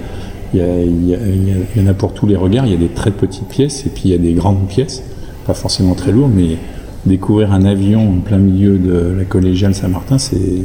il 0.54 1.10
y, 1.10 1.82
en 1.82 1.88
a 1.88 1.94
pour 1.94 2.14
tous 2.14 2.26
les 2.26 2.36
regards. 2.36 2.66
Il 2.66 2.72
y 2.72 2.76
a 2.76 2.80
des 2.80 2.88
très 2.88 3.12
petites 3.12 3.48
pièces 3.48 3.86
et 3.86 3.90
puis 3.90 4.04
il 4.06 4.12
y 4.12 4.16
a 4.16 4.18
des 4.18 4.34
grandes 4.34 4.68
pièces, 4.68 5.04
pas 5.46 5.54
forcément 5.54 5.94
très 5.96 6.12
lourdes, 6.12 6.34
mais 6.36 6.58
découvrir 7.06 7.54
un 7.54 7.66
avion 7.66 8.10
en 8.10 8.20
plein 8.20 8.38
milieu 8.38 8.78
de 8.78 9.16
la 9.18 9.26
collégiale 9.26 9.74
Saint-Martin, 9.74 10.18
c'est, 10.18 10.64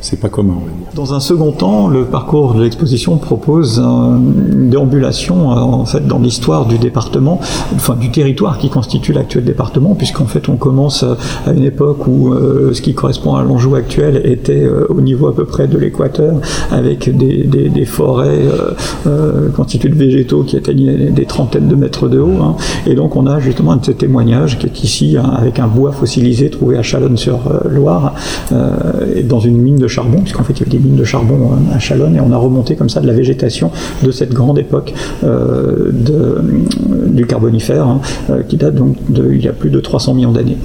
c'est 0.00 0.20
pas 0.20 0.28
commun, 0.28 0.54
on 0.56 0.64
va 0.64 0.70
dire. 0.70 0.88
Dans 0.94 1.14
un 1.14 1.20
second 1.20 1.52
temps, 1.52 1.88
le 1.88 2.04
parcours 2.04 2.54
de 2.54 2.62
l'exposition 2.62 3.16
propose 3.16 3.78
une 3.78 4.70
déambulation 4.70 5.52
euh, 5.52 5.56
en 5.56 5.84
fait 5.84 6.06
dans 6.06 6.18
l'histoire 6.18 6.66
du 6.66 6.78
département, 6.78 7.40
enfin 7.74 7.96
du 7.96 8.10
territoire 8.10 8.58
qui 8.58 8.70
constitue 8.70 9.12
l'actuel 9.12 9.44
département, 9.44 9.94
puisqu'en 9.94 10.26
fait 10.26 10.48
on 10.48 10.56
commence 10.56 11.02
euh, 11.02 11.14
à 11.46 11.52
une 11.52 11.64
époque 11.64 12.06
où 12.06 12.32
euh, 12.32 12.72
ce 12.74 12.82
qui 12.82 12.94
correspond 12.94 13.34
à 13.34 13.42
l'Anjou 13.42 13.74
actuel 13.74 14.22
était 14.24 14.68
au 14.88 15.00
niveau 15.00 15.26
à 15.26 15.34
peu 15.34 15.44
près 15.44 15.66
de 15.66 15.78
l'équateur, 15.78 16.36
avec 16.70 17.16
des, 17.16 17.84
forêts 17.84 18.46
constituées 19.56 19.88
de 19.88 19.94
végétaux 19.94 20.42
qui 20.42 20.56
atteignaient 20.56 21.10
des 21.10 21.24
trentaines 21.24 21.68
de 21.68 21.74
mètres 21.74 22.08
de 22.08 22.18
haut, 22.18 22.42
hein. 22.42 22.56
et 22.86 22.94
donc 22.94 23.16
on 23.16 23.26
a 23.26 23.40
justement 23.40 23.72
un 23.72 23.76
de 23.76 23.84
ces 23.84 23.94
témoignages 23.94 24.58
qui 24.58 24.66
est 24.66 24.84
ici 24.84 25.16
hein, 25.16 25.30
avec 25.36 25.58
un 25.58 25.66
bois 25.66 25.92
fossilisé 25.92 26.50
trouvé 26.50 26.76
à 26.76 26.82
Chalonne-sur-Loire, 26.82 28.14
et 29.14 29.22
dans 29.22 29.40
une 29.40 29.56
mine 29.56 29.76
de 29.76 29.87
charbon, 29.88 30.18
puisqu'en 30.20 30.44
fait 30.44 30.54
il 30.54 30.60
y 30.60 30.62
avait 30.62 30.78
des 30.78 30.78
mines 30.78 30.96
de 30.96 31.04
charbon 31.04 31.52
à 31.74 31.78
Chalonne, 31.78 32.16
et 32.16 32.20
on 32.20 32.32
a 32.32 32.36
remonté 32.36 32.76
comme 32.76 32.88
ça 32.88 33.00
de 33.00 33.06
la 33.06 33.12
végétation 33.12 33.70
de 34.02 34.10
cette 34.10 34.32
grande 34.32 34.58
époque 34.58 34.94
euh, 35.24 35.90
du 37.06 37.26
Carbonifère, 37.26 37.86
hein, 37.86 38.00
euh, 38.30 38.42
qui 38.42 38.56
date 38.56 38.74
donc 38.74 38.96
de, 39.08 39.32
il 39.32 39.42
y 39.42 39.48
a 39.48 39.52
plus 39.52 39.70
de 39.70 39.80
300 39.80 40.14
millions 40.14 40.32
d'années. 40.32 40.58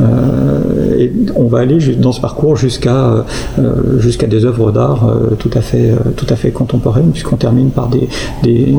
Euh, 0.00 0.98
et 0.98 1.12
on 1.36 1.46
va 1.46 1.60
aller 1.60 1.78
dans 1.96 2.12
ce 2.12 2.20
parcours 2.20 2.56
jusqu'à 2.56 3.24
des 4.28 4.44
œuvres 4.44 4.72
d'art 4.72 5.10
tout 5.38 5.50
à 5.54 5.60
fait 5.60 5.92
tout 6.16 6.26
à 6.28 6.36
fait 6.36 6.50
contemporaines, 6.50 7.10
puisqu'on 7.10 7.36
termine 7.36 7.70
par 7.70 7.88
des, 7.88 8.08
des 8.42 8.74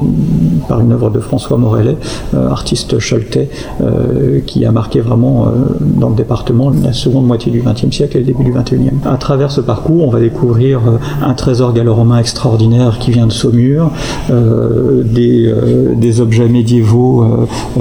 par 0.68 0.82
une 0.82 0.92
œuvre 0.92 1.10
de 1.10 1.20
François 1.20 1.58
Morellet, 1.58 1.98
artiste 2.34 3.00
choletais, 3.00 3.50
euh, 3.82 4.40
qui 4.46 4.66
a 4.66 4.72
marqué 4.72 5.00
vraiment 5.00 5.48
dans 5.80 6.10
le 6.10 6.16
département 6.16 6.72
la 6.84 6.94
seconde 6.94 7.26
moitié 7.26 7.52
du 7.52 7.62
XXe 7.62 7.96
siècle 7.96 8.18
et 8.18 8.20
le 8.22 8.26
début 8.26 8.44
du 8.44 8.52
XXIe. 8.52 8.92
À 9.06 9.18
travers 9.18 9.52
ce 9.52 9.62
parcours, 9.62 9.82
on 10.00 10.10
va 10.10 10.20
découvrir 10.20 10.80
euh, 10.88 10.98
un 11.22 11.34
trésor 11.34 11.74
gallo-romain 11.74 12.20
extraordinaire 12.20 13.00
qui 13.00 13.12
vient 13.12 13.28
de 13.28 13.32
Saumur, 13.32 13.92
euh, 14.30 15.04
des, 15.04 15.48
euh, 15.48 15.94
des 15.96 16.22
objets 16.22 16.48
médiévaux 16.48 17.26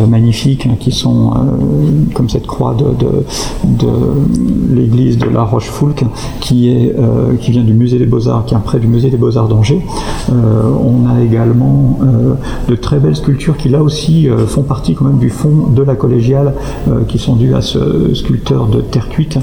magnifiques 0.08 0.66
hein, 0.66 0.76
qui 0.78 0.92
sont 0.92 1.32
comme 2.14 2.28
cette 2.28 2.46
croix 2.46 2.76
de, 2.76 3.84
l'église 4.74 5.18
de 5.18 5.28
la 5.28 5.42
Roche-Foulque, 5.42 6.04
qui, 6.40 6.68
est, 6.68 6.94
qui 7.40 7.50
vient 7.50 7.62
du 7.62 7.74
musée 7.74 7.98
des 7.98 8.06
Beaux-Arts, 8.06 8.44
qui 8.46 8.54
est 8.54 8.58
près 8.58 8.78
du 8.78 8.86
musée 8.86 9.10
des 9.10 9.16
Beaux-Arts 9.16 9.48
d'Angers. 9.48 9.84
On 10.30 11.08
a 11.08 11.22
également 11.22 11.98
de 12.68 12.74
très 12.76 12.98
belles 12.98 13.16
sculptures 13.16 13.56
qui, 13.56 13.68
là 13.68 13.82
aussi, 13.82 14.28
font 14.46 14.62
partie 14.62 14.94
quand 14.94 15.04
même 15.04 15.18
du 15.18 15.30
fond 15.30 15.68
de 15.74 15.82
la 15.82 15.94
collégiale, 15.94 16.54
qui 17.08 17.18
sont 17.18 17.36
dues 17.36 17.54
à 17.54 17.62
ce 17.62 18.14
sculpteur 18.14 18.66
de 18.66 18.80
terre 18.80 19.08
cuite, 19.08 19.38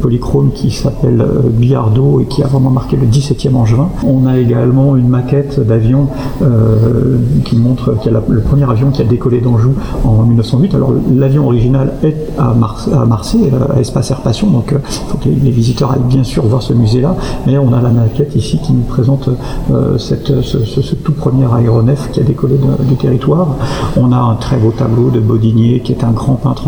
polychrome, 0.00 0.50
qui 0.52 0.70
s'appelle 0.70 1.24
euh, 1.38 1.42
Biardo 1.48 2.20
et 2.20 2.24
qui 2.26 2.42
a 2.42 2.46
vraiment 2.46 2.70
marqué 2.70 2.96
le 2.96 3.06
17e 3.06 3.54
Angevin. 3.54 3.88
On 4.06 4.26
a 4.26 4.38
également 4.38 4.96
une 4.96 5.08
maquette 5.08 5.60
d'avion 5.60 6.08
euh, 6.42 7.18
qui 7.44 7.56
montre 7.56 7.94
qu'il 8.00 8.12
y 8.12 8.14
a 8.14 8.20
le 8.28 8.40
premier 8.40 8.68
avion 8.70 8.90
qui 8.90 9.02
a 9.02 9.04
décollé 9.04 9.40
d'Anjou 9.40 9.72
en 10.04 10.22
1908. 10.24 10.74
Alors 10.74 10.92
l'avion 11.14 11.46
original 11.46 11.92
est 12.02 12.16
à, 12.38 12.54
Mars- 12.54 12.88
à 12.92 13.04
Marseille, 13.04 13.50
euh, 13.52 13.76
à 13.76 13.80
Espace 13.80 14.10
Air 14.10 14.20
Passion, 14.20 14.50
donc 14.50 14.74
il 14.74 14.78
faut 15.08 15.18
que 15.18 15.28
les, 15.28 15.50
visiteurs 15.50 15.92
aillent 15.92 16.08
bien 16.08 16.24
sûr 16.24 16.46
voir 16.46 16.62
ce 16.62 16.72
musée-là, 16.72 17.16
mais 17.46 17.58
on 17.58 17.72
a 17.72 17.80
la 17.80 17.90
maquette 17.90 18.34
ici 18.36 18.58
qui 18.62 18.72
nous 18.72 18.82
présente 18.82 19.28
euh, 19.72 19.98
cette, 19.98 20.40
ce, 20.42 20.94
tout 20.94 21.12
premier 21.12 21.46
aéronef 21.52 22.10
qui 22.12 22.20
a 22.20 22.22
décollé 22.22 22.56
du 22.88 22.96
territoire. 22.96 23.56
On 23.96 24.12
a 24.12 24.16
un 24.16 24.34
très 24.34 24.56
beau 24.56 24.72
tableau 24.76 25.10
de 25.10 25.20
Bodinier, 25.20 25.80
qui 25.80 25.92
est 25.92 26.04
un 26.04 26.10
grand 26.10 26.34
peintre 26.34 26.64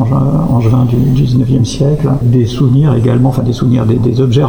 angevin, 0.51 0.85
du 0.85 0.97
19e 0.97 1.65
siècle. 1.65 2.09
Des 2.23 2.47
souvenirs 2.47 2.95
également, 2.95 3.29
enfin 3.31 3.43
des 3.43 3.53
souvenirs, 3.53 3.87
des, 3.87 3.97
des 3.97 4.21
objets 4.21 4.43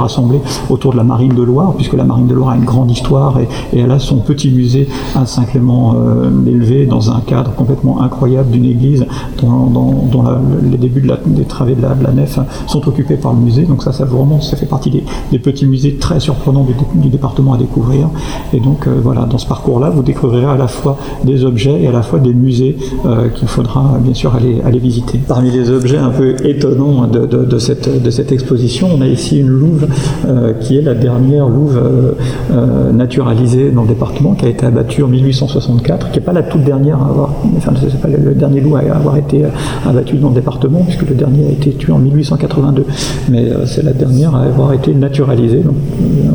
autour 0.70 0.92
de 0.92 0.98
la 0.98 1.04
marine 1.04 1.34
de 1.34 1.44
Loire, 1.44 1.74
puisque 1.76 1.94
la 1.94 2.04
marine 2.04 2.28
de 2.28 2.34
Loire 2.34 2.52
a 2.52 2.56
une 2.56 2.66
grande 2.66 2.92
histoire 2.92 3.40
et, 3.40 3.48
elle 3.78 3.92
a 3.92 4.00
son 4.00 4.18
petit 4.18 4.50
musée 4.50 4.88
à 5.16 5.26
Saint-Clément 5.26 5.96
euh, 5.96 6.30
élevé 6.46 6.86
dans 6.86 7.12
un 7.12 7.22
cadre 7.22 7.52
complètement 7.54 8.02
incroyable 8.02 8.52
d'une 8.52 8.66
église 8.66 9.06
dont, 9.42 10.24
les 10.70 10.78
débuts 10.78 11.08
des 11.26 11.46
travées 11.46 11.76
de 11.76 11.82
la, 11.82 12.12
nef 12.12 12.40
sont 12.68 12.88
occupés 12.88 13.16
par 13.16 13.34
le 13.34 13.40
musée. 13.40 13.64
Donc 13.64 13.84
ça, 13.84 13.92
ça 13.92 14.06
vraiment, 14.06 14.42
ça 14.42 14.58
fait 14.58 14.66
partie 14.66 14.92
des, 15.32 15.40
petits 15.40 15.66
musées 15.66 15.96
très 15.96 16.20
surprenants 16.20 16.64
du, 16.64 16.74
dé- 16.74 17.02
du 17.02 17.10
département 17.10 17.54
à 17.54 17.58
découvrir. 17.58 18.10
Et 18.54 18.60
donc 18.60 18.88
euh, 18.88 19.00
voilà, 19.02 19.26
dans 19.26 19.38
ce 19.38 19.48
parcours-là, 19.48 19.90
vous 19.90 20.04
découvrirez 20.04 20.46
à 20.46 20.58
la 20.58 20.68
fois 20.68 20.98
des 21.24 21.44
objets 21.46 21.82
et 21.82 21.88
à 21.88 21.92
la 21.92 22.04
fois 22.04 22.20
des 22.20 22.34
musées 22.34 22.78
euh, 23.06 23.30
qu'il 23.30 23.48
faudra 23.48 23.98
bien 24.00 24.14
sûr 24.14 24.36
aller, 24.36 24.80
visiter. 24.80 25.20
Parmi 25.28 25.52
les 25.52 25.70
objets 25.70 25.98
un 25.98 26.10
peu 26.10 26.36
étonnants 26.46 27.08
de 27.08 27.60
cette, 27.60 28.02
de 28.02 28.10
cette 28.10 28.32
exposition, 28.32 28.90
on 28.96 29.02
a 29.02 29.08
ici 29.08 29.40
une 29.40 29.48
louve 29.48 29.88
euh, 30.28 30.54
qui 30.60 30.78
est 30.78 30.82
la 30.82 30.94
dernière 30.94 31.48
louve 31.48 31.78
euh, 31.78 32.12
euh, 32.52 32.92
naturalisée 32.92 33.72
dans 33.72 33.84
le 33.84 33.88
département, 33.88 34.34
qui 34.34 34.46
a 34.46 34.50
été 34.50 34.66
abattue 34.66 35.04
en 35.04 35.08
1864, 35.08 36.12
qui 36.12 36.20
n'est 36.20 36.26
pas 36.26 36.34
la 36.34 36.44
toute 36.44 36.64
dernière 36.64 37.02
à 37.02 37.08
avoir, 37.08 37.34
enfin 37.58 37.74
pas 38.02 38.08
le, 38.08 38.34
dernier 38.34 38.62
loup 38.62 38.76
à 38.76 38.80
avoir 38.80 39.18
été 39.18 39.44
abattu 39.86 40.18
dans 40.18 40.30
le 40.30 40.36
département, 40.36 40.82
puisque 40.84 41.08
le 41.10 41.16
dernier 41.16 41.48
a 41.48 41.52
été 41.52 41.72
tué 41.72 41.92
en 41.92 42.00
1882, 42.00 42.86
mais 43.30 43.50
c'est 43.66 43.84
la 43.84 43.94
dernière 43.94 44.36
à 44.36 44.42
avoir 44.42 44.74
été 44.74 44.94
naturalisée. 44.94 45.60
Donc 45.60 45.76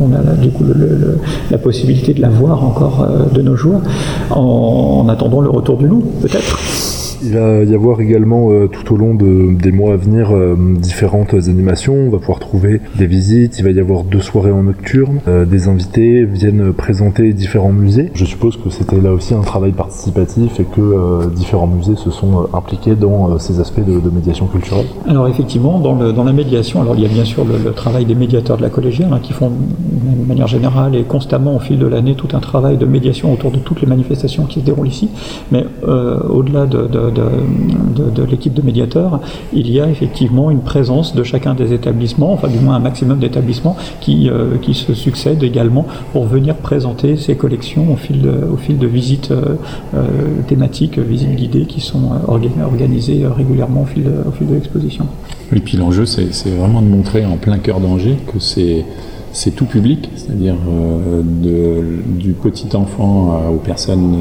on 0.01 0.13
a 0.13 0.21
là, 0.21 0.33
du 0.33 0.49
coup 0.49 0.63
la 1.51 1.57
possibilité 1.57 2.13
de 2.13 2.21
la 2.21 2.29
voir 2.29 2.63
encore 2.63 3.07
de 3.33 3.41
nos 3.41 3.55
jours, 3.55 3.81
en 4.31 5.07
attendant 5.09 5.41
le 5.41 5.49
retour 5.49 5.77
du 5.77 5.87
loup, 5.87 6.03
peut-être. 6.21 6.96
Il 7.27 7.33
va 7.33 7.63
y 7.63 7.75
avoir 7.75 7.99
également 7.99 8.51
euh, 8.51 8.67
tout 8.67 8.93
au 8.93 8.97
long 8.97 9.13
de- 9.13 9.53
des 9.53 9.73
mois 9.73 9.93
à 9.95 9.97
venir 9.97 10.31
euh, 10.33 10.55
différentes 10.79 11.33
animations. 11.33 11.93
On 11.93 12.09
va 12.09 12.19
pouvoir 12.19 12.39
trouver 12.39 12.79
des 12.97 13.05
visites. 13.05 13.59
Il 13.59 13.65
va 13.65 13.71
y 13.71 13.81
avoir 13.81 14.05
deux 14.05 14.21
soirées 14.21 14.51
en 14.51 14.63
nocturne. 14.63 15.19
Euh, 15.27 15.43
des 15.43 15.67
invités 15.67 16.23
viennent 16.23 16.71
présenter 16.71 17.33
différents 17.33 17.73
musées. 17.73 18.11
Je 18.13 18.23
suppose 18.23 18.55
que 18.55 18.69
c'était 18.69 19.01
là 19.01 19.11
aussi 19.11 19.33
un 19.33 19.41
travail 19.41 19.73
participatif 19.73 20.57
et 20.61 20.63
que 20.63 21.27
différents 21.35 21.67
musées 21.67 21.97
se 21.97 22.11
sont 22.11 22.47
impliqués 22.53 22.95
dans 22.95 23.37
ces 23.39 23.59
aspects 23.59 23.85
de, 23.85 24.09
médiation 24.09 24.47
culturelle. 24.47 24.85
Alors 25.07 25.27
effectivement, 25.27 25.79
dans, 25.79 26.23
la 26.23 26.33
médiation, 26.33 26.81
alors 26.81 26.95
il 26.95 27.01
y 27.03 27.05
a 27.05 27.09
bien 27.09 27.25
sûr 27.25 27.43
le, 27.43 27.71
travail 27.73 28.05
des 28.05 28.15
médiateurs 28.15 28.55
de 28.55 28.61
la 28.61 28.69
collégiale 28.69 29.09
hein, 29.11 29.19
qui 29.21 29.33
font 29.33 29.49
de 29.51 30.27
manière 30.27 30.47
générale 30.47 30.95
et 30.95 31.03
constamment 31.03 31.57
au 31.57 31.59
fil 31.59 31.77
de 31.77 31.87
l'année 31.87 32.15
tout 32.15 32.29
un 32.33 32.39
travail 32.39 32.77
de 32.77 32.85
médiation 32.85 33.33
autour 33.33 33.51
de 33.51 33.57
toutes 33.57 33.81
les 33.81 33.87
manifestations 33.87 34.45
qui 34.45 34.61
se 34.61 34.65
déroulent 34.65 34.87
ici. 34.87 35.09
Mais 35.51 35.65
au-delà 35.83 36.65
de, 36.65 36.87
de- 36.87 37.16
de- 37.17 38.23
l'équipe 38.23 38.53
de 38.53 38.61
médiateurs, 38.61 39.19
il 39.53 39.69
y 39.71 39.79
a 39.79 39.89
effectivement 39.89 40.51
une 40.51 40.59
présence 40.61 41.15
de 41.15 41.23
chacun 41.23 41.53
des 41.53 41.73
établissements, 41.73 42.33
enfin 42.33 42.47
du 42.47 42.59
moins 42.59 42.75
un 42.75 42.79
maximum 42.79 43.19
d'établissements 43.19 43.75
qui, 44.01 44.29
euh, 44.29 44.57
qui 44.61 44.73
se 44.73 44.93
succèdent 44.93 45.43
également 45.43 45.85
pour 46.13 46.25
venir 46.25 46.55
présenter 46.55 47.17
ces 47.17 47.35
collections 47.35 47.91
au 47.93 47.95
fil 47.95 48.21
de, 48.21 48.29
au 48.53 48.57
fil 48.57 48.77
de 48.77 48.87
visites 48.87 49.31
euh, 49.31 49.55
euh, 49.95 50.05
thématiques, 50.47 50.97
visites 50.99 51.35
guidées 51.35 51.65
qui 51.65 51.81
sont 51.81 52.01
orga- 52.27 52.49
organisées 52.65 53.25
régulièrement 53.27 53.83
au 53.83 53.85
fil 53.85 54.03
de, 54.03 54.09
de 54.49 54.53
l'exposition. 54.55 55.05
Et 55.55 55.59
puis 55.59 55.77
l'enjeu, 55.77 56.05
c'est 56.05 56.49
vraiment 56.49 56.81
de 56.81 56.87
montrer 56.87 57.25
en 57.25 57.37
plein 57.37 57.57
cœur 57.57 57.79
d'Angers 57.79 58.17
que 58.31 58.39
c'est 58.39 58.85
c'est 59.33 59.51
tout 59.51 59.65
public, 59.65 60.09
c'est-à-dire 60.15 60.55
euh, 60.67 61.21
du 61.23 62.33
petit 62.33 62.75
enfant 62.75 63.39
aux 63.53 63.57
personnes 63.57 64.15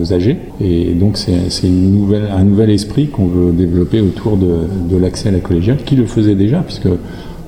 euh, 0.00 0.14
âgées. 0.14 0.38
Et 0.60 0.94
donc 0.94 1.16
c'est 1.16 1.34
un 1.66 2.44
nouvel 2.44 2.70
esprit 2.70 3.08
qu'on 3.08 3.26
veut 3.26 3.52
développer 3.52 4.00
autour 4.00 4.36
de, 4.36 4.96
l'accès 4.96 5.28
à 5.28 5.32
la 5.32 5.40
collégiale, 5.40 5.78
qui 5.84 5.96
le 5.96 6.06
faisait 6.06 6.34
déjà, 6.34 6.60
puisque 6.60 6.88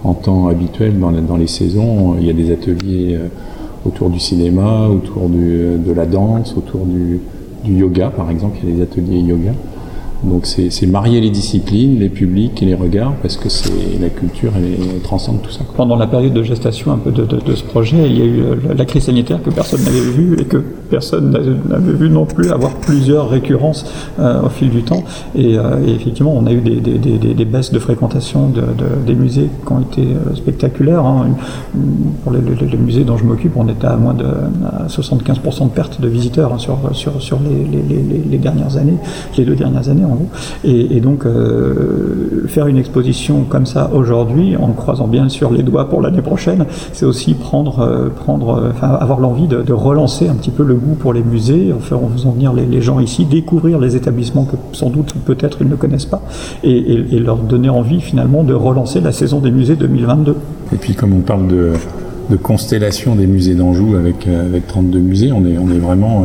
en 0.03 0.15
temps 0.15 0.49
habituel, 0.49 0.99
dans, 0.99 1.37
les 1.37 1.47
saisons, 1.47 2.17
il 2.21 2.27
y 2.27 2.31
a 2.31 2.35
des 2.35 2.53
ateliers 2.53 3.15
euh, 3.15 3.29
autour 3.87 4.11
du 4.11 4.19
cinéma, 4.19 4.89
autour 4.89 5.29
de 5.29 5.93
la 5.93 6.07
danse, 6.07 6.55
autour 6.57 6.85
du, 6.85 7.21
du 7.65 7.79
yoga, 7.79 8.11
par 8.11 8.31
exemple, 8.31 8.59
il 8.63 8.71
y 8.71 8.73
a 8.73 8.77
des 8.77 8.83
ateliers 8.83 9.21
yoga. 9.21 9.53
Donc 10.29 10.47
c'est 10.47 10.87
marier 10.87 11.21
les 11.21 11.31
disciplines, 11.31 11.99
les 11.99 12.09
publics 12.09 12.63
et 12.63 12.67
les 12.67 12.75
regards, 12.75 13.15
parce 13.23 13.37
que 13.37 13.49
c'est 13.49 13.99
la 14.01 14.09
culture, 14.09 14.53
elle, 14.57 14.65
elle 14.95 15.01
transcende 15.01 15.43
tout 15.43 15.51
ça. 15.51 15.61
Pendant 15.77 15.97
la 15.97 16.07
période 16.07 16.33
de 16.33 16.43
gestation 16.43 16.93
un 16.93 16.97
peu 16.99 17.11
de, 17.11 17.27
ce 17.55 17.63
projet, 17.63 17.97
il 18.09 18.19
y 18.19 18.23
a 18.23 18.25
eu 18.25 18.41
euh, 18.41 18.55
la 18.77 18.85
crise 18.85 19.05
sanitaire 19.05 19.43
que 19.43 19.51
personne 19.51 19.83
n'avait 19.85 20.01
vue 20.01 20.37
et 20.41 20.45
que 20.45 20.57
personne 20.91 21.31
n'avait- 21.31 21.93
vu 21.93 22.09
non 22.11 22.25
plus 22.25 22.51
avoir 22.51 22.73
plusieurs 22.77 23.29
récurrences 23.29 23.85
euh, 24.19 24.43
au 24.43 24.49
fil 24.49 24.71
du 24.71 24.83
temps. 24.83 25.05
Et, 25.37 25.59
euh, 25.59 25.85
et 25.87 25.91
effectivement, 25.93 26.35
on 26.37 26.47
a 26.47 26.53
eu 26.53 26.61
des, 26.61 27.45
baisses 27.45 27.73
de 27.73 27.79
fréquentation 27.79 28.49
de- 28.49 28.61
de- 28.61 29.07
des 29.07 29.15
musées 29.15 29.49
qui 29.67 29.73
ont 29.73 29.81
été 29.81 30.03
spectaculaires. 30.35 31.05
hein. 31.05 31.27
Pour 32.23 32.33
les, 32.33 32.41
les- 32.41 32.77
musées 32.77 33.05
dont 33.05 33.17
je 33.17 33.25
m'occupe, 33.25 33.53
on 33.57 33.69
était 33.69 33.87
à 33.87 33.97
moins 33.97 34.15
de 34.15 34.25
à 34.25 34.87
75% 34.89 35.65
de 35.67 35.71
perte 35.71 36.01
de 36.01 36.09
visiteurs 36.09 36.53
hein, 36.53 36.59
sur, 36.59 36.79
les, 38.31 38.39
dernières 38.39 38.77
années, 38.77 38.97
les 39.39 39.45
deux 39.45 39.55
dernières 39.55 39.89
années 39.89 40.05
Et, 40.65 41.01
donc, 41.01 41.27
euh, 41.27 42.47
faire 42.47 42.67
une 42.67 42.79
exposition 42.79 43.45
comme 43.49 43.67
ça 43.67 43.91
aujourd'hui, 43.93 44.57
en 44.57 44.69
croisant 44.73 45.07
bien 45.07 45.29
sûr 45.29 45.53
les 45.53 45.63
doigts 45.63 45.89
pour 45.89 46.01
l'année 46.01 46.23
prochaine, 46.23 46.67
c'est 46.93 47.07
aussi 47.07 47.35
prendre, 47.35 47.81
euh, 47.81 48.09
prendre, 48.09 48.73
euh, 48.83 48.87
avoir 48.87 49.21
l'envie 49.21 49.47
de, 49.47 49.73
relancer 49.73 50.29
un 50.29 50.35
petit 50.35 50.51
peu 50.51 50.63
le 50.63 50.75
goût 50.75 50.95
pour 50.95 51.13
les 51.13 51.23
musées, 51.23 51.73
en 51.73 51.81
faisant 51.81 52.31
venir 52.31 52.53
les, 52.53 52.81
gens 52.81 53.01
ici, 53.01 53.25
découvrir 53.25 53.79
les 53.79 53.97
établissements 53.97 54.45
que 54.45 54.57
sans 54.73 54.89
doute 54.89 55.15
peut-être 55.25 55.59
ils 55.61 55.69
ne 55.69 55.77
connaissent 55.77 56.07
pas, 56.07 56.23
et, 56.63 57.19
leur 57.19 57.37
donner 57.37 57.69
envie 57.69 58.01
finalement 58.01 58.45
de 58.45 58.55
relancer 58.55 59.01
la 59.01 59.13
saison 59.13 59.41
des 59.41 59.51
musées 59.51 59.77
2022. 59.77 60.37
Et 60.73 60.77
puis 60.77 60.95
comme 60.95 61.13
on 61.13 61.21
parle 61.21 61.49
de, 61.49 61.73
constellation 62.43 63.15
des 63.15 63.27
musées 63.27 63.55
d'Anjou 63.55 63.97
avec, 63.97 64.27
avec 64.27 64.67
32 64.67 64.99
musées, 64.99 65.33
on 65.33 65.45
est, 65.45 65.59
on 65.59 65.71
est 65.71 65.79
vraiment 65.79 66.25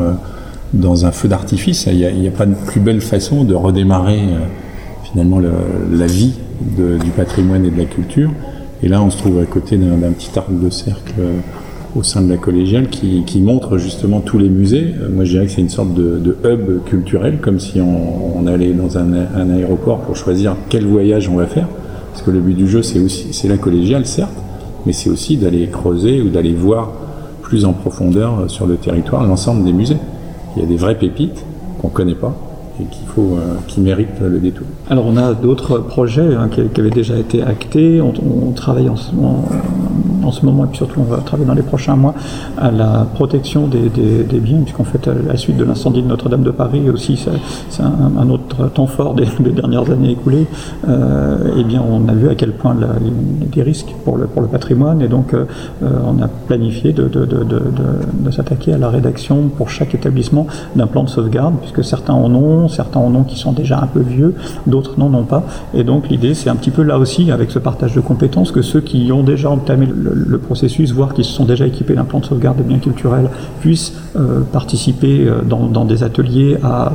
dans 0.74 1.06
un 1.06 1.12
feu 1.12 1.28
d'artifice. 1.28 1.88
Il 1.92 1.98
n'y 1.98 2.28
a, 2.28 2.32
pas 2.32 2.46
de 2.46 2.56
plus 2.56 2.80
belle 2.80 3.02
façon 3.02 3.44
de 3.44 3.56
redémarrer 3.56 4.20
euh, 4.20 4.40
finalement 5.04 5.40
le- 5.40 5.52
la 5.94 6.06
vie 6.06 6.34
du 6.62 7.10
patrimoine 7.16 7.66
et 7.66 7.72
de 7.72 7.78
la 7.78 7.86
culture. 7.86 8.30
Et 8.84 8.88
là, 8.88 9.02
on 9.02 9.10
se 9.10 9.18
trouve 9.18 9.40
à 9.40 9.46
côté 9.46 9.78
d'un 9.78 10.12
petit 10.12 10.30
arc 10.38 10.48
de 10.52 10.70
cercle 10.70 11.14
euh, 11.20 11.38
au 11.96 12.04
sein 12.04 12.22
de 12.22 12.30
la 12.30 12.38
collégiale 12.38 12.88
qui, 12.90 13.42
montre 13.42 13.78
justement 13.78 14.20
tous 14.20 14.38
les 14.38 14.50
musées. 14.50 14.94
Euh, 15.02 15.10
Moi, 15.14 15.26
je 15.26 15.32
dirais 15.32 15.46
que 15.46 15.52
c'est 15.52 15.62
une 15.62 15.70
sorte 15.70 15.94
de, 15.94 16.38
hub 16.46 16.84
culturel, 16.86 17.40
comme 17.42 17.60
si 17.60 17.82
on, 17.82 18.46
allait 18.48 18.74
dans 18.74 18.98
un, 18.98 19.14
un 19.14 19.50
aéroport 19.52 20.00
pour 20.00 20.16
choisir 20.16 20.56
quel 20.70 20.86
voyage 20.86 21.30
on 21.30 21.36
va 21.36 21.46
faire. 21.46 21.68
Parce 22.12 22.24
que 22.24 22.32
le 22.32 22.40
but 22.40 22.54
du 22.56 22.68
jeu, 22.68 22.82
c'est 22.82 23.00
aussi 23.00 23.28
c'est 23.32 23.48
la 23.48 23.58
collégiale, 23.58 24.06
certes, 24.06 24.32
mais 24.86 24.94
c'est 24.94 25.10
aussi 25.10 25.38
d'aller 25.38 25.68
creuser 25.68 26.22
ou 26.22 26.30
d'aller 26.30 26.54
voir 26.54 26.92
plus 27.42 27.66
en 27.66 27.74
profondeur 27.74 28.46
sur 28.48 28.66
le 28.66 28.76
territoire 28.76 29.26
l'ensemble 29.26 29.64
des 29.64 29.74
musées. 29.74 29.98
Il 30.56 30.62
y 30.62 30.66
a 30.66 30.68
des 30.68 30.78
vraies 30.78 30.98
pépites 30.98 31.46
qu'on 31.82 31.90
ne 31.90 31.94
connaît 31.94 32.16
pas 32.16 32.36
et 32.80 32.86
euh, 33.38 33.56
qui 33.68 33.82
méritent 33.82 34.22
le 34.22 34.40
détour. 34.40 34.66
Alors 34.90 35.06
on 35.06 35.18
a 35.18 35.34
d'autres 35.34 35.80
projets 35.80 36.36
hein, 36.36 36.50
qui, 36.50 36.62
avaient 36.80 36.90
déjà 36.90 37.18
été 37.18 37.44
actés. 37.44 38.02
On, 38.02 38.14
on 38.48 38.52
travaille 38.52 38.90
en 38.90 38.96
moment 39.14 39.46
en 40.24 40.32
ce 40.32 40.46
moment, 40.46 40.66
et 40.66 40.68
puis 40.68 40.78
surtout 40.78 41.00
on 41.02 41.04
va 41.04 41.18
travailler 41.18 41.48
dans 41.48 41.54
les 41.54 41.62
prochains 41.62 41.96
mois, 41.96 42.14
à 42.58 42.72
la 42.72 43.08
protection 43.14 43.68
des, 43.68 43.90
biens, 44.40 44.62
puisqu'en 44.62 44.84
fait, 44.84 45.08
à 45.08 45.14
la 45.14 45.38
suite 45.38 45.58
de 45.58 45.64
l'incendie 45.64 46.02
de 46.02 46.08
Notre-Dame 46.08 46.44
de 46.44 46.52
Paris 46.52 46.90
aussi, 46.90 47.18
c'est 47.70 47.84
un, 47.84 48.30
autre 48.30 48.68
temps 48.70 48.88
fort 48.88 49.14
des, 49.14 49.26
dernières 49.52 49.90
années 49.92 50.12
écoulées, 50.12 50.48
euh, 50.88 51.56
eh 51.58 51.64
bien 51.64 51.82
on 51.82 52.08
a 52.08 52.14
vu 52.14 52.30
à 52.30 52.36
quel 52.36 52.52
point 52.52 52.76
la, 52.80 52.88
des 53.52 53.64
risques 53.64 53.94
pour 54.04 54.18
le, 54.18 54.28
pour 54.28 54.42
le 54.42 54.48
patrimoine, 54.48 55.02
et 55.02 55.08
donc 55.08 55.34
euh, 55.34 55.46
on 55.82 56.22
a 56.22 56.28
planifié 56.28 56.94
de, 56.94 57.08
de, 57.08 57.26
de, 57.26 57.44
de 57.44 58.32
s'attaquer 58.32 58.74
à 58.74 58.78
la 58.78 58.90
rédaction 58.90 59.50
pour 59.50 59.70
chaque 59.70 59.96
établissement 59.96 60.48
d'un 60.76 60.88
plan 60.88 61.04
de 61.04 61.10
sauvegarde, 61.10 61.56
puisque 61.62 61.84
certains 61.84 62.14
en 62.14 62.34
ont, 62.36 62.68
certains 62.68 63.00
en 63.00 63.14
ont 63.16 63.24
qui 63.24 63.38
sont 63.38 63.52
déjà 63.52 63.80
un 63.80 63.88
peu 63.88 64.02
vieux, 64.02 64.36
d'autres 64.68 65.00
n'en 65.00 65.14
ont 65.14 65.24
pas, 65.24 65.44
et 65.74 65.84
donc 65.84 66.10
l'idée 66.10 66.34
c'est 66.34 66.50
un 66.50 66.56
petit 66.56 66.72
peu 66.72 66.84
là 66.84 66.98
aussi, 66.98 67.32
avec 67.32 67.52
ce 67.52 67.60
partage 67.60 67.96
de 67.96 68.02
compétences, 68.02 68.52
que 68.52 68.62
ceux 68.62 68.82
qui 68.82 69.12
ont 69.12 69.24
déjà 69.24 69.50
entamé 69.50 69.86
le, 69.86 70.09
le 70.14 70.38
processus, 70.38 70.92
voire 70.92 71.14
qui 71.14 71.24
se 71.24 71.32
sont 71.32 71.46
déjà 71.46 71.66
équipés 71.66 71.96
d'un 71.96 72.06
plan 72.06 72.20
de 72.20 72.26
sauvegarde 72.26 72.58
des 72.58 72.64
biens 72.64 72.80
culturels, 72.80 73.30
puissent 73.60 73.94
euh, 74.16 74.42
participer 74.42 75.28
euh, 75.28 75.42
dans, 75.44 75.86
des 75.86 76.02
ateliers 76.04 76.58
à, 76.64 76.92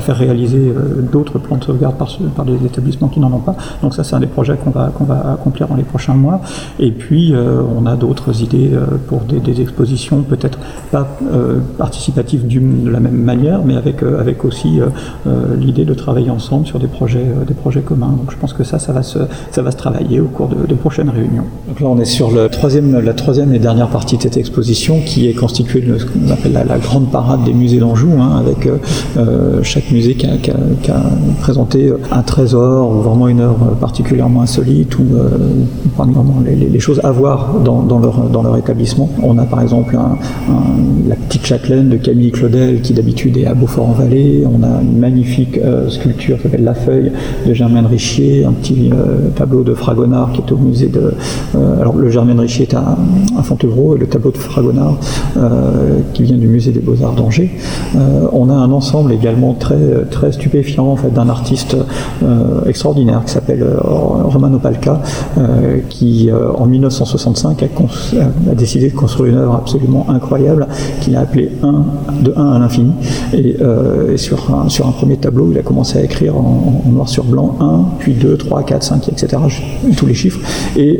faire 0.00 0.16
réaliser 0.16 0.72
euh, 0.74 1.02
d'autres 1.02 1.38
plans 1.38 1.56
de 1.56 1.64
sauvegarde 1.64 1.96
par, 1.96 2.44
des 2.46 2.66
établissements 2.66 3.08
qui 3.08 3.20
n'en 3.20 3.32
ont 3.32 3.40
pas. 3.40 3.54
Donc 3.82 3.94
ça, 3.94 4.04
c'est 4.04 4.16
un 4.16 4.20
des 4.20 4.26
projets 4.26 4.56
qu'on 4.56 4.70
va, 4.70 4.90
va 5.00 5.32
accomplir 5.32 5.68
dans 5.68 5.76
les 5.76 5.82
prochains 5.82 6.14
mois. 6.14 6.40
Et 6.78 6.90
puis, 6.92 7.34
on 7.76 7.86
a 7.86 7.96
d'autres 7.96 8.42
idées 8.42 8.70
pour 9.08 9.20
des, 9.20 9.60
expositions, 9.60 10.22
peut-être 10.22 10.58
pas 10.90 11.06
participatives 11.78 12.46
de 12.46 12.90
la 12.90 13.00
même 13.00 13.22
manière, 13.22 13.60
mais 13.64 13.76
avec, 13.76 14.02
avec 14.02 14.44
aussi 14.44 14.80
l'idée 15.58 15.84
de 15.84 15.94
travailler 15.94 16.30
ensemble 16.30 16.66
sur 16.66 16.78
des 16.78 16.86
projets, 16.86 17.26
des 17.46 17.54
projets 17.54 17.82
communs. 17.82 18.14
Donc 18.18 18.30
je 18.30 18.36
pense 18.36 18.52
que 18.52 18.64
ça, 18.64 18.78
ça 18.78 18.92
va 18.92 19.02
se, 19.02 19.18
ça 19.50 19.62
va 19.62 19.70
se 19.70 19.76
travailler 19.76 20.20
au 20.20 20.26
cours 20.26 20.48
de, 20.48 20.66
de 20.66 20.74
prochaines 20.74 21.01
réunions. 21.10 21.44
Donc 21.68 21.80
là, 21.80 21.86
on 21.88 21.98
est 21.98 22.04
sur 22.04 22.30
la 22.30 22.48
troisième 22.48 23.54
et 23.54 23.58
dernière 23.58 23.88
partie 23.88 24.16
de 24.16 24.22
cette 24.22 24.36
exposition 24.36 25.00
qui 25.04 25.28
est 25.28 25.34
constituée 25.34 25.80
de 25.80 25.98
ce 25.98 26.04
qu'on 26.04 26.30
appelle 26.30 26.52
la, 26.52 26.64
la, 26.64 26.78
grande 26.78 27.10
parade 27.10 27.44
des 27.44 27.52
musées 27.52 27.78
d'Anjou, 27.78 28.10
hein, 28.20 28.38
avec 28.38 28.68
euh, 29.16 29.62
chaque 29.62 29.90
musée 29.90 30.14
qui 30.14 30.26
a, 30.26 30.32
présenté 31.40 31.92
un 32.10 32.22
trésor 32.22 32.90
ou 32.90 33.00
vraiment 33.00 33.28
une 33.28 33.40
œuvre 33.40 33.76
particulièrement 33.80 34.42
insolite 34.42 34.98
ou 34.98 35.02
euh, 35.14 35.28
parmi 35.96 36.14
les, 36.44 36.54
les, 36.54 36.80
choses 36.80 37.00
à 37.02 37.10
voir 37.10 37.54
dans, 37.64 37.98
leur, 38.42 38.56
établissement. 38.56 39.08
On 39.22 39.38
a 39.38 39.44
par 39.44 39.62
exemple 39.62 39.96
la 41.08 41.16
petite 41.16 41.46
châtelaine 41.46 41.88
de 41.88 41.96
Camille 41.96 42.30
Claudel 42.30 42.80
qui 42.82 42.92
d'habitude 42.92 43.36
est 43.36 43.46
à 43.46 43.54
Beaufort-en-Vallée. 43.54 44.44
On 44.46 44.62
a 44.62 44.82
une 44.82 44.98
magnifique 44.98 45.58
euh, 45.58 45.88
sculpture 45.88 46.36
qui 46.36 46.44
s'appelle 46.44 46.64
La 46.64 46.74
Feuille 46.74 47.12
de 47.46 47.54
Germaine 47.54 47.86
Richier, 47.86 48.44
un 48.44 48.52
petit 48.52 48.90
euh, 48.92 49.28
tableau 49.34 49.62
de 49.62 49.74
Fragonard 49.74 50.32
qui 50.32 50.40
est 50.40 50.52
au 50.52 50.56
musée 50.56 50.88
Euh, 50.96 51.80
alors 51.80 51.96
le 51.96 52.08
Germaine 52.10 52.40
Richier 52.40 52.68
est 52.68 52.74
à, 52.74 52.96
Fontevraud 53.42 53.96
et 53.96 53.98
le 53.98 54.06
tableau 54.06 54.30
de 54.30 54.38
Fragonard 54.38 54.96
qui 56.12 56.22
vient 56.22 56.36
du 56.36 56.46
musée 56.46 56.70
des 56.70 56.80
Beaux-Arts 56.80 57.14
d'Angers. 57.14 57.50
on 58.32 58.48
a 58.50 58.54
un 58.54 58.70
ensemble 58.70 59.12
également 59.12 59.54
très, 59.54 60.04
très 60.10 60.32
stupéfiant 60.32 60.86
en 60.86 60.96
fait, 60.96 61.10
d'un 61.10 61.28
artiste 61.28 61.76
extraordinaire 62.66 63.22
qui 63.24 63.32
s'appelle 63.32 63.66
Romano 63.82 64.58
Palca, 64.58 65.00
qui 65.88 66.30
en 66.32 66.66
1965 66.66 67.62
a, 67.62 68.54
décidé 68.54 68.90
de 68.90 68.94
construire 68.94 69.32
une 69.32 69.38
œuvre 69.38 69.54
absolument 69.54 70.06
incroyable 70.08 70.66
qu'il 71.00 71.16
a 71.16 71.20
appelée 71.20 71.50
1 71.62 71.84
de 72.22 72.32
1 72.36 72.52
à 72.52 72.58
l'infini. 72.58 72.92
Et, 73.32 73.56
euh, 73.60 74.16
sur, 74.16 74.54
un, 74.54 74.68
sur 74.68 74.86
un 74.86 74.92
premier 74.92 75.16
tableau, 75.16 75.50
il 75.50 75.58
a 75.58 75.62
commencé 75.62 75.98
à 75.98 76.02
écrire 76.02 76.36
en, 76.36 76.82
noir 76.86 77.08
sur 77.08 77.24
blanc 77.24 77.56
1, 77.60 77.84
puis 77.98 78.14
2, 78.14 78.36
3, 78.36 78.62
4, 78.64 78.82
5, 78.82 79.08
etc. 79.08 79.42
Tous 79.96 80.06
les 80.06 80.14
chiffres. 80.14 80.40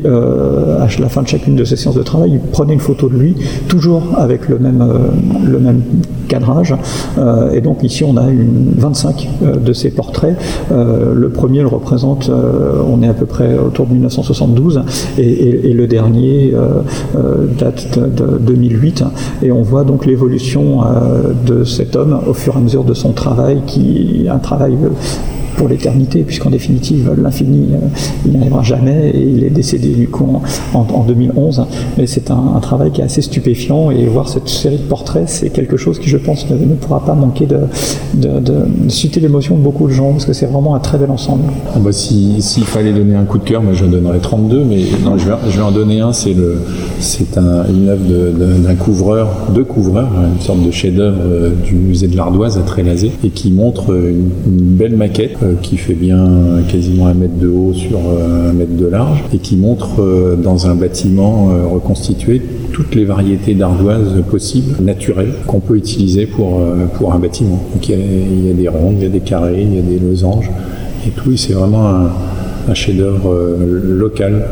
Euh, 0.04 0.84
à 0.84 1.00
la 1.00 1.08
fin 1.08 1.22
de 1.22 1.28
chacune 1.28 1.56
de 1.56 1.64
ces 1.64 1.76
séances 1.76 1.94
de 1.94 2.02
travail, 2.02 2.32
il 2.34 2.40
prenait 2.40 2.74
une 2.74 2.80
photo 2.80 3.08
de 3.08 3.16
lui, 3.16 3.34
toujours 3.68 4.02
avec 4.16 4.48
le 4.48 4.58
même, 4.58 4.82
euh, 4.82 5.50
le 5.50 5.58
même 5.58 5.82
cadrage. 6.28 6.74
Euh, 7.18 7.52
et 7.52 7.60
donc 7.60 7.82
ici, 7.82 8.04
on 8.04 8.16
a 8.16 8.28
une 8.28 8.72
25 8.76 9.28
euh, 9.42 9.56
de 9.56 9.72
ces 9.72 9.90
portraits. 9.90 10.36
Le 10.70 11.28
premier 11.28 11.60
le 11.60 11.66
représente, 11.66 12.30
on 12.30 13.02
est 13.02 13.08
à 13.08 13.14
peu 13.14 13.26
près 13.26 13.58
autour 13.58 13.86
de 13.86 13.92
1972, 13.92 14.82
et, 15.18 15.22
et, 15.22 15.70
et 15.70 15.72
le 15.72 15.86
dernier 15.86 16.54
date 17.58 17.98
de, 17.98 18.06
de, 18.06 18.38
2008. 18.38 19.04
Et 19.42 19.52
on 19.52 19.62
voit 19.62 19.84
donc 19.84 20.06
l'évolution 20.06 20.80
de 21.46 21.64
cet 21.64 21.96
homme 21.96 22.20
au 22.26 22.34
fur 22.34 22.54
et 22.54 22.58
à 22.58 22.60
mesure 22.60 22.84
de 22.84 22.94
son 22.94 23.12
travail, 23.12 23.62
qui 23.66 24.26
un 24.30 24.38
travail 24.38 24.76
pour 25.56 25.68
l'éternité, 25.68 26.22
puisqu'en 26.22 26.50
définitive, 26.50 27.12
l'infini, 27.20 27.68
euh, 27.72 27.78
il 28.24 28.32
n'y 28.32 28.38
arrivera 28.38 28.62
jamais, 28.62 29.10
et 29.10 29.22
il 29.22 29.44
est 29.44 29.50
décédé 29.50 29.88
du 29.88 30.08
coup 30.08 30.26
en, 30.74 30.78
en, 30.78 30.86
en 30.94 31.04
2011. 31.04 31.66
Mais 31.98 32.06
c'est 32.06 32.30
un, 32.30 32.60
travail 32.60 32.92
qui 32.92 33.00
est 33.00 33.04
assez 33.04 33.22
stupéfiant, 33.22 33.90
et 33.90 34.04
voir 34.06 34.28
cette 34.28 34.48
série 34.48 34.78
de 34.78 34.82
portraits, 34.82 35.28
c'est 35.28 35.50
quelque 35.50 35.76
chose 35.76 35.98
qui, 35.98 36.08
je 36.08 36.16
pense, 36.16 36.48
ne, 36.48 36.74
pourra 36.74 37.04
pas 37.04 37.14
manquer 37.14 37.46
de, 37.46 37.60
de, 38.14 38.28
de, 38.40 38.40
de 38.40 38.88
susciter 38.88 39.20
l'émotion 39.20 39.56
de 39.56 39.62
beaucoup 39.62 39.88
de 39.88 39.92
gens, 39.92 40.12
parce 40.12 40.24
que 40.24 40.32
c'est 40.32 40.46
vraiment 40.46 40.74
un 40.74 40.78
très 40.80 40.98
bel 40.98 41.10
ensemble. 41.10 41.44
Ah 41.74 41.78
bah 41.78 41.92
S'il 41.92 42.42
si, 42.42 42.60
fallait 42.62 42.92
donner 42.92 43.14
un 43.14 43.24
coup 43.24 43.38
de 43.38 43.44
cœur, 43.44 43.62
moi 43.62 43.72
je 43.74 43.84
donnerais 43.84 44.18
32, 44.20 44.64
mais 44.64 44.82
non, 45.04 45.18
je, 45.18 45.26
vais, 45.26 45.62
en 45.62 45.70
donner 45.72 46.00
un, 46.00 46.12
c'est 46.12 46.30
un, 47.36 47.66
une 47.68 47.88
œuvre 47.88 48.58
d'un 48.58 48.74
couvreur, 48.74 49.28
deux 49.54 49.64
couvreurs, 49.64 50.10
une 50.34 50.40
sorte 50.40 50.62
de 50.62 50.70
chef-d'œuvre 50.70 51.18
euh, 51.24 51.50
du 51.64 51.74
musée 51.74 52.08
de 52.08 52.16
l'Ardoise 52.16 52.58
à 52.58 52.62
Trélazé, 52.62 53.12
et 53.24 53.30
qui 53.30 53.50
montre 53.50 53.90
une, 53.90 54.30
une 54.46 54.76
belle 54.76 54.96
maquette 54.96 55.36
euh, 55.41 55.41
qui 55.62 55.76
fait 55.76 55.94
bien 55.94 56.62
quasiment 56.70 57.06
un 57.06 57.14
mètre 57.14 57.38
de 57.38 57.48
haut 57.48 57.72
sur 57.72 57.98
euh, 57.98 58.50
un 58.50 58.52
mètre 58.52 58.76
de 58.76 58.86
large 58.86 59.24
et 59.32 59.38
qui 59.38 59.56
montre 59.56 60.00
euh, 60.00 60.36
dans 60.36 60.66
un 60.66 60.74
bâtiment 60.74 61.48
reconstitué 61.70 62.42
toutes 62.72 62.94
les 62.94 63.04
variétés 63.04 63.54
d'ardoises 63.54 64.22
possibles, 64.30 64.82
naturelles, 64.82 65.34
qu'on 65.46 65.60
peut 65.60 65.76
utiliser 65.76 66.26
pour, 66.26 66.60
pour 66.94 67.12
un 67.12 67.18
bâtiment. 67.18 67.62
Il 67.82 67.90
y, 67.90 68.50
a, 68.50 68.54
des 68.54 68.68
rondes, 68.68 68.94
il 68.98 69.02
y 69.02 69.06
a 69.06 69.10
des 69.10 69.20
carrés, 69.20 69.60
il 69.62 69.74
y 69.74 69.78
a 69.78 69.82
des 69.82 69.98
losanges 69.98 70.50
et 71.06 71.10
tout. 71.10 71.36
C'est 71.36 71.52
vraiment 71.52 72.08
un 72.68 72.74
chef-d'œuvre 72.74 73.58
local 73.84 74.44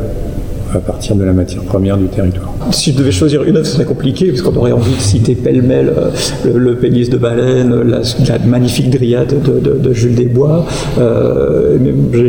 à 0.73 0.79
partir 0.79 1.15
de 1.15 1.23
la 1.23 1.33
matière 1.33 1.63
première 1.63 1.97
du 1.97 2.05
territoire. 2.05 2.53
Si 2.71 2.91
je 2.91 2.97
devais 2.97 3.11
choisir 3.11 3.43
une 3.43 3.57
œuvre, 3.57 3.65
ce 3.65 3.73
serait 3.73 3.85
compliqué, 3.85 4.27
parce 4.27 4.41
qu'on 4.41 4.55
aurait 4.55 4.71
envie 4.71 4.95
de 4.95 5.01
citer 5.01 5.35
pêle-mêle 5.35 5.93
euh, 5.97 6.57
le, 6.57 6.75
pénis 6.75 7.09
de 7.09 7.17
baleine, 7.17 7.81
la, 7.81 8.01
magnifique 8.45 8.89
dryade 8.89 9.35
de, 9.41 9.93
Jules 9.93 10.15
Desbois, 10.15 10.65
euh, 10.99 11.77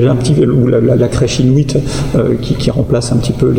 un 0.09 0.17
petit 0.17 0.35
ou 0.45 0.67
la, 0.69 1.09
crèche 1.09 1.41
inuite 1.41 1.79
euh, 2.17 2.35
qui, 2.41 2.71
remplace 2.71 3.13
un 3.13 3.17
petit 3.17 3.33
peu 3.33 3.53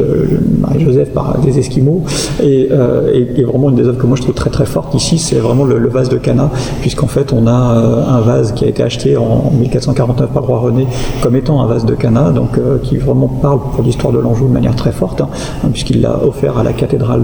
Marie-Joseph 0.59 1.09
par 1.11 1.37
des 1.39 1.59
Esquimaux, 1.59 2.03
et, 2.41 2.69
euh, 2.71 3.25
vraiment 3.45 3.69
une 3.69 3.75
des 3.75 3.83
œuvres 3.83 3.97
que 3.97 4.07
moi 4.07 4.15
je 4.15 4.23
trouve 4.23 4.33
très 4.33 4.49
très 4.49 4.65
forte 4.65 4.93
ici, 4.95 5.17
c'est 5.17 5.35
vraiment 5.35 5.65
le, 5.65 5.87
vase 5.87 6.09
de 6.09 6.17
Cana, 6.17 6.49
puisqu'en 6.81 7.07
fait 7.07 7.33
on 7.33 7.45
a 7.45 7.51
euh, 7.51 8.03
un 8.07 8.21
vase 8.21 8.53
qui 8.53 8.65
a 8.65 8.67
été 8.67 8.81
acheté 8.81 9.17
en 9.17 9.51
1449 9.51 10.31
par 10.31 10.41
le 10.41 10.47
roi 10.47 10.59
René 10.59 10.87
comme 11.21 11.35
étant 11.35 11.61
un 11.61 11.67
vase 11.67 11.85
de 11.85 11.93
Cana, 11.93 12.31
donc 12.31 12.59
qui 12.83 12.97
vraiment 12.97 13.27
parle 13.27 13.59
pour 13.73 13.83
l'histoire 13.83 14.13
de 14.13 14.19
l'Anjou 14.19 14.47
de 14.47 14.53
manière 14.53 14.72
très 14.75 14.91
forte, 14.91 15.21
hein, 15.21 15.29
puisqu'il 15.71 16.01
l'a 16.01 16.19
offert 16.23 16.57
à 16.57 16.63
la 16.63 16.73
cathédrale 16.73 17.23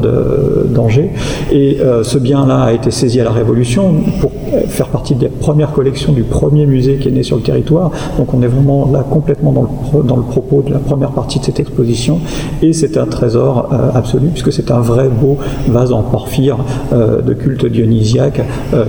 d'Angers. 0.70 1.12
Et 1.52 1.80
euh, 1.82 2.04
ce 2.04 2.18
bien-là 2.18 2.64
a 2.64 2.74
été 2.74 2.92
saisi 2.92 3.20
à 3.20 3.24
la 3.24 3.32
Révolution 3.32 3.96
pour 4.22 4.32
faire 4.68 4.88
partie 4.88 5.16
des 5.16 5.28
premières 5.28 5.72
collections 5.72 6.14
du 6.14 6.24
premier 6.24 6.66
musée 6.66 6.98
qui 6.98 7.08
est 7.08 7.12
né 7.12 7.24
sur 7.24 7.38
le 7.38 7.44
territoire. 7.44 7.92
Donc 8.18 8.34
on 8.34 8.42
est 8.42 8.48
vraiment 8.48 8.90
là 8.92 9.04
complètement 9.08 9.52
dans 9.52 9.64
le, 9.64 10.04
dans 10.04 10.18
le 10.18 10.24
propos 10.24 10.64
de 10.66 10.72
la 10.72 10.80
première 10.80 11.12
partie 11.12 11.40
de 11.40 11.46
cette 11.46 11.60
exposition. 11.60 12.20
Et 12.62 12.74
c'est 12.74 12.98
un 12.98 13.06
trésor 13.06 13.70
euh, 13.72 13.90
absolu, 13.94 14.30
puisque 14.30 14.52
c'est 14.52 14.72
un 14.72 14.80
vrai 14.80 15.10
beau 15.10 15.38
vase 15.68 15.92
en 15.92 16.02
porphyre 16.02 16.58
euh, 16.94 17.22
de 17.22 17.34
culte 17.34 17.66
dionysiaque 17.66 18.42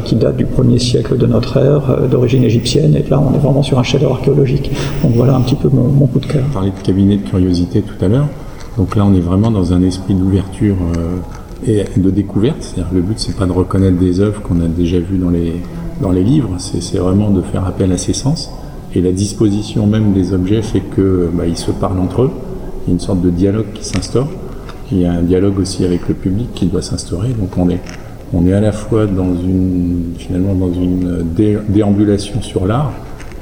qui 0.05 0.15
date 0.17 0.37
du 0.37 0.45
1er 0.45 0.79
siècle 0.79 1.17
de 1.17 1.27
notre 1.27 1.57
ère, 1.57 2.09
d'origine 2.09 2.45
égyptienne. 2.45 2.95
Et 2.97 3.05
là, 3.11 3.21
on 3.21 3.35
est 3.35 3.39
vraiment 3.39 3.63
sur 3.63 3.79
un 3.79 3.83
chef-d'œuvre 3.83 4.15
archéologique. 4.15 4.71
Donc 5.03 5.13
voilà 5.15 5.35
un 5.35 5.41
petit 5.41 5.55
peu 5.55 5.69
mon, 5.69 6.07
coup 6.07 6.21
de 6.21 6.27
cœur. 6.27 6.43
On 6.51 6.55
parlait 6.55 6.71
de 6.71 6.85
cabinet 6.85 7.17
de 7.17 7.29
curiosité 7.29 7.83
tout 7.83 8.05
à 8.05 8.09
l'heure. 8.09 8.27
Donc 8.77 8.97
là, 8.97 9.05
on 9.05 9.15
est 9.15 9.21
vraiment 9.21 9.51
dans 9.51 9.73
un 9.73 9.83
esprit 9.83 10.15
d'ouverture 10.15 10.77
euh, 10.97 11.19
et 11.67 11.85
de 11.99 12.11
découverte. 12.11 12.59
C'est-à-dire 12.61 12.93
le 12.93 13.03
but, 13.03 13.19
c'est 13.19 13.37
pas 13.37 13.47
de 13.47 13.53
reconnaître 13.53 13.99
des 13.99 14.21
œuvres 14.21 14.41
qu'on 14.43 14.61
a 14.61 14.69
déjà 14.69 14.99
vues 14.99 15.19
dans 15.19 15.31
les, 15.31 15.61
dans 16.01 16.13
les 16.13 16.25
livres, 16.25 16.57
c'est 16.59 16.99
vraiment 16.99 17.31
de 17.31 17.43
faire 17.43 17.67
appel 17.67 17.93
à 17.93 17.99
ses 17.99 18.15
sens. 18.15 18.51
Et 18.95 19.01
la 19.01 19.13
disposition 19.13 19.87
même 19.87 20.13
des 20.13 20.33
objets 20.33 20.63
fait 20.63 20.81
que 20.81 21.29
bah, 21.33 21.47
ils 21.47 21.57
se 21.59 21.71
parlent 21.71 22.01
entre 22.01 22.23
eux. 22.23 22.31
Il 22.83 22.89
y 22.89 22.91
a 22.91 22.95
une 22.95 23.01
sorte 23.01 23.21
de 23.21 23.31
dialogue 23.31 23.73
qui 23.75 23.85
s'instaure. 23.85 24.29
Il 24.91 24.99
y 24.99 25.05
a 25.05 25.13
un 25.13 25.23
dialogue 25.23 25.59
aussi 25.61 25.85
avec 25.85 26.09
le 26.09 26.15
public 26.15 26.49
qui 26.55 26.67
doit 26.67 26.83
s'instaurer. 26.83 27.29
Donc 27.29 27.57
on 27.57 27.69
est, 27.69 27.81
on 28.33 28.47
est 28.47 28.53
à 28.53 28.61
la 28.61 28.73
fois 28.73 29.07
dans 29.07 29.35
une, 29.35 30.15
finalement 30.19 30.55
dans 30.55 30.73
une 30.73 31.23
dé, 31.37 31.59
déambulation 31.69 32.43
sur 32.43 32.67
l'art, 32.67 32.93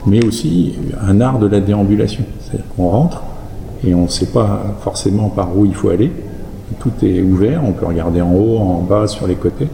mais 0.06 0.22
aussi 0.24 0.74
un 1.00 1.20
art 1.20 1.38
de 1.38 1.46
la 1.46 1.60
déambulation. 1.60 2.24
C'est-à-dire 2.40 2.66
qu'on 2.76 2.88
rentre 2.88 3.22
et 3.86 3.94
on 3.94 4.04
ne 4.04 4.08
sait 4.08 4.26
pas 4.26 4.76
forcément 4.80 5.28
par 5.28 5.56
où 5.56 5.64
il 5.64 5.74
faut 5.74 5.90
aller. 5.90 6.10
Tout 6.80 6.92
est 7.02 7.22
ouvert, 7.22 7.62
on 7.64 7.72
peut 7.72 7.86
regarder 7.86 8.20
en 8.20 8.32
haut, 8.32 8.58
en 8.58 8.82
bas, 8.82 9.06
sur 9.06 9.26
les 9.26 9.36
côtés. 9.36 9.68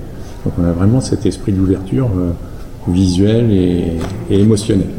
Donc 0.44 0.54
on 0.58 0.64
a 0.64 0.72
vraiment 0.72 1.00
cet 1.00 1.26
esprit 1.26 1.52
d'ouverture 1.52 2.08
euh, 2.16 2.32
visuelle 2.88 3.50
et, 3.52 3.98
et 4.30 4.40
émotionnelle. 4.40 4.90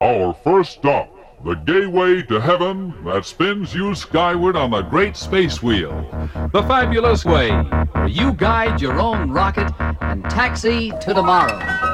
Our 0.00 0.34
first 0.44 0.78
stop 0.78 1.08
the 1.44 1.54
gateway 1.54 2.22
to 2.24 2.40
heaven 2.40 2.92
that 3.04 3.24
spins 3.24 3.74
you 3.74 3.94
skyward 3.94 4.56
on 4.56 4.70
the 4.70 4.82
great 4.82 5.16
space 5.16 5.62
wheel. 5.62 5.92
The 6.52 6.62
fabulous 6.62 7.24
way, 7.24 7.50
where 7.50 8.08
you 8.08 8.32
guide 8.32 8.80
your 8.80 8.98
own 8.98 9.30
rocket 9.30 9.70
and 10.00 10.24
taxi 10.24 10.90
to 11.00 11.14
tomorrow. 11.14 11.87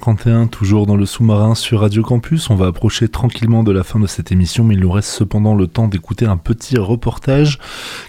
19h51, 0.00 0.48
toujours 0.48 0.86
dans 0.86 0.96
le 0.96 1.04
sous-marin 1.06 1.54
sur 1.54 1.80
Radio 1.80 2.02
Campus. 2.02 2.50
On 2.50 2.54
va 2.54 2.66
approcher 2.66 3.08
tranquillement 3.08 3.62
de 3.62 3.72
la 3.72 3.82
fin 3.82 4.00
de 4.00 4.06
cette 4.06 4.32
émission, 4.32 4.64
mais 4.64 4.74
il 4.74 4.80
nous 4.80 4.90
reste 4.90 5.10
cependant 5.10 5.54
le 5.54 5.66
temps 5.66 5.88
d'écouter 5.88 6.26
un 6.26 6.36
petit 6.36 6.78
reportage 6.78 7.58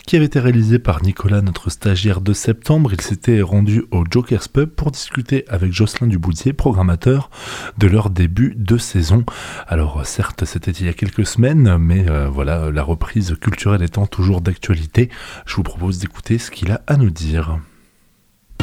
qui 0.07 0.15
avait 0.15 0.25
été 0.25 0.39
réalisé 0.39 0.79
par 0.79 1.03
Nicolas, 1.03 1.41
notre 1.41 1.69
stagiaire 1.69 2.21
de 2.21 2.33
septembre. 2.33 2.91
Il 2.93 3.01
s'était 3.01 3.41
rendu 3.41 3.83
au 3.91 4.03
Joker's 4.09 4.47
Pub 4.47 4.69
pour 4.69 4.91
discuter 4.91 5.45
avec 5.49 5.73
Jocelyn 5.73 6.07
Duboudier, 6.07 6.53
programmateur, 6.53 7.29
de 7.77 7.87
leur 7.87 8.09
début 8.09 8.55
de 8.57 8.77
saison. 8.77 9.25
Alors 9.67 10.05
certes, 10.05 10.45
c'était 10.45 10.71
il 10.71 10.85
y 10.85 10.89
a 10.89 10.93
quelques 10.93 11.25
semaines, 11.25 11.77
mais 11.77 12.09
euh, 12.09 12.29
voilà, 12.29 12.71
la 12.71 12.83
reprise 12.83 13.35
culturelle 13.39 13.83
étant 13.83 14.07
toujours 14.07 14.41
d'actualité, 14.41 15.09
je 15.45 15.55
vous 15.55 15.63
propose 15.63 15.99
d'écouter 15.99 16.37
ce 16.37 16.51
qu'il 16.51 16.71
a 16.71 16.81
à 16.87 16.95
nous 16.97 17.11
dire. 17.11 17.59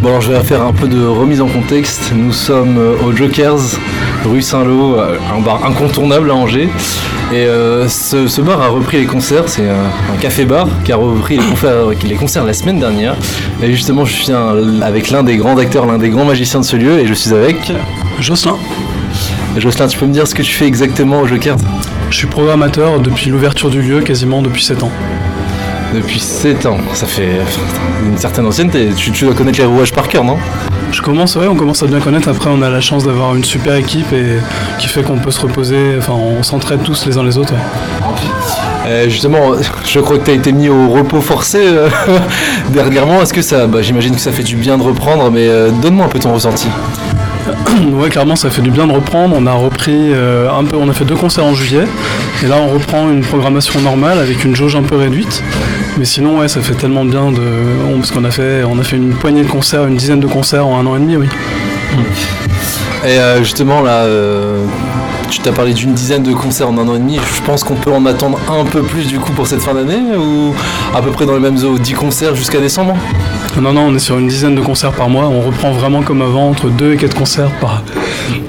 Bon 0.02 0.10
alors 0.10 0.20
je 0.20 0.30
vais 0.32 0.40
faire 0.44 0.62
un 0.62 0.72
peu 0.72 0.86
de 0.86 1.04
remise 1.04 1.40
en 1.40 1.48
contexte. 1.48 2.12
Nous 2.14 2.32
sommes 2.32 2.78
euh, 2.78 2.94
au 3.04 3.12
Jokers, 3.14 3.58
rue 4.24 4.42
Saint-Lô, 4.42 4.96
euh, 4.96 5.16
un 5.36 5.40
bar 5.40 5.64
incontournable 5.64 6.30
à 6.30 6.34
Angers. 6.34 6.68
Et 7.32 7.44
euh, 7.46 7.88
ce, 7.88 8.26
ce 8.28 8.40
bar 8.40 8.62
a 8.62 8.68
repris 8.68 8.98
les 8.98 9.06
concerts, 9.06 9.44
c'est 9.48 9.68
un, 9.68 10.14
un 10.14 10.16
café-bar 10.18 10.68
qui 10.84 10.92
a 10.92 10.96
repris 10.96 11.36
les, 11.36 11.42
concerts- 11.44 11.90
les 12.08 12.14
concerts 12.14 12.44
la 12.44 12.52
semaine 12.52 12.78
dernière. 12.78 13.16
Et 13.62 13.72
justement 13.72 14.04
je 14.04 14.12
suis 14.12 14.32
un- 14.32 14.80
avec 14.82 15.10
l'un 15.10 15.24
des 15.24 15.36
grands 15.36 15.58
acteurs, 15.58 15.84
l'un 15.84 15.98
des 15.98 16.10
grands 16.10 16.24
magiciens 16.24 16.60
de 16.60 16.64
ce 16.64 16.76
lieu 16.76 17.00
et 17.00 17.06
je 17.06 17.14
suis 17.14 17.32
avec... 17.34 17.72
Jocelyn. 18.20 18.56
Jocelyn, 19.56 19.88
tu 19.88 19.98
peux 19.98 20.06
me 20.06 20.12
dire 20.12 20.26
ce 20.28 20.34
que 20.34 20.42
tu 20.42 20.52
fais 20.52 20.66
exactement 20.66 21.20
au 21.22 21.26
Jokers? 21.26 21.56
Je 22.10 22.16
suis 22.16 22.26
programmateur 22.28 23.00
depuis 23.00 23.30
l'ouverture 23.30 23.68
du 23.68 23.82
lieu, 23.82 24.00
quasiment 24.00 24.42
depuis 24.42 24.62
7 24.62 24.84
ans. 24.84 24.90
Depuis 25.94 26.20
7 26.20 26.66
ans, 26.66 26.78
ça 26.92 27.06
fait 27.06 27.40
une 28.04 28.18
certaine 28.18 28.46
ancienneté. 28.46 28.88
Tu, 28.96 29.10
tu 29.10 29.24
dois 29.24 29.34
connaître 29.34 29.58
les 29.58 29.64
rouages 29.64 29.92
par 29.92 30.06
cœur, 30.08 30.22
non? 30.22 30.36
Je 30.92 31.00
commence, 31.02 31.36
ouais, 31.36 31.46
on 31.46 31.54
commence 31.54 31.82
à 31.82 31.86
bien 31.86 32.00
connaître. 32.00 32.28
Après, 32.28 32.50
on 32.50 32.60
a 32.62 32.68
la 32.70 32.80
chance 32.80 33.04
d'avoir 33.04 33.34
une 33.34 33.44
super 33.44 33.74
équipe 33.74 34.12
et 34.12 34.38
qui 34.78 34.88
fait 34.88 35.02
qu'on 35.02 35.18
peut 35.18 35.30
se 35.30 35.40
reposer. 35.40 35.94
Enfin, 35.98 36.12
on 36.14 36.42
s'entraide 36.42 36.82
tous 36.82 37.06
les 37.06 37.16
uns 37.16 37.24
les 37.24 37.38
autres. 37.38 37.52
ouais. 37.54 37.58
Euh, 38.86 39.08
justement, 39.08 39.52
je 39.84 40.00
crois 40.00 40.18
que 40.18 40.24
tu 40.24 40.30
as 40.30 40.34
été 40.34 40.50
mis 40.50 40.70
au 40.70 40.88
repos 40.88 41.20
forcé 41.20 41.58
euh, 41.60 41.88
dernièrement. 42.70 43.20
Est-ce 43.20 43.34
que 43.34 43.42
ça, 43.42 43.66
bah, 43.66 43.82
j'imagine 43.82 44.14
que 44.14 44.20
ça 44.20 44.32
fait 44.32 44.42
du 44.42 44.56
bien 44.56 44.78
de 44.78 44.82
reprendre, 44.82 45.30
mais 45.30 45.46
euh, 45.46 45.70
donne-moi 45.70 46.06
un 46.06 46.08
peu 46.08 46.18
ton 46.18 46.32
ressenti. 46.32 46.68
Ouais, 47.92 48.08
clairement, 48.10 48.36
ça 48.36 48.50
fait 48.50 48.62
du 48.62 48.70
bien 48.70 48.86
de 48.86 48.92
reprendre. 48.92 49.34
On 49.38 49.46
a 49.46 49.52
repris 49.52 50.12
euh, 50.12 50.48
un 50.50 50.64
peu, 50.64 50.76
on 50.76 50.88
a 50.88 50.92
fait 50.92 51.04
deux 51.04 51.14
concerts 51.16 51.44
en 51.44 51.54
juillet, 51.54 51.84
et 52.42 52.46
là, 52.46 52.56
on 52.60 52.68
reprend 52.74 53.10
une 53.10 53.20
programmation 53.22 53.80
normale 53.80 54.18
avec 54.18 54.44
une 54.44 54.54
jauge 54.56 54.76
un 54.76 54.82
peu 54.82 54.96
réduite. 54.96 55.42
Mais 55.98 56.04
sinon, 56.04 56.38
ouais, 56.38 56.48
ça 56.48 56.60
fait 56.60 56.74
tellement 56.74 57.04
bien 57.04 57.30
de, 57.32 57.40
on- 57.92 57.98
parce 57.98 58.10
qu'on 58.10 58.24
a 58.24 58.30
fait, 58.30 58.62
on 58.64 58.78
a 58.78 58.82
fait 58.84 58.96
une 58.96 59.14
poignée 59.14 59.42
de 59.42 59.48
concerts, 59.48 59.86
une 59.86 59.96
dizaine 59.96 60.20
de 60.20 60.26
concerts 60.26 60.66
en 60.66 60.78
un 60.80 60.86
an 60.86 60.96
et 60.96 61.00
demi, 61.00 61.16
oui. 61.16 61.26
Et 63.04 63.18
euh, 63.18 63.42
justement, 63.42 63.80
là, 63.80 64.02
euh, 64.04 64.64
tu 65.30 65.40
t'as 65.40 65.52
parlé 65.52 65.74
d'une 65.74 65.92
dizaine 65.92 66.22
de 66.22 66.32
concerts 66.32 66.68
en 66.68 66.78
un 66.78 66.88
an 66.88 66.96
et 66.96 66.98
demi. 66.98 67.16
Je 67.16 67.42
pense 67.42 67.64
qu'on 67.64 67.74
peut 67.74 67.92
en 67.92 68.06
attendre 68.06 68.38
un 68.50 68.64
peu 68.64 68.82
plus 68.82 69.06
du 69.06 69.18
coup 69.18 69.32
pour 69.32 69.46
cette 69.46 69.60
fin 69.60 69.74
d'année, 69.74 70.16
ou 70.16 70.54
à 70.94 71.02
peu 71.02 71.10
près 71.10 71.26
dans 71.26 71.34
les 71.34 71.40
mêmes 71.40 71.58
eaux, 71.64 71.78
10 71.78 71.92
concerts 71.94 72.34
jusqu'à 72.34 72.60
décembre? 72.60 72.96
Non, 73.60 73.72
non, 73.72 73.88
on 73.88 73.94
est 73.94 73.98
sur 73.98 74.18
une 74.18 74.28
dizaine 74.28 74.54
de 74.54 74.60
concerts 74.60 74.92
par 74.92 75.08
mois. 75.08 75.26
On 75.26 75.40
reprend 75.40 75.72
vraiment 75.72 76.02
comme 76.02 76.22
avant, 76.22 76.48
entre 76.48 76.68
2 76.68 76.92
et 76.92 76.96
4 76.96 77.14
concerts 77.14 77.50
par, 77.60 77.82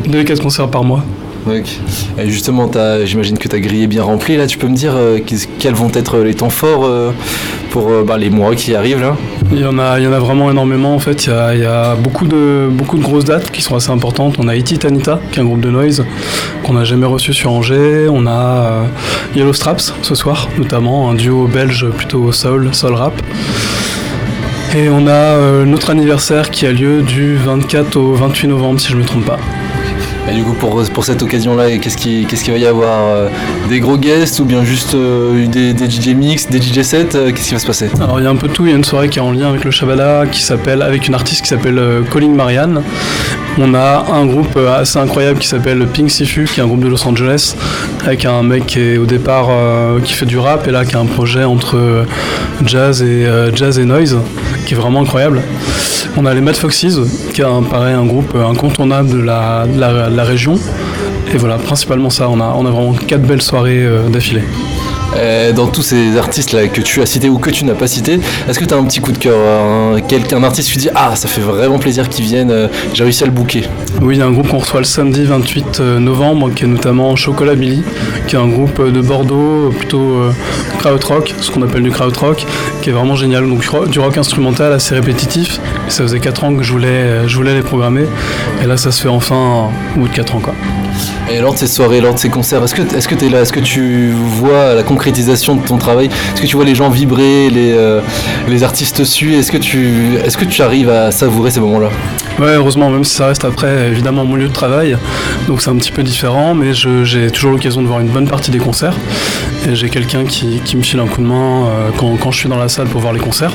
2 0.07 0.19
et 0.19 0.25
4 0.25 0.41
concerts 0.41 0.69
par 0.69 0.84
mois. 0.84 1.03
Et 2.17 2.30
justement, 2.30 2.69
j'imagine 3.05 3.38
que 3.38 3.47
ta 3.47 3.59
grille 3.59 3.84
est 3.84 3.88
bien 3.88 4.03
remplie. 4.03 4.38
Là, 4.38 4.45
tu 4.45 4.57
peux 4.57 4.67
me 4.67 4.75
dire 4.75 4.93
euh, 4.95 5.19
quels 5.57 5.73
vont 5.73 5.91
être 5.93 6.19
les 6.19 6.36
temps 6.36 6.49
forts 6.49 6.86
euh, 6.86 7.11
pour 7.70 7.89
euh, 7.89 8.03
bah, 8.05 8.17
les 8.17 8.30
mois 8.30 8.55
qui 8.55 8.76
arrivent 8.76 9.01
là 9.01 9.15
Il 9.51 9.59
y 9.59 9.65
en 9.65 9.80
a, 9.80 9.99
il 9.99 10.05
y 10.05 10.07
vraiment 10.07 10.49
énormément 10.51 10.95
en 10.95 10.99
fait. 10.99 11.28
Il 11.28 11.59
y 11.59 11.65
a, 11.65 11.95
beaucoup, 11.95 12.28
de, 12.28 12.67
beaucoup 12.70 12.97
de 12.97 13.03
grosses 13.03 13.26
dates 13.26 13.51
qui 13.51 13.61
sont 13.61 13.76
assez 13.76 13.91
importantes. 13.91 14.36
On 14.39 14.47
a 14.47 14.55
Iti 14.55 14.78
Tanita, 14.78 15.20
qui 15.32 15.39
est 15.39 15.41
un 15.41 15.45
groupe 15.45 15.61
de 15.61 15.70
noise 15.70 16.05
qu'on 16.63 16.74
n'a 16.74 16.84
jamais 16.84 17.05
reçu 17.05 17.34
sur 17.34 17.51
Angers. 17.51 18.07
On 18.09 18.28
a 18.28 18.32
euh, 18.32 18.84
Yellow 19.36 19.53
Straps 19.53 19.93
ce 20.01 20.15
soir, 20.15 20.49
notamment 20.57 21.09
un 21.09 21.13
duo 21.13 21.47
belge 21.47 21.88
plutôt 21.89 22.32
soul, 22.32 22.74
soul 22.74 22.93
rap. 22.93 23.13
Et 24.76 24.88
on 24.89 25.07
a 25.07 25.11
euh, 25.11 25.65
notre 25.65 25.89
anniversaire 25.89 26.51
qui 26.51 26.67
a 26.67 26.72
lieu 26.72 27.01
du 27.01 27.36
24 27.38 27.97
au 27.97 28.13
28 28.13 28.49
novembre, 28.49 28.80
si 28.80 28.89
je 28.89 28.95
ne 28.95 29.01
me 29.01 29.05
trompe 29.05 29.26
pas. 29.26 29.39
Et 30.30 30.36
du 30.36 30.43
coup, 30.43 30.53
pour, 30.53 30.84
pour 30.93 31.05
cette 31.05 31.21
occasion-là, 31.21 31.77
qu'est-ce 31.77 31.97
qu'il 31.97 32.53
va 32.53 32.59
y 32.59 32.65
avoir 32.65 32.99
euh, 33.07 33.30
Des 33.67 33.80
gros 33.80 33.97
guests 33.97 34.39
ou 34.39 34.45
bien 34.45 34.63
juste 34.63 34.93
euh, 34.93 35.47
des, 35.47 35.73
DJ 35.73 36.09
mix, 36.09 36.47
des 36.47 36.61
DJ 36.61 36.82
sets 36.84 37.15
euh, 37.15 37.32
Qu'est-ce 37.32 37.47
qui 37.47 37.53
va 37.53 37.59
se 37.59 37.65
passer? 37.65 37.89
Alors 37.99 38.19
il 38.19 38.23
y 38.23 38.27
a 38.27 38.30
un 38.30 38.36
peu 38.36 38.47
de 38.47 38.53
tout, 38.53 38.65
il 38.65 38.69
y 38.69 38.73
a 38.73 38.75
une 38.75 38.84
soirée 38.84 39.09
qui 39.09 39.19
est 39.19 39.21
en 39.21 39.32
lien 39.32 39.49
avec 39.49 39.63
le 39.63 39.71
Shabala, 39.71 40.25
qui 40.32 40.41
s'appelle, 40.41 40.82
avec 40.82 41.07
une 41.07 41.15
artiste 41.15 41.41
qui 41.41 41.47
s'appelle 41.47 41.82
Colin 42.11 42.30
Marianne. 42.30 42.84
On 43.57 43.73
a 43.73 44.05
un 44.13 44.25
groupe 44.25 44.57
assez 44.57 44.99
incroyable 44.99 45.39
qui 45.39 45.47
s'appelle 45.47 45.85
Pink 45.87 46.09
Sifu, 46.09 46.45
qui 46.45 46.59
est 46.59 46.63
un 46.63 46.67
groupe 46.67 46.83
de 46.83 46.87
Los 46.87 47.05
Angeles, 47.05 47.55
avec 48.05 48.25
un 48.25 48.43
mec 48.43 48.65
qui 48.67 48.79
est 48.79 48.97
au 48.97 49.05
départ 49.05 49.47
euh, 49.49 49.99
qui 49.99 50.13
fait 50.13 50.25
du 50.25 50.37
rap 50.37 50.67
et 50.67 50.71
là 50.71 50.85
qui 50.85 50.95
a 50.95 50.99
un 50.99 51.05
projet 51.05 51.43
entre 51.43 51.77
euh, 51.77 52.05
jazz 52.65 53.01
et 53.01 53.25
euh, 53.25 53.53
jazz 53.53 53.79
et 53.79 53.85
noise, 53.85 54.17
qui 54.65 54.73
est 54.73 54.77
vraiment 54.77 55.01
incroyable. 55.01 55.41
On 56.15 56.25
a 56.25 56.33
les 56.33 56.41
Mad 56.41 56.55
Foxes, 56.55 56.99
qui 57.33 57.41
est 57.41 57.45
un, 57.45 58.05
groupe 58.05 58.35
incontournable 58.35 59.09
de 59.09 59.19
la, 59.19 60.23
région. 60.23 60.57
Et 61.33 61.37
voilà, 61.37 61.57
principalement 61.57 62.09
ça, 62.09 62.29
on 62.29 62.39
a, 62.39 62.71
vraiment 62.71 62.93
quatre 62.93 63.23
belles 63.23 63.41
soirées 63.41 63.85
d'affilée. 64.09 64.43
Euh, 65.16 65.51
dans 65.53 65.68
tous 65.68 65.82
ces 65.82 66.18
artistes 66.18 66.51
là 66.53 66.68
que 66.68 66.82
tu 66.82 67.01
as 67.01 67.05
cités 67.05 67.30
ou 67.30 67.39
que 67.39 67.49
tu 67.49 67.66
n'as 67.66 67.74
pas 67.74 67.88
cités, 67.88 68.20
est-ce 68.47 68.60
que 68.60 68.66
tu 68.66 68.74
as 68.74 68.78
un 68.78 68.84
petit 68.86 68.99
coup 68.99 69.12
de 69.12 69.18
cœur 69.18 69.38
un, 69.39 69.99
quelqu'un- 70.01 70.38
un 70.38 70.43
artiste 70.43 70.70
qui 70.70 70.76
te 70.76 70.80
dit 70.82 70.89
Ah, 70.93 71.16
ça 71.16 71.28
fait 71.28 71.41
vraiment 71.41 71.80
plaisir 71.80 72.07
qu'il 72.10 72.26
vienne, 72.26 72.51
euh, 72.51 72.68
j'ai 72.93 73.03
réussi 73.03 73.24
à 73.24 73.26
le 73.26 73.32
booker 73.32 73.64
Oui, 74.01 74.16
il 74.16 74.20
y 74.20 74.22
a 74.22 74.26
un 74.28 74.32
groupe 74.32 74.47
qu'on 74.49 74.60
reçoit 74.60 74.80
le 74.82 74.86
samedi 74.86 75.26
28 75.26 75.80
novembre, 75.80 76.51
qui 76.53 76.64
est 76.66 76.68
notamment 76.68 77.16
Chocolat 77.16 77.55
Billy, 77.55 77.82
qui 78.28 78.36
est 78.36 78.39
un 78.39 78.47
groupe 78.47 78.82
de 78.91 79.01
Bordeaux, 79.01 79.72
plutôt 79.78 79.99
euh, 80.14 80.32
krautrock, 80.78 81.34
ce 81.41 81.49
qu'on 81.51 81.64
appelle 81.64 81.84
du 81.84 81.91
krautrock, 81.91 82.45
qui 82.82 82.89
est 82.89 82.93
vraiment 82.93 83.16
génial. 83.16 83.47
Donc 83.49 83.60
du 83.62 83.70
ro- 83.70 83.86
du 83.88 83.99
rock 83.99 84.18
instrumental 84.18 84.72
assez 84.74 84.93
répétitif. 84.95 85.60
Ça 85.88 86.03
faisait 86.03 86.20
4 86.20 86.43
ans 86.43 86.53
que 86.55 86.62
je 86.64 86.72
voulais, 86.72 86.88
euh, 86.88 87.28
je 87.28 87.36
voulais 87.36 87.55
les 87.55 87.62
programmer. 87.64 88.05
Et 88.64 88.68
là, 88.68 88.78
ça 88.78 88.91
se 88.91 89.01
fait 89.01 89.10
enfin 89.10 89.70
au 89.95 89.99
bout 90.01 90.07
de 90.07 90.14
4 90.14 90.36
ans. 90.36 90.39
Quoi. 90.39 90.53
Et 91.32 91.41
lors 91.41 91.53
de 91.53 91.59
ces 91.59 91.67
soirées, 91.67 92.01
lors 92.01 92.15
de 92.15 92.19
ces 92.19 92.30
concerts, 92.30 92.63
est-ce 92.63 92.73
que 92.73 93.25
es 93.25 93.30
là, 93.30 93.41
est-ce 93.41 93.53
que 93.53 93.59
tu 93.59 94.09
vois 94.11 94.73
la 94.73 94.82
concrétisation 94.82 95.55
de 95.55 95.61
ton 95.61 95.77
travail? 95.77 96.07
Est-ce 96.07 96.41
que 96.41 96.47
tu 96.47 96.55
vois 96.55 96.65
les 96.65 96.73
gens 96.73 96.89
vibrer, 96.89 97.51
les, 97.51 97.71
euh, 97.73 98.01
artistes 98.63 99.03
suivent 99.03 99.38
Est-ce 99.38 99.51
que 99.51 100.45
tu 100.45 100.61
arrives 100.61 100.89
à 100.89 101.11
savourer 101.11 101.51
ces 101.51 101.59
moments-là? 101.59 101.89
Ouais, 102.39 102.55
heureusement, 102.55 102.89
même 102.89 103.03
si 103.03 103.15
ça 103.15 103.27
reste 103.27 103.43
après 103.43 103.89
évidemment 103.89 104.23
mon 104.23 104.38
lieu 104.38 104.47
de 104.47 104.53
travail, 104.53 104.97
donc 105.47 105.61
c'est 105.61 105.69
un 105.69 105.75
petit 105.75 105.91
peu 105.91 106.03
différent, 106.03 106.55
mais 106.55 106.73
j'ai 106.73 107.30
toujours 107.32 107.51
l'occasion 107.51 107.82
de 107.82 107.88
voir 107.88 107.99
une 107.99 108.07
bonne 108.07 108.27
partie 108.27 108.49
des 108.49 108.59
concerts. 108.59 108.95
Et 109.67 109.75
j'ai 109.75 109.89
quelqu'un 109.89 110.23
qui, 110.23 110.61
me 110.77 110.82
file 110.82 111.01
un 111.01 111.07
coup 111.07 111.21
de 111.21 111.27
main 111.27 111.67
euh, 111.67 111.89
quand, 111.97 112.32
je 112.32 112.38
suis 112.38 112.47
dans 112.47 112.57
la 112.57 112.69
salle 112.69 112.88
pour 112.88 113.01
voir 113.01 113.11
les 113.11 113.19
concerts. 113.19 113.51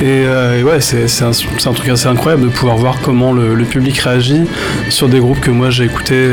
Et, 0.00 0.24
euh, 0.24 0.62
ouais, 0.62 0.80
c'est 0.80 1.22
un, 1.22 1.72
truc 1.72 1.88
assez 1.90 2.06
incroyable 2.06 2.44
de 2.44 2.48
pouvoir 2.48 2.76
voir 2.76 2.96
comment 3.02 3.32
le, 3.32 3.64
public 3.64 3.98
réagit 3.98 4.44
sur 4.88 5.08
des 5.08 5.18
groupes 5.18 5.40
que 5.40 5.50
moi 5.50 5.68
j'ai 5.70 5.84
écoutés 5.84 6.30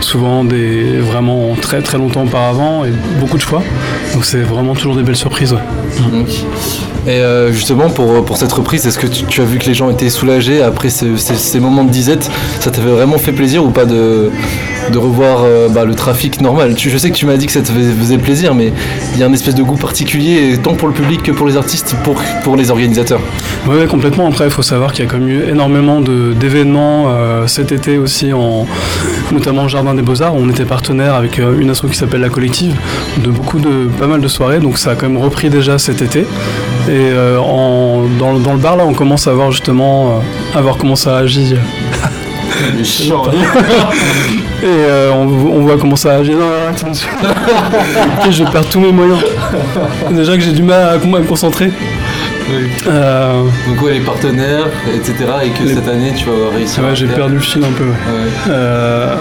souvent 0.00 0.44
des, 0.44 0.98
vraiment 0.98 1.54
très 1.60 1.82
très 1.82 1.98
longtemps 1.98 2.24
auparavant 2.24 2.84
et 2.84 2.90
beaucoup 3.20 3.38
de 3.38 3.42
fois. 3.42 3.62
Donc 4.14 4.24
c'est 4.24 4.40
vraiment 4.42 4.74
toujours 4.74 4.96
des 4.96 5.02
belles 5.02 5.16
surprises. 5.16 5.52
ouais. 5.52 5.60
Et 7.08 7.20
euh, 7.20 7.52
justement, 7.52 7.88
pour, 7.88 8.24
pour 8.24 8.36
cette 8.36 8.52
reprise, 8.52 8.84
est-ce 8.84 8.98
que 8.98 9.06
tu, 9.06 9.22
tu 9.26 9.40
as 9.40 9.44
vu 9.44 9.58
que 9.58 9.66
les 9.66 9.74
gens 9.74 9.90
étaient 9.90 10.10
soulagés 10.10 10.60
après 10.60 10.90
ce- 10.90 11.16
ces, 11.16 11.36
ces 11.36 11.60
moments 11.60 11.84
de 11.84 11.90
disette? 11.90 12.28
Ça 12.58 12.72
t'avait 12.72 12.90
vraiment 12.90 13.16
fait 13.16 13.30
plaisir 13.30 13.64
ou 13.64 13.70
pas 13.70 13.84
de, 13.84 14.32
de 14.90 14.98
revoir 14.98 15.42
euh, 15.44 15.68
bah, 15.68 15.84
le 15.84 15.94
trafic 15.94 16.40
normal? 16.40 16.74
Tu, 16.74 16.90
Je 16.90 16.98
sais 16.98 17.08
que 17.12 17.14
tu 17.14 17.24
m'as 17.24 17.36
dit 17.36 17.46
que 17.46 17.52
ça 17.52 17.60
te 17.60 17.70
faisait 17.70 18.18
plaisir, 18.18 18.56
mais 18.56 18.72
il 19.14 19.20
y 19.20 19.22
a 19.22 19.26
un 19.26 19.32
espèce 19.32 19.54
de 19.54 19.62
goût 19.62 19.76
particulier, 19.76 20.58
tant 20.60 20.74
pour 20.74 20.88
le 20.88 20.94
public 20.94 21.22
que 21.22 21.30
pour 21.30 21.46
les 21.46 21.56
artistes, 21.56 21.94
pour, 22.02 22.16
pour 22.42 22.56
les 22.56 22.72
organisateurs. 22.72 23.20
Oui, 23.68 23.76
ouais, 23.76 23.86
complètement. 23.86 24.26
Après, 24.26 24.46
il 24.46 24.50
faut 24.50 24.62
savoir 24.62 24.92
qu'il 24.92 25.04
y 25.04 25.08
a 25.08 25.10
quand 25.10 25.18
même 25.18 25.28
eu 25.28 25.48
énormément 25.48 26.00
d'événements 26.00 27.04
euh, 27.10 27.46
cet 27.46 27.70
été 27.70 27.98
aussi, 27.98 28.32
en, 28.32 28.66
notamment 29.32 29.64
au 29.64 29.68
Jardin 29.68 29.94
des 29.94 30.02
Beaux-Arts. 30.02 30.34
où 30.34 30.38
On 30.40 30.48
était 30.48 30.64
partenaire 30.64 31.14
avec 31.14 31.38
euh, 31.38 31.58
une 31.58 31.70
asso 31.70 31.82
qui 31.90 31.96
s'appelle 31.96 32.20
La 32.20 32.28
Collective, 32.28 32.74
de 33.18 33.30
beaucoup 33.30 33.58
de 33.58 33.88
pas 33.98 34.06
mal 34.06 34.20
de 34.20 34.28
soirées. 34.28 34.58
Donc 34.60 34.78
ça 34.78 34.92
a 34.92 34.94
quand 34.94 35.08
même 35.08 35.18
repris 35.22 35.50
déjà 35.50 35.78
cet 35.78 36.02
été. 36.02 36.20
Et 36.20 36.24
euh, 36.90 37.38
en- 37.38 38.04
dans, 38.18 38.32
le- 38.32 38.40
dans 38.40 38.52
le 38.52 38.58
bar, 38.58 38.76
là, 38.76 38.84
on 38.86 38.94
commence 38.94 39.26
à 39.26 39.32
voir 39.32 39.50
justement 39.52 40.20
euh, 40.54 40.58
à 40.58 40.62
voir 40.62 40.76
comment 40.76 40.96
ça 40.96 41.16
agit. 41.16 41.54
Et 44.62 44.66
euh, 44.66 45.10
on, 45.12 45.26
on 45.26 45.60
voit 45.60 45.76
comment 45.78 45.96
ça 45.96 46.14
agit. 46.14 46.32
Non, 46.34 46.46
attention. 46.70 47.08
Je 48.30 48.44
perds 48.44 48.66
tous 48.70 48.80
mes 48.80 48.92
moyens. 48.92 49.18
Déjà 50.10 50.34
que 50.36 50.40
j'ai 50.40 50.52
du 50.52 50.62
mal 50.62 50.88
à 50.88 50.98
me 51.06 51.20
concentrer. 51.22 51.70
Euh, 52.86 53.42
Donc 53.66 53.82
ouais, 53.82 53.94
les 53.94 54.00
partenaires, 54.00 54.66
etc. 54.94 55.14
Et 55.44 55.50
que 55.50 55.66
cette 55.68 55.88
année, 55.88 56.12
tu 56.16 56.26
vas 56.26 56.50
réussir 56.54 56.82
Ouais, 56.84 56.90
à 56.90 56.94
j'ai 56.94 57.06
perdu 57.08 57.34
le 57.34 57.40
fil 57.40 57.64
un 57.64 57.72
peu. 57.72 57.84
ouais. 57.86 58.30
Euh, 58.48 59.16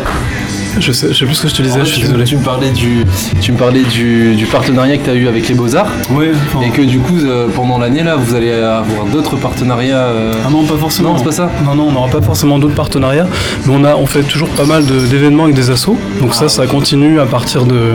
je, 0.80 0.92
sais, 0.92 1.08
je 1.10 1.14
sais 1.14 1.26
plus 1.26 1.36
ce 1.36 1.42
que 1.44 1.48
je 1.48 1.56
te 1.56 1.62
disais, 1.62 1.80
En 1.82 1.86
je 1.86 1.90
suis 1.90 2.02
tu, 2.02 2.08
désolé. 2.08 2.24
tu 2.26 2.38
me 2.38 2.44
parlais 2.44 2.70
du, 2.72 3.06
tu 3.42 3.52
me 3.52 3.58
parlais 3.58 3.84
du, 3.84 4.36
du 4.36 4.46
partenariat 4.46 4.98
que 4.98 5.04
tu 5.06 5.10
as 5.10 5.14
eu 5.16 5.28
avec 5.28 5.48
les 5.48 5.56
Beaux-Arts. 5.56 5.90
Oui. 6.12 6.28
Et 6.66 6.70
que 6.70 6.82
du 6.82 7.00
coup, 7.00 7.18
euh, 7.24 7.48
pendant 7.56 7.78
l'année, 7.78 8.04
là, 8.04 8.16
vous 8.16 8.36
allez 8.36 8.52
avoir 8.52 9.06
d'autres 9.12 9.36
partenariats. 9.38 9.98
euh, 9.98 10.34
Ah 10.46 10.50
non, 10.52 10.64
pas 10.66 10.78
forcément. 10.78 11.14
Non, 11.14 11.18
c'est 11.18 11.24
pas 11.26 11.32
ça 11.32 11.50
Non, 11.64 11.76
non, 11.76 11.88
on 11.88 11.92
n'aura 11.92 12.10
pas 12.10 12.22
forcément 12.22 12.60
d'autres 12.60 12.76
partenariats, 12.76 13.28
mais 13.66 13.74
on, 13.76 13.84
a, 13.84 13.96
on 13.96 14.06
fait 14.06 14.24
toujours 14.24 14.50
pas 14.50 14.66
mal 14.66 14.86
de- 14.86 15.06
d'événements 15.08 15.44
avec 15.44 15.56
des 15.56 15.70
assos. 15.70 15.98
Donc 16.20 16.34
ça, 16.34 16.50
ça 16.50 16.68
continue 16.68 17.20
à 17.20 17.26
partir 17.26 17.66
de... 17.66 17.92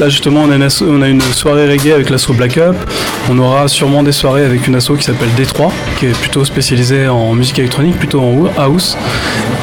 Là, 0.00 0.08
justement, 0.08 0.42
on 0.46 0.50
a 0.50 0.56
une, 0.56 0.62
asso- 0.62 0.84
on 0.88 1.02
a 1.02 1.08
une 1.08 1.20
soirée 1.20 1.68
reggae 1.68 1.92
avec 1.92 2.10
l'asso 2.10 2.32
Black 2.32 2.56
Up. 2.58 2.76
On 3.30 3.38
aura 3.38 3.68
sûrement 3.68 4.02
des 4.02 4.12
soirées 4.12 4.44
avec 4.44 4.66
une 4.66 4.74
asso 4.76 4.92
qui 4.96 5.04
s'appelle 5.04 5.28
Détroit, 5.36 5.72
qui 5.98 6.06
est 6.06 6.18
plutôt 6.18 6.44
spécialisée 6.44 7.08
en 7.08 7.34
musique 7.34 7.58
électronique, 7.58 7.96
plutôt 7.98 8.20
en 8.20 8.44
house. 8.60 8.96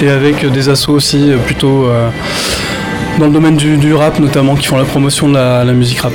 Et 0.01 0.09
avec 0.09 0.45
des 0.51 0.69
assos 0.69 0.91
aussi 0.93 1.31
euh, 1.31 1.37
plutôt... 1.37 1.85
euh, 1.87 2.09
dans 3.19 3.27
le 3.27 3.31
domaine 3.31 3.55
du, 3.55 3.77
du 3.77 3.93
rap 3.93 4.19
notamment, 4.19 4.55
qui 4.55 4.67
font 4.67 4.77
la 4.77 4.85
promotion 4.85 5.29
de 5.29 5.33
la, 5.35 5.63
la 5.63 5.73
musique 5.73 5.99
rap. 5.99 6.13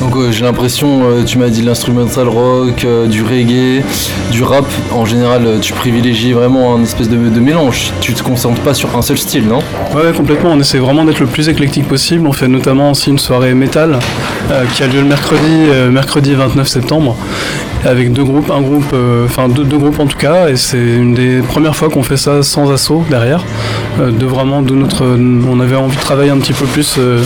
Donc 0.00 0.16
euh, 0.16 0.32
j'ai 0.32 0.44
l'impression, 0.44 1.02
euh, 1.04 1.24
tu 1.24 1.38
m'as 1.38 1.48
dit 1.48 1.62
l'instrumental 1.62 2.28
rock, 2.28 2.84
euh, 2.84 3.06
du 3.06 3.22
reggae, 3.22 3.82
du 4.32 4.42
rap. 4.42 4.66
En 4.92 5.04
général, 5.04 5.58
tu 5.60 5.72
privilégies 5.72 6.32
vraiment 6.32 6.74
un 6.74 6.82
espèce 6.82 7.08
de, 7.08 7.16
de 7.16 7.40
mélange. 7.40 7.92
Tu 8.00 8.12
te 8.12 8.22
concentres 8.22 8.60
pas 8.62 8.74
sur 8.74 8.96
un 8.96 9.02
seul 9.02 9.18
style, 9.18 9.46
non? 9.46 9.60
Ouais, 9.94 10.06
ouais, 10.06 10.12
complètement. 10.12 10.50
On 10.52 10.60
essaie 10.60 10.78
vraiment 10.78 11.04
d'être 11.04 11.20
le 11.20 11.26
plus 11.26 11.48
éclectique 11.48 11.86
possible. 11.86 12.26
On 12.26 12.32
fait 12.32 12.48
notamment 12.48 12.90
aussi 12.90 13.10
une 13.10 13.18
soirée 13.18 13.54
métal 13.54 13.98
qui 14.74 14.82
a 14.82 14.86
lieu 14.86 15.00
le 15.00 15.06
mercredi, 15.06 15.68
mercredi 15.90 16.34
29 16.34 16.68
septembre, 16.68 17.16
avec 17.84 18.12
deux 18.12 18.24
groupes, 18.24 18.50
un 18.50 18.60
groupe, 18.60 18.94
enfin 19.24 19.48
deux, 19.48 19.64
deux 19.64 19.78
groupes 19.78 19.98
en 20.00 20.06
tout 20.06 20.18
cas. 20.18 20.48
Et 20.48 20.56
c'est 20.56 20.76
une 20.76 21.14
des 21.14 21.38
premières 21.40 21.74
fois 21.76 21.88
qu'on 21.88 22.02
fait 22.02 22.18
ça 22.18 22.42
sans 22.42 22.70
assaut 22.70 23.04
derrière. 23.08 23.42
Euh, 24.00 24.10
de 24.10 24.26
vraiment 24.26 24.62
de 24.62 24.74
notre, 24.74 25.04
on 25.04 25.60
avait 25.60 25.76
envie 25.76 25.96
de 25.96 26.00
travailler 26.00 26.30
un 26.30 26.38
petit 26.38 26.52
peu 26.52 26.64
plus 26.66 26.96
euh, 26.98 27.22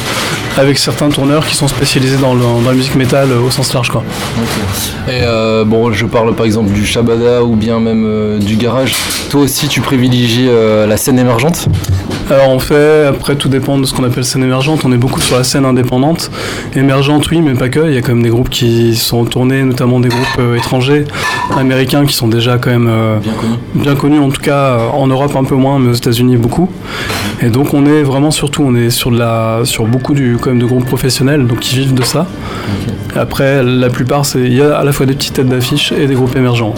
avec 0.59 0.79
certains 0.79 1.09
tourneurs 1.09 1.47
qui 1.47 1.55
sont 1.55 1.69
spécialisés 1.69 2.19
dans, 2.19 2.35
la 2.35 2.73
musique 2.73 2.95
métal 2.95 3.31
euh, 3.31 3.47
au 3.47 3.51
sens 3.51 3.73
large. 3.73 3.91
Quoi. 3.91 4.03
Et 5.09 5.23
bon, 5.65 5.93
je 5.93 6.07
parle 6.07 6.35
par 6.35 6.47
exemple 6.47 6.73
du 6.73 6.85
Shabada 6.85 7.43
ou 7.43 7.57
bien 7.57 7.81
même 7.81 8.39
du 8.41 8.57
garage. 8.57 8.95
Toi 9.31 9.43
aussi, 9.43 9.69
tu 9.69 9.81
privilégies 9.81 10.49
la 10.49 10.97
scène 10.97 11.19
émergente? 11.19 11.69
Alors 12.31 12.51
on 12.51 12.59
fait, 12.59 13.07
après 13.07 13.37
tout 13.37 13.49
dépend 13.49 13.79
de 13.79 13.87
ce 13.87 13.95
qu'on 13.95 14.05
appelle 14.05 14.25
scène 14.25 14.43
émergente, 14.43 14.83
on 14.85 14.93
est 14.93 14.99
beaucoup 14.99 15.21
sur 15.21 15.39
la 15.39 15.45
scène 15.45 15.65
indépendante. 15.65 16.31
Émergente 16.77 17.31
oui, 17.31 17.41
mais 17.41 17.55
pas 17.55 17.71
que, 17.71 17.89
il 17.89 17.95
y 17.95 17.97
a 17.97 18.03
quand 18.03 18.13
même 18.15 18.23
des 18.23 18.29
groupes 18.29 18.51
qui 18.51 18.95
sont 18.97 19.25
tournés, 19.25 19.63
notamment 19.63 19.99
des 19.99 20.11
groupes 20.11 20.39
euh, 20.39 20.57
étrangers, 20.57 21.05
américains 21.57 22.05
qui 22.05 22.13
sont 22.13 22.29
déjà 22.29 22.59
quand 22.59 22.69
même 22.71 22.87
euh, 22.87 23.17
bien, 23.75 23.95
connus. 23.95 24.19
en 24.19 24.29
tout 24.29 24.43
cas 24.43 24.53
euh, 24.79 24.89
en 24.93 25.07
Europe 25.07 25.35
un 25.37 25.45
peu 25.45 25.55
moins, 25.55 25.79
mais 25.79 25.89
aux 25.91 25.95
États-Unis 25.95 26.37
beaucoup. 26.37 26.69
Et 27.41 27.49
donc 27.49 27.73
on 27.73 27.87
est 27.87 28.03
vraiment 28.03 28.31
surtout, 28.31 28.63
on 28.63 28.75
est 28.75 28.91
sur, 28.91 29.11
de 29.11 29.19
la, 29.19 29.61
sur 29.65 29.87
beaucoup 29.87 30.13
du, 30.13 30.37
quand 30.39 30.51
même 30.51 30.59
de 30.59 30.67
groupes 30.67 30.85
professionnels, 30.85 31.47
donc 31.47 31.61
qui 31.61 31.77
vivent 31.77 31.95
de 31.95 32.05
ça. 32.05 32.27
Après, 33.17 33.65
la 33.65 33.89
plupart, 33.89 34.27
c'est- 34.27 34.41
il 34.41 34.53
y 34.55 34.61
a 34.61 34.77
à 34.77 34.85
la 34.85 34.93
fois 34.93 35.07
des 35.07 35.15
petites 35.15 35.33
têtes 35.33 35.49
d'affiche 35.49 35.93
et 35.93 36.07
des 36.07 36.15
groupes 36.15 36.37
émergents. 36.37 36.75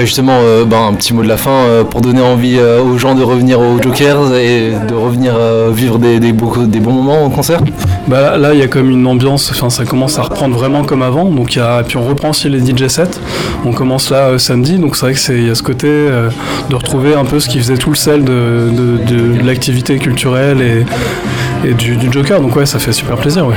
Justement, 0.00 0.40
ben, 0.66 0.88
un 0.88 0.94
petit 0.94 1.14
mot 1.14 1.22
de 1.22 1.28
la 1.28 1.36
fin 1.36 1.84
pour 1.88 2.00
donner 2.00 2.20
envie 2.20 2.58
aux 2.60 2.98
gens 2.98 3.14
de 3.14 3.22
revenir 3.22 3.60
aux 3.60 3.78
Jokers 3.84 4.34
et 4.34 4.72
de 4.88 4.94
revenir 4.94 5.34
euh, 5.36 5.70
vivre 5.72 5.98
des, 5.98 6.18
des, 6.18 6.32
beaux- 6.32 6.64
des 6.66 6.80
bons 6.80 6.92
moments 6.92 7.24
au 7.26 7.30
concert. 7.30 7.60
Bah 8.08 8.36
là, 8.36 8.52
il 8.54 8.58
y 8.58 8.62
a 8.62 8.66
comme 8.66 8.90
une 8.90 9.06
ambiance, 9.06 9.50
enfin 9.50 9.70
ça 9.70 9.84
commence 9.84 10.18
à 10.18 10.22
reprendre 10.22 10.56
vraiment 10.56 10.84
comme 10.84 11.02
avant. 11.02 11.26
Donc 11.26 11.54
il 11.54 11.58
y 11.58 11.62
a, 11.62 11.80
et 11.80 11.84
puis 11.84 11.96
on 11.96 12.04
reprend 12.06 12.30
aussi 12.30 12.48
les 12.48 12.60
DJ 12.60 12.88
sets. 12.88 13.20
On 13.64 13.72
commence 13.72 14.10
là 14.10 14.28
euh, 14.30 14.38
samedi, 14.38 14.78
donc 14.78 14.96
c'est 14.96 15.06
vrai 15.06 15.12
que 15.14 15.18
c'est 15.20 15.34
il 15.36 15.46
y 15.46 15.50
a 15.50 15.54
ce 15.54 15.62
côté 15.62 15.86
euh, 15.88 16.30
de 16.70 16.74
retrouver 16.76 17.14
un 17.14 17.24
peu 17.24 17.40
ce 17.40 17.48
qui 17.48 17.58
faisait 17.58 17.76
tout 17.76 17.90
le 17.90 17.96
sel 17.96 18.24
de, 18.24 18.70
de- 18.72 18.98
de- 19.04 19.38
de 19.38 19.46
l'activité 19.46 19.98
culturelle 19.98 20.60
et, 20.60 21.68
et 21.68 21.74
du, 21.74 21.96
du 21.96 22.10
Joker. 22.10 22.40
Donc 22.40 22.56
ouais, 22.56 22.66
ça 22.66 22.78
fait 22.78 22.92
super 22.92 23.16
plaisir. 23.16 23.46
Ouais. 23.46 23.54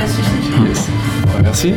Merci. 1.42 1.74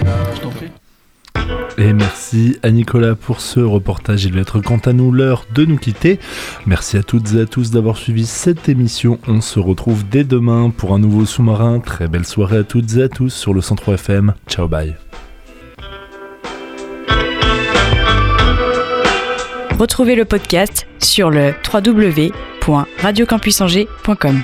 Et 1.84 1.94
merci 1.94 2.60
à 2.62 2.70
Nicolas 2.70 3.16
pour 3.16 3.42
ce 3.42 3.60
reportage. 3.60 4.24
Il 4.26 4.34
va 4.34 4.42
être 4.42 4.60
quant 4.60 4.78
à 4.78 4.94
nous 4.94 5.12
l'heure 5.12 5.48
de 5.56 5.66
nous 5.66 5.78
quitter. 5.78 6.20
Merci 6.68 6.96
à 6.96 7.02
toutes 7.02 7.34
et 7.34 7.42
à 7.42 7.48
tous 7.48 7.72
d'avoir 7.72 7.98
suivi 7.98 8.28
cette 8.28 8.70
émission. 8.70 9.18
On 9.28 9.42
se 9.42 9.60
retrouve 9.60 10.08
dès 10.08 10.24
demain 10.24 10.70
pour 10.70 10.94
un 10.94 11.00
nouveau 11.00 11.26
sous-marin. 11.26 11.80
Très 11.80 12.08
belle 12.08 12.26
soirée 12.26 12.60
à 12.60 12.64
toutes 12.64 12.98
et 12.98 13.02
à 13.02 13.10
tous 13.10 13.32
sur 13.32 13.56
le 13.56 13.62
103 13.62 13.96
FM. 13.96 14.36
Ciao 14.48 14.68
bye. 14.68 14.96
Retrouvez 19.80 20.14
le 20.14 20.26
podcast 20.26 20.86
sur 21.00 21.32
le 21.32 21.56
www.radiocampusangers.com. 21.74 24.44